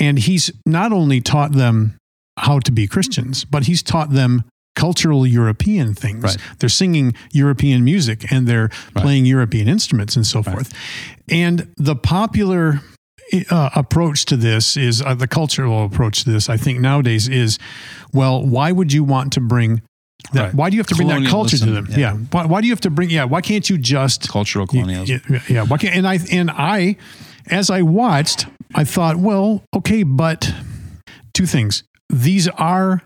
and 0.00 0.18
he's 0.18 0.50
not 0.64 0.92
only 0.92 1.20
taught 1.20 1.52
them 1.52 1.96
how 2.38 2.60
to 2.60 2.72
be 2.72 2.86
Christians, 2.86 3.44
but 3.44 3.64
he's 3.66 3.82
taught 3.82 4.10
them 4.10 4.44
cultural 4.74 5.26
European 5.26 5.92
things. 5.92 6.22
Right. 6.22 6.36
They're 6.60 6.68
singing 6.68 7.14
European 7.32 7.84
music 7.84 8.30
and 8.32 8.46
they're 8.46 8.68
playing 8.94 9.26
European 9.26 9.66
instruments 9.68 10.14
and 10.14 10.24
so 10.24 10.42
forth. 10.42 10.72
And 11.28 11.68
the 11.76 11.96
popular 11.96 12.80
uh, 13.50 13.70
approach 13.74 14.24
to 14.26 14.36
this 14.36 14.76
is 14.76 15.02
uh, 15.02 15.14
the 15.14 15.26
cultural 15.26 15.84
approach 15.84 16.24
to 16.24 16.30
this. 16.30 16.48
I 16.48 16.56
think 16.56 16.80
nowadays 16.80 17.28
is, 17.28 17.58
well, 18.12 18.44
why 18.46 18.72
would 18.72 18.92
you 18.92 19.04
want 19.04 19.32
to 19.34 19.40
bring 19.40 19.82
that? 20.32 20.42
Right. 20.42 20.54
Why 20.54 20.70
do 20.70 20.76
you 20.76 20.80
have 20.80 20.86
to 20.88 20.94
bring 20.94 21.08
that 21.08 21.26
culture 21.28 21.58
to 21.58 21.66
them? 21.66 21.86
Yeah. 21.90 21.98
yeah. 21.98 22.12
Why, 22.14 22.46
why 22.46 22.60
do 22.60 22.66
you 22.66 22.72
have 22.72 22.80
to 22.82 22.90
bring? 22.90 23.10
Yeah. 23.10 23.24
Why 23.24 23.40
can't 23.40 23.68
you 23.68 23.78
just 23.78 24.28
Cultural 24.28 24.66
colonialism. 24.66 25.20
yeah, 25.28 25.40
yeah. 25.48 25.62
Why 25.64 25.78
can't, 25.78 25.94
and 25.96 26.06
I 26.06 26.18
and 26.30 26.50
I, 26.50 26.96
as 27.50 27.70
I 27.70 27.82
watched, 27.82 28.46
I 28.74 28.84
thought, 28.84 29.16
well, 29.16 29.62
okay, 29.74 30.02
but 30.02 30.52
two 31.34 31.46
things. 31.46 31.82
These 32.10 32.48
are 32.48 33.02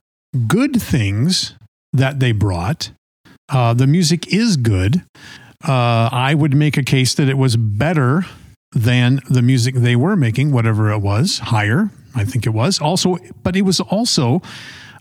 good 0.47 0.81
things 0.81 1.55
that 1.93 2.21
they 2.21 2.33
brought. 2.33 2.91
Uh, 3.49 3.75
the 3.75 3.87
music 3.87 4.33
is 4.33 4.57
good. 4.57 5.03
Uh, 5.67 6.09
I 6.11 6.35
would 6.35 6.55
make 6.55 6.77
a 6.77 6.83
case 6.83 7.15
that 7.15 7.29
it 7.29 7.37
was 7.39 7.57
better 7.57 8.25
than 8.73 9.21
the 9.29 9.43
music 9.43 9.75
they 9.75 9.95
were 9.97 10.17
making, 10.17 10.51
whatever 10.51 10.91
it 10.91 10.99
was, 10.99 11.39
higher. 11.39 11.91
I 12.15 12.25
think 12.25 12.47
it 12.47 12.51
was 12.51 12.81
also, 12.81 13.19
but 13.43 13.57
it 13.57 13.63
was 13.63 13.81
also 13.81 14.43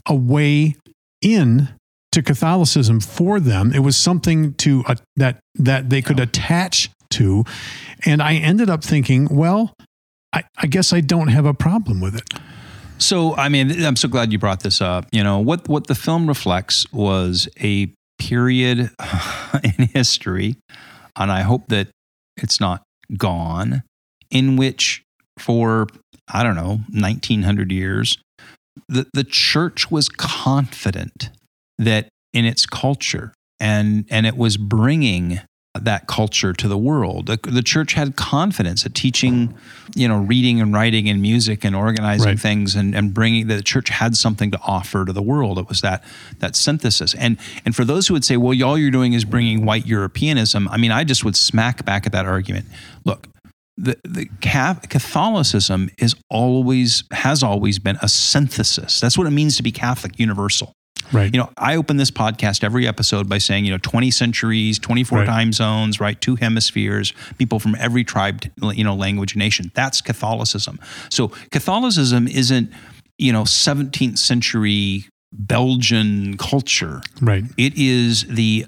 a 0.05 0.15
way 0.15 0.75
in 1.21 1.69
to 2.11 2.21
Catholicism 2.21 2.99
for 2.99 3.39
them. 3.39 3.73
It 3.73 3.79
was 3.79 3.97
something 3.97 4.53
to 4.55 4.83
uh, 4.87 4.95
that 5.15 5.39
that 5.55 5.89
they 5.89 6.01
could 6.01 6.19
attach 6.19 6.89
to, 7.11 7.43
and 8.05 8.21
I 8.21 8.35
ended 8.35 8.69
up 8.69 8.83
thinking, 8.83 9.27
well, 9.29 9.73
I, 10.33 10.43
I 10.57 10.67
guess 10.67 10.93
I 10.93 11.01
don't 11.01 11.27
have 11.27 11.45
a 11.45 11.53
problem 11.53 11.99
with 11.99 12.15
it. 12.15 12.29
So, 12.97 13.35
I 13.35 13.49
mean, 13.49 13.83
I'm 13.83 13.95
so 13.95 14.07
glad 14.07 14.31
you 14.31 14.37
brought 14.37 14.61
this 14.61 14.79
up. 14.79 15.07
You 15.11 15.23
know, 15.23 15.39
what, 15.39 15.67
what 15.67 15.87
the 15.87 15.95
film 15.95 16.27
reflects 16.27 16.85
was 16.93 17.49
a 17.59 17.91
period 18.19 18.91
in 19.63 19.87
history, 19.87 20.55
and 21.17 21.31
I 21.31 21.41
hope 21.41 21.67
that 21.67 21.87
it's 22.37 22.59
not 22.59 22.83
gone, 23.17 23.83
in 24.29 24.55
which 24.55 25.01
for, 25.39 25.87
I 26.31 26.43
don't 26.43 26.55
know, 26.55 26.81
1900 26.93 27.71
years, 27.71 28.17
the, 28.87 29.07
the 29.13 29.23
church 29.23 29.89
was 29.89 30.07
confident 30.07 31.31
that 31.81 32.07
in 32.33 32.45
its 32.45 32.65
culture 32.65 33.33
and, 33.59 34.05
and 34.09 34.25
it 34.25 34.37
was 34.37 34.57
bringing 34.57 35.39
that 35.79 36.05
culture 36.05 36.51
to 36.51 36.67
the 36.67 36.77
world. 36.77 37.27
The, 37.27 37.39
the 37.43 37.61
church 37.61 37.93
had 37.93 38.17
confidence 38.17 38.85
at 38.85 38.93
teaching, 38.93 39.55
you 39.95 40.05
know, 40.05 40.17
reading 40.19 40.59
and 40.59 40.73
writing 40.73 41.07
and 41.07 41.21
music 41.21 41.63
and 41.63 41.73
organizing 41.75 42.27
Right. 42.27 42.39
things 42.39 42.75
and, 42.75 42.93
and 42.93 43.13
bringing 43.13 43.47
the 43.47 43.61
church 43.61 43.87
had 43.87 44.17
something 44.17 44.51
to 44.51 44.59
offer 44.67 45.05
to 45.05 45.13
the 45.13 45.21
world. 45.21 45.57
It 45.57 45.69
was 45.69 45.79
that 45.79 46.03
that 46.39 46.57
synthesis. 46.57 47.13
And 47.13 47.37
and 47.63 47.73
for 47.73 47.85
those 47.85 48.07
who 48.07 48.13
would 48.15 48.25
say, 48.25 48.35
well, 48.35 48.61
all 48.63 48.77
you're 48.77 48.91
doing 48.91 49.13
is 49.13 49.23
bringing 49.23 49.65
white 49.65 49.85
Europeanism. 49.87 50.67
I 50.67 50.75
mean, 50.75 50.91
I 50.91 51.05
just 51.05 51.23
would 51.23 51.37
smack 51.37 51.85
back 51.85 52.05
at 52.05 52.11
that 52.11 52.25
argument. 52.25 52.65
Look, 53.05 53.27
the 53.77 53.97
the 54.03 54.27
Catholicism 54.41 55.89
is 55.97 56.15
always 56.29 57.05
has 57.11 57.43
always 57.43 57.79
been 57.79 57.97
a 58.01 58.09
synthesis. 58.09 58.99
That's 58.99 59.17
what 59.17 59.25
it 59.25 59.31
means 59.31 59.55
to 59.55 59.63
be 59.63 59.71
Catholic, 59.71 60.19
universal. 60.19 60.73
Right. 61.11 61.33
You 61.33 61.39
know, 61.39 61.49
I 61.57 61.75
open 61.75 61.97
this 61.97 62.11
podcast 62.11 62.63
every 62.63 62.87
episode 62.87 63.27
by 63.27 63.37
saying, 63.37 63.65
you 63.65 63.71
know, 63.71 63.77
20 63.79 64.11
centuries, 64.11 64.79
24 64.79 65.19
Right. 65.19 65.25
time 65.27 65.53
zones, 65.53 65.99
right? 65.99 66.19
Two 66.19 66.35
hemispheres, 66.35 67.13
people 67.37 67.59
from 67.59 67.75
every 67.79 68.03
tribe, 68.03 68.43
you 68.61 68.83
know, 68.83 68.95
language, 68.95 69.35
nation. 69.35 69.71
That's 69.73 70.01
Catholicism. 70.01 70.79
So 71.09 71.29
Catholicism 71.51 72.27
isn't, 72.27 72.71
you 73.17 73.31
know, 73.33 73.43
17th 73.43 74.17
century 74.17 75.05
Belgian 75.33 76.37
culture. 76.37 77.01
right. 77.21 77.43
It 77.57 77.73
is 77.75 78.23
the 78.27 78.65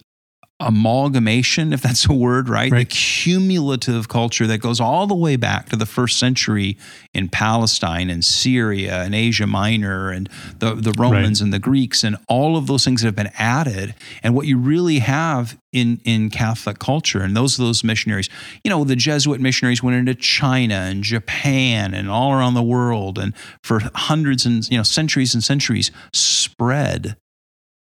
amalgamation, 0.59 1.73
if 1.73 1.81
that's 1.81 2.07
a 2.07 2.13
word, 2.13 2.47
right? 2.47 2.71
Right. 2.71 2.79
The 2.79 2.95
cumulative 2.95 4.07
culture 4.07 4.47
that 4.47 4.59
goes 4.59 4.79
all 4.79 5.07
the 5.07 5.15
way 5.15 5.35
back 5.35 5.69
to 5.69 5.75
the 5.75 5.85
first 5.85 6.19
century 6.19 6.77
in 7.13 7.29
Palestine 7.29 8.09
and 8.09 8.23
Syria 8.23 9.03
and 9.03 9.13
Asia 9.13 9.47
Minor 9.47 10.09
and 10.11 10.29
the, 10.59 10.75
the 10.75 10.93
Romans 10.97 11.41
and 11.41 11.51
the 11.51 11.59
Greeks 11.59 12.03
and 12.03 12.17
all 12.27 12.55
of 12.55 12.67
those 12.67 12.85
things 12.85 13.01
that 13.01 13.07
have 13.07 13.15
been 13.15 13.31
added. 13.37 13.95
And 14.21 14.35
what 14.35 14.47
you 14.47 14.57
really 14.57 14.99
have 14.99 15.57
in, 15.71 15.99
in 16.05 16.29
Catholic 16.29 16.79
culture, 16.79 17.21
and 17.21 17.35
those 17.35 17.57
those 17.57 17.83
missionaries, 17.83 18.29
you 18.63 18.69
know, 18.69 18.83
the 18.83 18.95
Jesuit 18.95 19.41
missionaries 19.41 19.81
went 19.81 19.97
into 19.97 20.15
China 20.15 20.75
and 20.75 21.03
Japan 21.03 21.93
and 21.93 22.09
all 22.09 22.31
around 22.31 22.53
the 22.53 22.63
world 22.63 23.17
and 23.17 23.33
for 23.63 23.81
hundreds 23.95 24.45
and 24.45 24.69
you 24.69 24.77
know 24.77 24.83
centuries 24.83 25.33
and 25.33 25.43
centuries 25.43 25.91
spread 26.13 27.17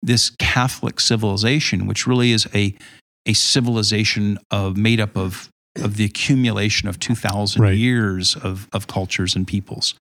this 0.04 0.32
Catholic 0.40 1.00
civilization, 1.00 1.88
which 1.88 2.08
really 2.08 2.32
is 2.32 2.48
a 2.54 2.76
a 3.28 3.34
civilization 3.34 4.40
of 4.50 4.76
made 4.78 5.00
up 5.00 5.16
of 5.16 5.50
of 5.80 5.96
the 5.96 6.04
accumulation 6.04 6.90
of 6.90 7.00
two 7.00 7.16
thousand 7.16 7.62
Right. 7.62 7.78
years 7.78 8.36
of 8.36 8.68
of 8.74 8.88
cultures 8.88 9.36
and 9.36 9.48
peoples, 9.48 9.94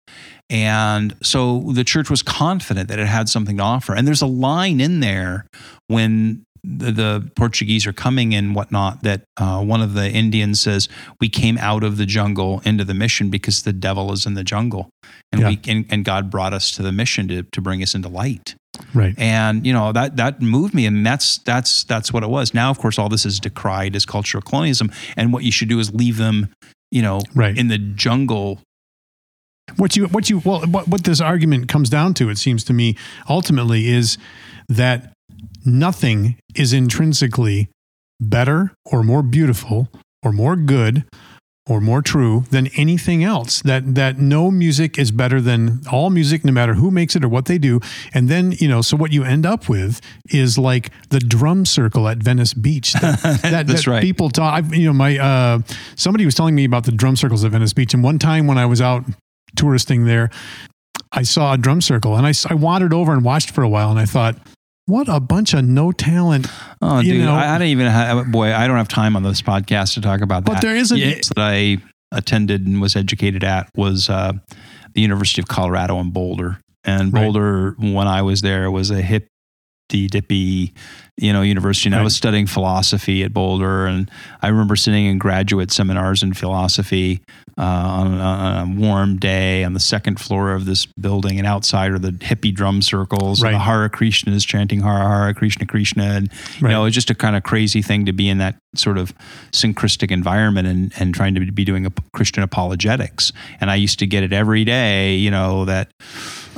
and 0.48 1.14
so 1.22 1.60
the 1.72 1.84
church 1.84 2.10
was 2.10 2.22
confident 2.22 2.88
that 2.88 2.98
it 2.98 3.06
had 3.06 3.28
something 3.28 3.56
to 3.58 3.62
offer. 3.62 3.94
And 3.94 4.06
there's 4.08 4.22
a 4.22 4.26
line 4.26 4.80
in 4.80 5.00
there 5.00 5.46
when 5.88 6.42
the, 6.62 6.92
the 6.92 7.30
Portuguese 7.36 7.86
are 7.86 7.92
coming 7.92 8.34
and 8.34 8.54
whatnot 8.54 9.02
that 9.02 9.22
uh, 9.38 9.62
one 9.62 9.80
of 9.80 9.94
the 9.94 10.10
Indians 10.10 10.60
says, 10.60 10.88
"We 11.20 11.28
came 11.28 11.56
out 11.58 11.84
of 11.84 11.96
the 11.96 12.06
jungle 12.06 12.60
into 12.64 12.84
the 12.84 12.94
mission 12.94 13.30
because 13.30 13.62
the 13.62 13.72
devil 13.72 14.12
is 14.12 14.26
in 14.26 14.34
the 14.34 14.44
jungle, 14.44 14.90
and 15.32 15.40
Yeah. 15.40 15.48
we 15.50 15.60
and, 15.68 15.86
and 15.90 16.04
God 16.04 16.30
brought 16.30 16.52
us 16.52 16.70
to 16.72 16.82
the 16.82 16.92
mission 16.92 17.28
to 17.28 17.42
to 17.44 17.60
bring 17.60 17.82
us 17.82 17.94
into 17.94 18.08
light." 18.08 18.56
Right. 18.94 19.14
and 19.18 19.66
you 19.66 19.72
know 19.72 19.92
that 19.92 20.16
that 20.16 20.40
moved 20.42 20.74
me 20.74 20.86
and 20.86 21.04
that's 21.04 21.38
that's 21.38 21.84
that's 21.84 22.12
what 22.12 22.22
it 22.22 22.28
was 22.30 22.54
now 22.54 22.70
of 22.70 22.78
course 22.78 22.98
all 22.98 23.08
this 23.08 23.24
is 23.26 23.38
decried 23.40 23.94
as 23.96 24.04
cultural 24.06 24.42
colonialism 24.42 24.90
and 25.16 25.32
what 25.32 25.44
you 25.44 25.52
should 25.52 25.68
do 25.68 25.78
is 25.78 25.92
leave 25.94 26.16
them 26.16 26.48
you 26.90 27.02
know 27.02 27.20
Right. 27.34 27.56
in 27.56 27.68
the 27.68 27.78
jungle 27.78 28.60
What 29.76 29.96
you 29.96 30.06
what 30.08 30.28
you 30.30 30.40
well 30.44 30.60
what, 30.66 30.88
what 30.88 31.04
this 31.04 31.20
argument 31.20 31.68
comes 31.68 31.88
down 31.90 32.14
to, 32.14 32.28
it 32.30 32.38
seems 32.38 32.64
to 32.64 32.72
me, 32.72 32.96
ultimately 33.28 33.88
is 33.88 34.18
that 34.68 35.12
nothing 35.64 36.36
is 36.54 36.72
intrinsically 36.72 37.68
better 38.20 38.72
or 38.84 39.02
more 39.02 39.22
beautiful 39.22 39.88
or 40.24 40.32
more 40.32 40.56
good 40.56 41.04
or 41.70 41.80
more 41.80 42.02
true 42.02 42.44
than 42.50 42.66
anything 42.76 43.22
else. 43.22 43.62
That 43.62 43.94
that 43.94 44.18
no 44.18 44.50
music 44.50 44.98
is 44.98 45.12
better 45.12 45.40
than 45.40 45.82
all 45.90 46.10
music, 46.10 46.44
no 46.44 46.50
matter 46.50 46.74
who 46.74 46.90
makes 46.90 47.14
it 47.14 47.24
or 47.24 47.28
what 47.28 47.44
they 47.44 47.58
do. 47.58 47.78
And 48.12 48.28
then 48.28 48.52
you 48.58 48.66
know, 48.66 48.82
so 48.82 48.96
what 48.96 49.12
you 49.12 49.22
end 49.22 49.46
up 49.46 49.68
with 49.68 50.00
is 50.30 50.58
like 50.58 50.90
the 51.10 51.20
drum 51.20 51.64
circle 51.64 52.08
at 52.08 52.18
Venice 52.18 52.54
Beach. 52.54 52.94
That, 52.94 53.20
that, 53.42 53.66
That's 53.68 53.84
that 53.84 53.86
right. 53.86 54.02
People 54.02 54.30
talk. 54.30 54.52
I've, 54.52 54.74
you 54.74 54.86
know, 54.86 54.92
my 54.92 55.16
uh, 55.16 55.60
somebody 55.94 56.24
was 56.24 56.34
telling 56.34 56.56
me 56.56 56.64
about 56.64 56.84
the 56.84 56.92
drum 56.92 57.14
circles 57.14 57.44
at 57.44 57.52
Venice 57.52 57.72
Beach, 57.72 57.94
and 57.94 58.02
one 58.02 58.18
time 58.18 58.48
when 58.48 58.58
I 58.58 58.66
was 58.66 58.80
out 58.80 59.04
touristing 59.54 60.06
there, 60.06 60.28
I 61.12 61.22
saw 61.22 61.54
a 61.54 61.56
drum 61.56 61.80
circle, 61.80 62.16
and 62.16 62.26
I, 62.26 62.32
I 62.48 62.54
wandered 62.54 62.92
over 62.92 63.12
and 63.12 63.24
watched 63.24 63.52
for 63.52 63.62
a 63.62 63.68
while, 63.68 63.90
and 63.90 63.98
I 63.98 64.06
thought. 64.06 64.36
What 64.90 65.08
a 65.08 65.20
bunch 65.20 65.54
of 65.54 65.64
no 65.64 65.92
talent 65.92 66.46
oh 66.82 66.98
You 67.00 67.12
dude 67.14 67.24
know- 67.24 67.34
I, 67.34 67.54
I 67.54 67.58
don't 67.58 67.68
even 67.68 67.86
have 67.86 68.30
boy 68.30 68.52
i 68.54 68.66
don't 68.66 68.76
have 68.76 68.88
time 68.88 69.14
on 69.16 69.22
this 69.22 69.40
podcast 69.42 69.94
to 69.94 70.00
talk 70.00 70.20
about 70.20 70.44
that. 70.44 70.52
But 70.54 70.60
there 70.62 70.76
isn't- 70.76 70.98
Yes, 70.98 71.28
that 71.28 71.38
i 71.38 71.78
attended 72.12 72.66
and 72.66 72.80
was 72.80 72.96
educated 72.96 73.44
at 73.44 73.70
was 73.76 74.10
uh, 74.10 74.32
the 74.94 75.00
university 75.00 75.40
of 75.40 75.46
colorado 75.48 76.00
in 76.00 76.10
boulder. 76.10 76.58
And 76.84 77.12
Right. 77.12 77.22
boulder 77.22 77.76
when 77.78 78.08
i 78.08 78.20
was 78.22 78.40
there 78.42 78.70
was 78.70 78.90
a 78.90 79.00
hip 79.00 79.28
dippy 79.88 80.72
you 81.16 81.32
know 81.32 81.42
university. 81.42 81.88
And 81.88 81.94
i 81.96 82.02
was 82.02 82.14
studying 82.16 82.46
philosophy 82.46 83.22
at 83.24 83.32
boulder. 83.32 83.86
And 83.86 84.10
i 84.42 84.48
remember 84.48 84.76
sitting 84.76 85.06
in 85.06 85.18
graduate 85.18 85.70
seminars 85.70 86.22
in 86.22 86.32
philosophy 86.34 87.20
uh, 87.58 87.62
on, 87.62 88.14
a- 88.14 88.20
on 88.22 88.68
a 88.68 88.80
warm 88.80 89.16
day 89.18 89.64
on 89.64 89.72
the 89.74 89.80
second 89.80 90.20
floor 90.20 90.52
of 90.52 90.64
this 90.66 90.86
building 90.86 91.38
and 91.38 91.46
outside 91.46 91.90
are 91.90 91.98
the 91.98 92.12
hippie 92.12 92.54
drum 92.54 92.82
circles 92.82 93.40
and 93.40 93.44
Right. 93.46 93.52
the 93.52 93.58
hare 93.58 93.88
krishnas 93.88 94.46
chanting 94.46 94.80
hare 94.82 94.98
hare 94.98 95.34
krishna 95.34 95.66
krishna 95.66 96.04
and 96.04 96.30
you 96.58 96.66
Right. 96.66 96.70
know 96.72 96.84
it's 96.84 96.94
just 96.94 97.10
a 97.10 97.14
kind 97.14 97.36
of 97.36 97.42
crazy 97.42 97.82
thing 97.82 98.06
to 98.06 98.12
be 98.12 98.28
in 98.28 98.38
that 98.38 98.56
sort 98.76 98.98
of 98.98 99.12
syncretistic 99.52 100.10
environment 100.10 100.68
and, 100.68 100.92
and 100.98 101.14
trying 101.14 101.34
to 101.34 101.40
be 101.52 101.64
doing 101.64 101.86
a 101.86 101.90
christian 102.14 102.42
apologetics 102.42 103.32
and 103.60 103.70
i 103.70 103.74
used 103.74 103.98
to 103.98 104.06
get 104.06 104.22
it 104.22 104.32
every 104.32 104.64
day 104.64 105.16
you 105.16 105.30
know 105.30 105.64
that 105.64 105.90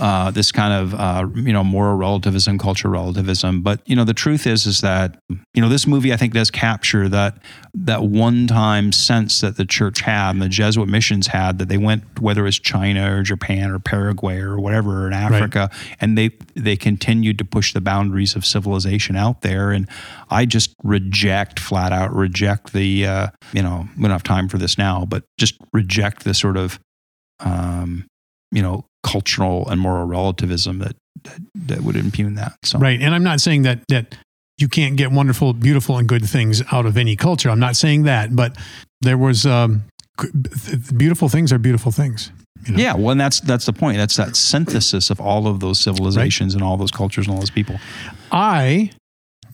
uh, 0.02 0.32
this 0.32 0.50
kind 0.50 0.72
of 0.72 0.94
uh, 0.98 1.28
you 1.36 1.52
know 1.52 1.62
moral 1.62 1.96
relativism, 1.96 2.58
cultural 2.58 2.92
relativism. 2.92 3.62
But 3.62 3.88
you 3.88 3.94
know 3.94 4.02
the 4.02 4.12
truth 4.12 4.48
is 4.48 4.66
is 4.66 4.80
that 4.80 5.16
you 5.54 5.62
know 5.62 5.68
this 5.68 5.86
movie 5.86 6.12
I 6.12 6.16
think 6.16 6.34
does 6.34 6.50
capture 6.50 7.08
that 7.08 7.38
that 7.74 8.02
one 8.02 8.48
time 8.48 8.90
sense 8.90 9.40
that 9.42 9.56
the 9.56 9.64
church 9.64 10.00
had 10.00 10.30
and 10.30 10.42
the 10.42 10.48
Jesuit 10.48 10.88
missions 10.88 11.28
had 11.28 11.60
that 11.60 11.68
they 11.68 11.78
went 11.78 12.20
whether 12.20 12.48
it's 12.48 12.58
China 12.58 13.18
or 13.18 13.22
Japan 13.22 13.70
or 13.70 13.78
Paraguay 13.78 14.40
or 14.40 14.58
whatever 14.58 15.06
in 15.06 15.12
Africa 15.12 15.70
and 16.00 16.18
they 16.18 16.30
they 16.56 16.76
continued 16.76 17.38
to 17.38 17.44
push 17.44 17.72
the 17.72 17.80
boundaries 17.80 18.34
of 18.34 18.44
civilization 18.44 19.14
out 19.14 19.42
there 19.42 19.70
and 19.70 19.88
I 20.30 20.46
just 20.46 20.74
reject 20.82 21.60
flat 21.60 21.92
out 21.92 22.12
reject 22.12 22.72
the 22.72 23.06
uh, 23.06 23.26
you 23.52 23.62
know 23.62 23.86
we 23.96 24.02
don't 24.02 24.10
have 24.10 24.24
time 24.24 24.48
for 24.48 24.58
this 24.58 24.76
now 24.76 25.04
but 25.04 25.22
just 25.38 25.54
reject 25.72 26.24
the 26.24 26.34
sort 26.34 26.56
of 26.56 26.80
um, 27.38 28.08
you 28.50 28.62
know 28.62 28.84
cultural 29.02 29.68
and 29.68 29.80
moral 29.80 30.06
relativism 30.06 30.78
that, 30.78 30.96
that 31.24 31.40
that 31.54 31.80
would 31.80 31.96
impugn 31.96 32.34
that 32.34 32.54
so 32.64 32.78
Right. 32.78 33.00
And 33.00 33.14
I'm 33.14 33.24
not 33.24 33.40
saying 33.40 33.62
that 33.62 33.80
that 33.88 34.16
you 34.58 34.68
can't 34.68 34.96
get 34.96 35.10
wonderful, 35.10 35.52
beautiful, 35.54 35.98
and 35.98 36.08
good 36.08 36.24
things 36.24 36.62
out 36.70 36.86
of 36.86 36.96
any 36.96 37.16
culture. 37.16 37.50
I'm 37.50 37.58
not 37.58 37.76
saying 37.76 38.04
that, 38.04 38.36
but 38.36 38.56
there 39.00 39.18
was 39.18 39.44
um, 39.44 39.82
beautiful 40.96 41.28
things 41.28 41.52
are 41.52 41.58
beautiful 41.58 41.90
things. 41.90 42.30
you 42.66 42.74
know? 42.74 42.82
Yeah, 42.82 42.94
well, 42.94 43.10
and 43.10 43.20
that's 43.20 43.40
that's 43.40 43.66
the 43.66 43.72
point. 43.72 43.96
That's 43.96 44.16
that 44.16 44.36
synthesis 44.36 45.10
of 45.10 45.20
all 45.20 45.46
of 45.46 45.60
those 45.60 45.80
civilizations 45.80 46.54
and 46.54 46.62
all 46.62 46.76
those 46.76 46.90
cultures 46.92 47.26
and 47.26 47.34
all 47.34 47.40
those 47.40 47.50
people. 47.50 47.76
I 48.30 48.92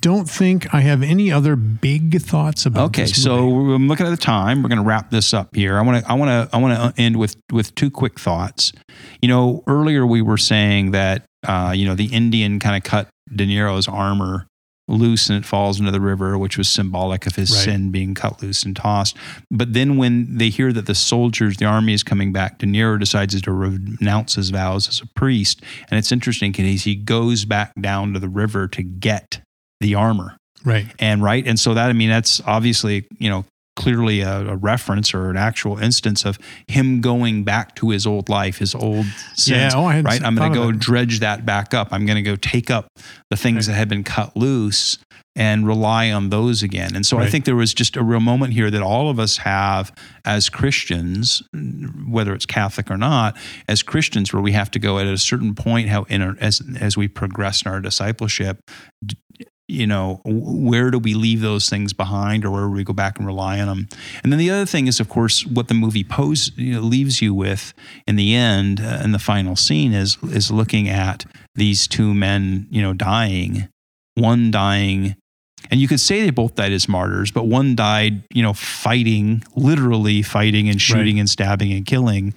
don't 0.01 0.28
think 0.28 0.72
I 0.74 0.80
have 0.80 1.03
any 1.03 1.30
other 1.32 1.57
big 1.57 2.20
thoughts 2.20 2.66
about. 2.66 2.86
Okay, 2.86 3.07
so. 3.07 3.49
I'm 3.72 3.88
looking 3.88 4.07
at 4.07 4.11
the 4.11 4.16
time. 4.16 4.62
We're 4.62 4.68
going 4.68 4.82
to 4.82 4.84
wrap 4.84 5.11
this 5.11 5.32
up 5.34 5.55
here. 5.55 5.78
I 5.78 5.82
want 5.82 6.05
to 6.05 6.11
I 6.11 6.14
want 6.14 6.51
to 6.51 6.57
I 6.57 6.61
want 6.61 6.96
to 6.96 7.01
end 7.03 7.16
with 7.16 7.36
with 7.53 7.74
two 7.74 7.90
quick 7.90 8.18
thoughts. 8.18 8.72
You 9.20 9.28
know, 9.28 9.62
earlier 9.66 10.07
we 10.07 10.22
were 10.22 10.38
saying 10.38 10.92
that 10.92 11.24
uh, 11.46 11.72
you 11.74 11.86
know 11.86 11.94
the 11.94 12.07
Indian 12.07 12.59
kind 12.61 12.76
of 12.76 12.82
cut 12.82 13.09
De 13.34 13.46
Niro's 13.46 13.88
armor 13.88 14.46
loose 14.90 15.28
and 15.28 15.38
it 15.38 15.46
falls 15.46 15.78
into 15.78 15.92
the 15.92 16.01
river, 16.01 16.38
which 16.38 16.57
was 16.57 16.66
symbolic 16.66 17.26
of 17.26 17.36
his 17.36 17.51
Right. 17.51 17.64
sin 17.64 17.90
being 17.90 18.14
cut 18.14 18.42
loose 18.42 18.62
and 18.62 18.74
tossed. 18.74 19.16
But 19.51 19.74
then 19.74 19.99
when 19.99 20.38
they 20.38 20.49
hear 20.49 20.72
that 20.72 20.86
the 20.86 20.94
soldiers, 20.94 21.59
the 21.59 21.66
army 21.66 21.92
is 21.92 22.03
coming 22.03 22.32
back, 22.32 22.59
De 22.59 22.64
Niro 22.66 22.99
decides 22.99 23.38
to 23.40 23.53
renounce 23.53 24.36
his 24.36 24.49
vows 24.49 24.88
as 24.88 25.03
a 25.03 25.07
priest. 25.14 25.62
And 25.90 25.99
it's 25.99 26.11
interesting 26.11 26.53
because 26.53 26.84
he 26.84 26.94
goes 26.94 27.44
back 27.44 27.72
down 27.78 28.14
to 28.14 28.18
the 28.18 28.30
river 28.30 28.66
to 28.68 28.82
get 28.82 29.42
the 29.81 29.95
armor. 29.95 30.37
Right, 30.64 30.87
and 30.99 31.22
right 31.22 31.47
and 31.47 31.59
so 31.59 31.72
that 31.74 31.89
i 31.89 31.93
mean 31.93 32.11
that's 32.11 32.41
obviously 32.45 33.07
you 33.18 33.31
know 33.31 33.45
clearly 33.76 34.22
a, 34.22 34.41
a 34.49 34.57
reference 34.57 35.14
or 35.14 35.31
an 35.31 35.37
actual 35.37 35.79
instance 35.79 36.24
of 36.24 36.37
him 36.66 37.01
going 37.01 37.45
back 37.45 37.76
to 37.76 37.91
his 37.91 38.09
old 38.09 38.29
life 38.29 38.59
his 38.59 38.74
old 38.74 39.07
sins 39.37 39.72
Yeah, 39.72 39.79
oh, 39.81 39.85
right? 40.03 40.20
i'm 40.24 40.35
going 40.35 40.53
to 40.53 40.59
go 40.59 40.72
dredge 40.72 41.20
that 41.20 41.47
back 41.47 41.74
up. 41.74 41.89
I'm 41.93 42.07
going 42.07 42.16
to 42.16 42.22
go 42.29 42.35
take 42.35 42.72
up 42.72 42.89
the 43.31 43.37
things 43.37 43.68
Right. 43.68 43.74
that 43.74 43.79
had 43.79 43.89
been 43.89 44.03
cut 44.03 44.37
loose 44.37 44.99
and 45.37 45.64
rely 45.64 46.11
on 46.11 46.31
those 46.31 46.64
again. 46.64 46.97
And 46.97 47.07
so 47.07 47.18
i 47.18 47.31
think 47.31 47.45
there 47.45 47.55
was 47.55 47.72
just 47.72 47.97
a 47.97 48.03
real 48.03 48.18
moment 48.18 48.53
here 48.53 48.68
that 48.68 48.83
all 48.83 49.09
of 49.11 49.20
us 49.20 49.37
have 49.39 49.93
as 50.24 50.49
christians 50.51 51.41
whether 52.09 52.35
it's 52.35 52.47
catholic 52.47 52.91
or 52.91 52.97
not 52.97 53.37
as 53.68 53.85
christians 53.85 54.33
where 54.33 54.43
we 54.43 54.51
have 54.53 54.72
to 54.72 54.81
go 54.81 54.99
at 54.99 55.07
a 55.07 55.16
certain 55.16 55.55
point 55.55 55.89
how 55.89 56.03
in 56.09 56.20
our, 56.20 56.35
as 56.41 56.61
as 56.81 56.97
we 56.97 57.07
progress 57.07 57.62
in 57.62 57.70
our 57.70 57.81
discipleship 57.81 58.59
you 59.69 59.87
know, 59.87 60.21
where 60.25 60.91
do 60.91 60.99
we 60.99 61.12
leave 61.12 61.43
those 61.43 61.69
things 61.69 61.93
behind 61.93 62.45
or 62.45 62.51
where 62.51 62.62
do 62.62 62.71
we 62.71 62.85
go 62.85 62.95
back 62.95 63.19
and 63.19 63.27
rely 63.27 63.61
on 63.61 63.69
them? 63.69 63.89
And 64.23 64.33
then 64.33 64.39
the 64.39 64.51
other 64.51 64.64
thing 64.64 64.87
is, 64.87 64.99
of 64.99 65.11
course, 65.11 65.47
what 65.47 65.69
the 65.69 65.75
movie 65.75 66.05
pose, 66.05 66.51
you 66.57 66.73
know, 66.73 66.81
leaves 66.81 67.21
you 67.21 67.35
with 67.35 67.75
in 68.07 68.16
the 68.16 68.35
end, 68.35 68.81
uh, 68.81 69.01
in 69.05 69.12
the 69.12 69.19
final 69.19 69.57
scene, 69.57 69.93
is, 69.93 70.16
is 70.23 70.51
looking 70.51 70.89
at 70.89 71.27
these 71.55 71.87
two 71.87 72.14
men, 72.14 72.66
you 72.71 72.81
know, 72.81 72.95
dying, 72.95 73.69
one 74.14 74.51
dying. 74.51 75.14
And 75.71 75.81
you 75.81 75.89
could 75.89 76.01
say 76.01 76.23
they 76.23 76.31
both 76.31 76.55
died 76.55 76.73
as 76.73 76.89
martyrs, 76.89 77.31
but 77.31 77.45
one 77.45 77.77
died, 77.77 78.23
you 78.33 78.43
know, 78.43 78.55
fighting, 78.55 79.45
literally 79.55 80.23
fighting 80.23 80.71
and 80.71 80.81
shooting 80.81 81.21
and 81.21 81.29
stabbing 81.29 81.73
and 81.73 81.85
killing 81.85 82.33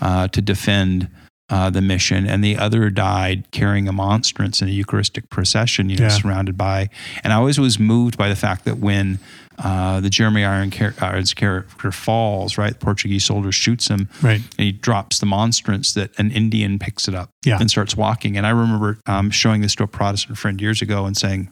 uh, 0.00 0.28
to 0.28 0.40
defend 0.40 1.10
uh, 1.50 1.68
the 1.68 1.80
mission, 1.82 2.26
and 2.26 2.42
the 2.44 2.56
other 2.56 2.90
died 2.90 3.44
carrying 3.50 3.88
a 3.88 3.92
monstrance 3.92 4.62
in 4.62 4.68
a 4.68 4.70
Eucharistic 4.70 5.28
procession, 5.30 5.90
you 5.90 5.96
know, 5.96 6.04
Yeah. 6.04 6.08
surrounded 6.10 6.56
by. 6.56 6.88
And 7.24 7.32
I 7.32 7.36
always 7.36 7.58
was 7.58 7.78
moved 7.78 8.16
by 8.16 8.28
the 8.28 8.36
fact 8.36 8.64
that 8.66 8.78
when 8.78 9.18
uh, 9.58 10.00
the 10.00 10.08
Jeremy 10.08 10.42
Irons 10.44 11.34
character 11.34 11.92
falls, 11.92 12.56
right, 12.56 12.72
the 12.72 12.78
Portuguese 12.78 13.24
soldier 13.26 13.52
shoots 13.52 13.88
him, 13.88 14.08
right, 14.22 14.40
and 14.56 14.64
he 14.64 14.72
drops 14.72 15.18
the 15.18 15.26
monstrance 15.26 15.92
that 15.94 16.18
an 16.18 16.30
Indian 16.30 16.78
picks 16.78 17.08
it 17.08 17.14
up 17.14 17.28
Yeah. 17.44 17.58
and 17.60 17.68
starts 17.70 17.94
walking. 17.96 18.36
And 18.38 18.46
I 18.46 18.50
remember 18.50 18.98
um, 19.06 19.30
showing 19.30 19.60
this 19.60 19.74
to 19.74 19.82
a 19.82 19.86
Protestant 19.86 20.38
friend 20.38 20.58
years 20.60 20.80
ago 20.80 21.04
and 21.04 21.14
saying, 21.16 21.50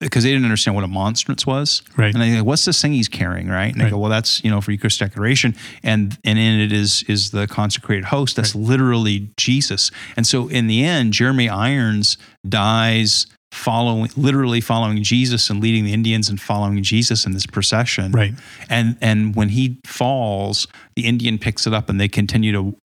because 0.00 0.24
they 0.24 0.30
didn't 0.30 0.44
understand 0.44 0.74
what 0.74 0.84
a 0.84 0.88
monstrance 0.88 1.46
was. 1.46 1.82
right, 1.96 2.14
And 2.14 2.22
I 2.22 2.36
go, 2.36 2.44
what's 2.44 2.64
this 2.64 2.80
thing 2.80 2.92
he's 2.92 3.08
carrying, 3.08 3.48
right? 3.48 3.70
And 3.72 3.80
they 3.80 3.84
Right. 3.84 3.90
go, 3.90 3.98
well, 3.98 4.10
that's 4.10 4.42
you 4.44 4.50
know 4.50 4.60
for 4.60 4.72
Eucharistic 4.72 5.12
adoration, 5.12 5.54
and 5.82 6.16
and 6.24 6.38
in 6.38 6.60
it 6.60 6.72
is 6.72 7.02
is 7.08 7.30
the 7.30 7.46
consecrated 7.46 8.06
host. 8.06 8.36
That's 8.36 8.54
literally 8.54 9.30
Jesus. 9.36 9.90
And 10.16 10.26
so 10.26 10.48
in 10.48 10.66
the 10.66 10.84
end, 10.84 11.12
Jeremy 11.12 11.48
Irons 11.48 12.16
dies 12.48 13.26
following, 13.52 14.10
literally 14.16 14.60
following 14.60 15.02
Jesus 15.02 15.50
and 15.50 15.60
leading 15.60 15.84
the 15.84 15.92
Indians 15.92 16.28
and 16.28 16.40
following 16.40 16.82
Jesus 16.84 17.26
in 17.26 17.32
this 17.32 17.46
procession. 17.46 18.12
right, 18.12 18.32
And 18.68 18.96
and 19.00 19.34
when 19.34 19.50
he 19.50 19.78
falls, 19.86 20.66
the 20.96 21.04
Indian 21.06 21.36
picks 21.38 21.66
it 21.66 21.74
up 21.74 21.88
and 21.88 22.00
they 22.00 22.08
continue 22.08 22.52
to 22.52 22.76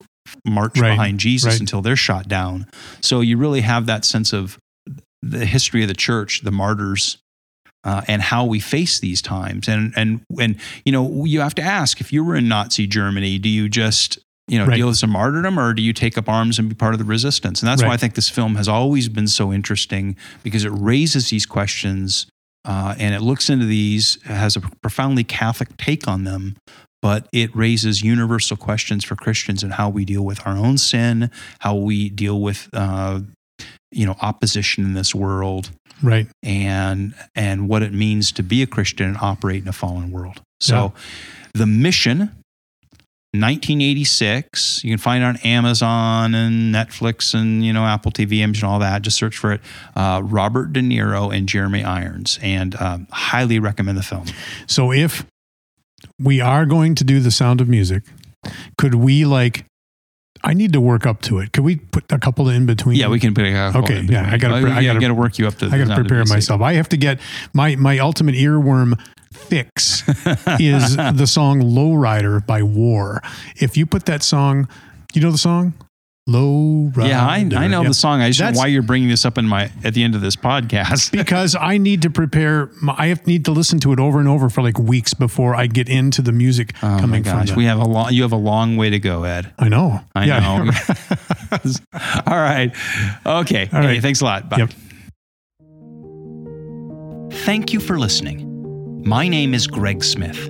march 0.45 0.79
Right. 0.79 0.89
behind 0.89 1.19
Jesus 1.19 1.53
Right. 1.53 1.59
until 1.59 1.81
they're 1.83 1.95
shot 1.95 2.27
down. 2.27 2.65
So 3.01 3.21
you 3.21 3.37
really 3.37 3.61
have 3.61 3.85
that 3.85 4.05
sense 4.05 4.33
of 4.33 4.57
the 5.29 5.45
history 5.45 5.81
of 5.81 5.87
the 5.87 5.93
church, 5.95 6.41
the 6.43 6.51
martyrs, 6.51 7.17
uh, 7.83 8.01
and 8.07 8.21
how 8.21 8.45
we 8.45 8.59
face 8.59 8.99
these 8.99 9.21
times. 9.21 9.67
And 9.67 9.93
and 9.95 10.21
and 10.39 10.57
you 10.85 10.91
know, 10.91 11.25
you 11.25 11.41
have 11.41 11.55
to 11.55 11.61
ask 11.61 12.01
if 12.01 12.11
you 12.13 12.23
were 12.23 12.35
in 12.35 12.47
Nazi 12.47 12.87
Germany, 12.87 13.37
do 13.39 13.49
you 13.49 13.69
just 13.69 14.19
you 14.47 14.59
know 14.59 14.65
Right. 14.65 14.77
deal 14.77 14.87
with 14.87 14.97
some 14.97 15.09
martyrdom, 15.11 15.59
or 15.59 15.73
do 15.73 15.81
you 15.81 15.93
take 15.93 16.17
up 16.17 16.29
arms 16.29 16.59
and 16.59 16.69
be 16.69 16.75
part 16.75 16.93
of 16.93 16.99
the 16.99 17.05
resistance? 17.05 17.61
And 17.61 17.67
that's 17.69 17.81
why 17.81 17.93
I 17.93 17.97
think 17.97 18.13
this 18.15 18.29
film 18.29 18.55
has 18.55 18.67
always 18.67 19.09
been 19.09 19.27
so 19.27 19.51
interesting 19.51 20.15
because 20.43 20.63
it 20.63 20.71
raises 20.73 21.29
these 21.29 21.45
questions. 21.45 22.27
Uh, 22.67 22.95
and 22.97 23.13
it 23.13 23.21
looks 23.21 23.47
into 23.47 23.65
these, 23.67 24.17
has 24.23 24.55
a 24.55 24.59
profoundly 24.81 25.23
Catholic 25.23 25.77
take 25.77 26.07
on 26.07 26.23
them, 26.23 26.55
but 26.99 27.27
it 27.31 27.55
raises 27.55 28.01
universal 28.01 28.57
questions 28.57 29.05
for 29.05 29.15
Christians 29.15 29.61
and 29.61 29.73
how 29.73 29.87
we 29.87 30.03
deal 30.03 30.25
with 30.25 30.41
our 30.47 30.57
own 30.57 30.79
sin, 30.79 31.29
how 31.59 31.75
we 31.75 32.09
deal 32.09 32.41
with, 32.41 32.67
uh, 32.73 33.19
you 33.91 34.05
know, 34.05 34.15
opposition 34.21 34.83
in 34.83 34.93
this 34.93 35.15
world, 35.15 35.71
right. 36.01 36.27
and 36.43 37.13
and 37.35 37.69
what 37.69 37.81
it 37.81 37.93
means 37.93 38.31
to 38.33 38.43
be 38.43 38.61
a 38.61 38.67
Christian 38.67 39.07
and 39.07 39.17
operate 39.17 39.61
in 39.61 39.67
a 39.67 39.73
fallen 39.73 40.11
world. 40.11 40.41
So, 40.59 40.93
the 41.53 41.65
mission. 41.65 42.31
1986. 43.41 44.83
You 44.83 44.91
can 44.91 44.97
find 44.97 45.23
it 45.23 45.27
on 45.27 45.37
Amazon 45.37 46.33
and 46.33 46.73
Netflix 46.73 47.33
and 47.33 47.65
you 47.65 47.73
know 47.73 47.83
Apple 47.83 48.11
TV 48.11 48.41
and 48.41 48.63
all 48.63 48.79
that. 48.79 49.01
Just 49.01 49.17
search 49.17 49.37
for 49.37 49.51
it. 49.51 49.61
Uh, 49.95 50.21
Robert 50.23 50.71
De 50.73 50.79
Niro 50.79 51.35
and 51.35 51.47
Jeremy 51.47 51.83
Irons, 51.83 52.39
and 52.41 52.79
um, 52.81 53.07
highly 53.11 53.59
recommend 53.59 53.97
the 53.97 54.03
film. 54.03 54.25
So 54.67 54.91
if 54.91 55.25
we 56.19 56.39
are 56.39 56.65
going 56.65 56.95
to 56.95 57.03
do 57.03 57.19
the 57.19 57.31
sound 57.31 57.61
of 57.61 57.67
music, 57.67 58.03
could 58.77 58.95
we 58.95 59.25
like? 59.25 59.65
I 60.45 60.53
need 60.53 60.73
to 60.73 60.79
work 60.81 61.05
up 61.07 61.21
to 61.23 61.39
it. 61.39 61.51
Could 61.53 61.63
we 61.63 61.77
put 61.77 62.11
a 62.11 62.19
couple 62.19 62.47
in 62.49 62.65
between? 62.67 62.97
Yeah, 62.97 63.07
we 63.09 63.19
can 63.19 63.33
put 63.33 63.45
a 63.45 63.51
couple. 63.51 63.83
Okay, 63.83 64.01
yeah, 64.01 64.29
I 64.31 64.37
pre- 64.37 64.47
I 64.71 64.79
yeah, 64.79 64.89
gotta- 64.89 64.99
gotta 65.01 65.13
work 65.15 65.39
you 65.39 65.47
up 65.47 65.55
to. 65.55 65.65
I 65.65 65.77
got 65.79 65.87
to 65.87 65.95
prepare 65.95 66.23
myself. 66.25 66.61
I 66.61 66.73
have 66.73 66.87
to 66.89 66.97
get 66.97 67.19
my 67.53 67.75
my 67.75 67.97
ultimate 67.99 68.35
earworm 68.35 68.99
fix 69.31 70.03
is 70.59 70.95
the 70.95 71.25
song 71.25 71.61
"Lowrider" 71.61 72.45
by 72.45 72.61
War. 72.63 73.21
If 73.57 73.75
you 73.75 73.85
put 73.85 74.05
that 74.05 74.21
song, 74.23 74.67
you 75.13 75.21
know 75.21 75.31
the 75.31 75.37
song 75.37 75.73
"Lowrider." 76.27 77.07
Yeah, 77.07 77.25
I, 77.25 77.37
I 77.37 77.67
know 77.67 77.81
Yeah. 77.83 77.87
the 77.89 77.93
song. 77.93 78.21
I 78.21 78.29
just 78.29 78.39
don't 78.39 78.53
know 78.53 78.59
why 78.59 78.67
you're 78.67 78.81
bringing 78.81 79.09
this 79.09 79.25
up 79.25 79.37
in 79.37 79.45
my 79.47 79.71
at 79.83 79.93
the 79.93 80.03
end 80.03 80.15
of 80.15 80.21
this 80.21 80.35
podcast. 80.35 81.11
because 81.17 81.55
I 81.55 81.77
need 81.77 82.01
to 82.03 82.09
prepare. 82.09 82.69
My, 82.81 82.95
I 82.97 83.07
have, 83.07 83.25
need 83.27 83.45
to 83.45 83.51
listen 83.51 83.79
to 83.81 83.93
it 83.93 83.99
over 83.99 84.19
and 84.19 84.27
over 84.27 84.49
for 84.49 84.61
like 84.61 84.79
weeks 84.79 85.13
before 85.13 85.55
I 85.55 85.67
get 85.67 85.87
into 85.89 86.21
the 86.21 86.31
music 86.31 86.73
Oh 86.81 86.89
my 86.89 86.99
coming 86.99 87.23
from 87.23 87.39
gosh, 87.39 87.49
that. 87.49 87.57
we 87.57 87.65
have 87.65 87.79
a 87.79 87.85
long. 87.85 88.11
You 88.13 88.23
have 88.23 88.31
a 88.31 88.37
long 88.37 88.77
way 88.77 88.89
to 88.89 88.99
go, 88.99 89.23
Ed. 89.23 89.53
I 89.59 89.69
know. 89.69 90.01
I 90.15 90.25
Yeah. 90.25 90.39
know. 90.39 90.71
All 92.27 92.37
right. 92.37 92.73
Okay. 93.25 93.69
All 93.71 93.81
Hey, 93.81 93.99
thanks 93.99 94.21
a 94.21 94.25
lot. 94.25 94.49
Bye. 94.49 94.57
Yep. 94.57 94.69
Thank 97.45 97.73
you 97.73 97.79
for 97.79 97.99
listening. 97.99 99.03
My 99.05 99.27
name 99.27 99.53
is 99.53 99.67
Greg 99.67 100.03
Smith. 100.03 100.49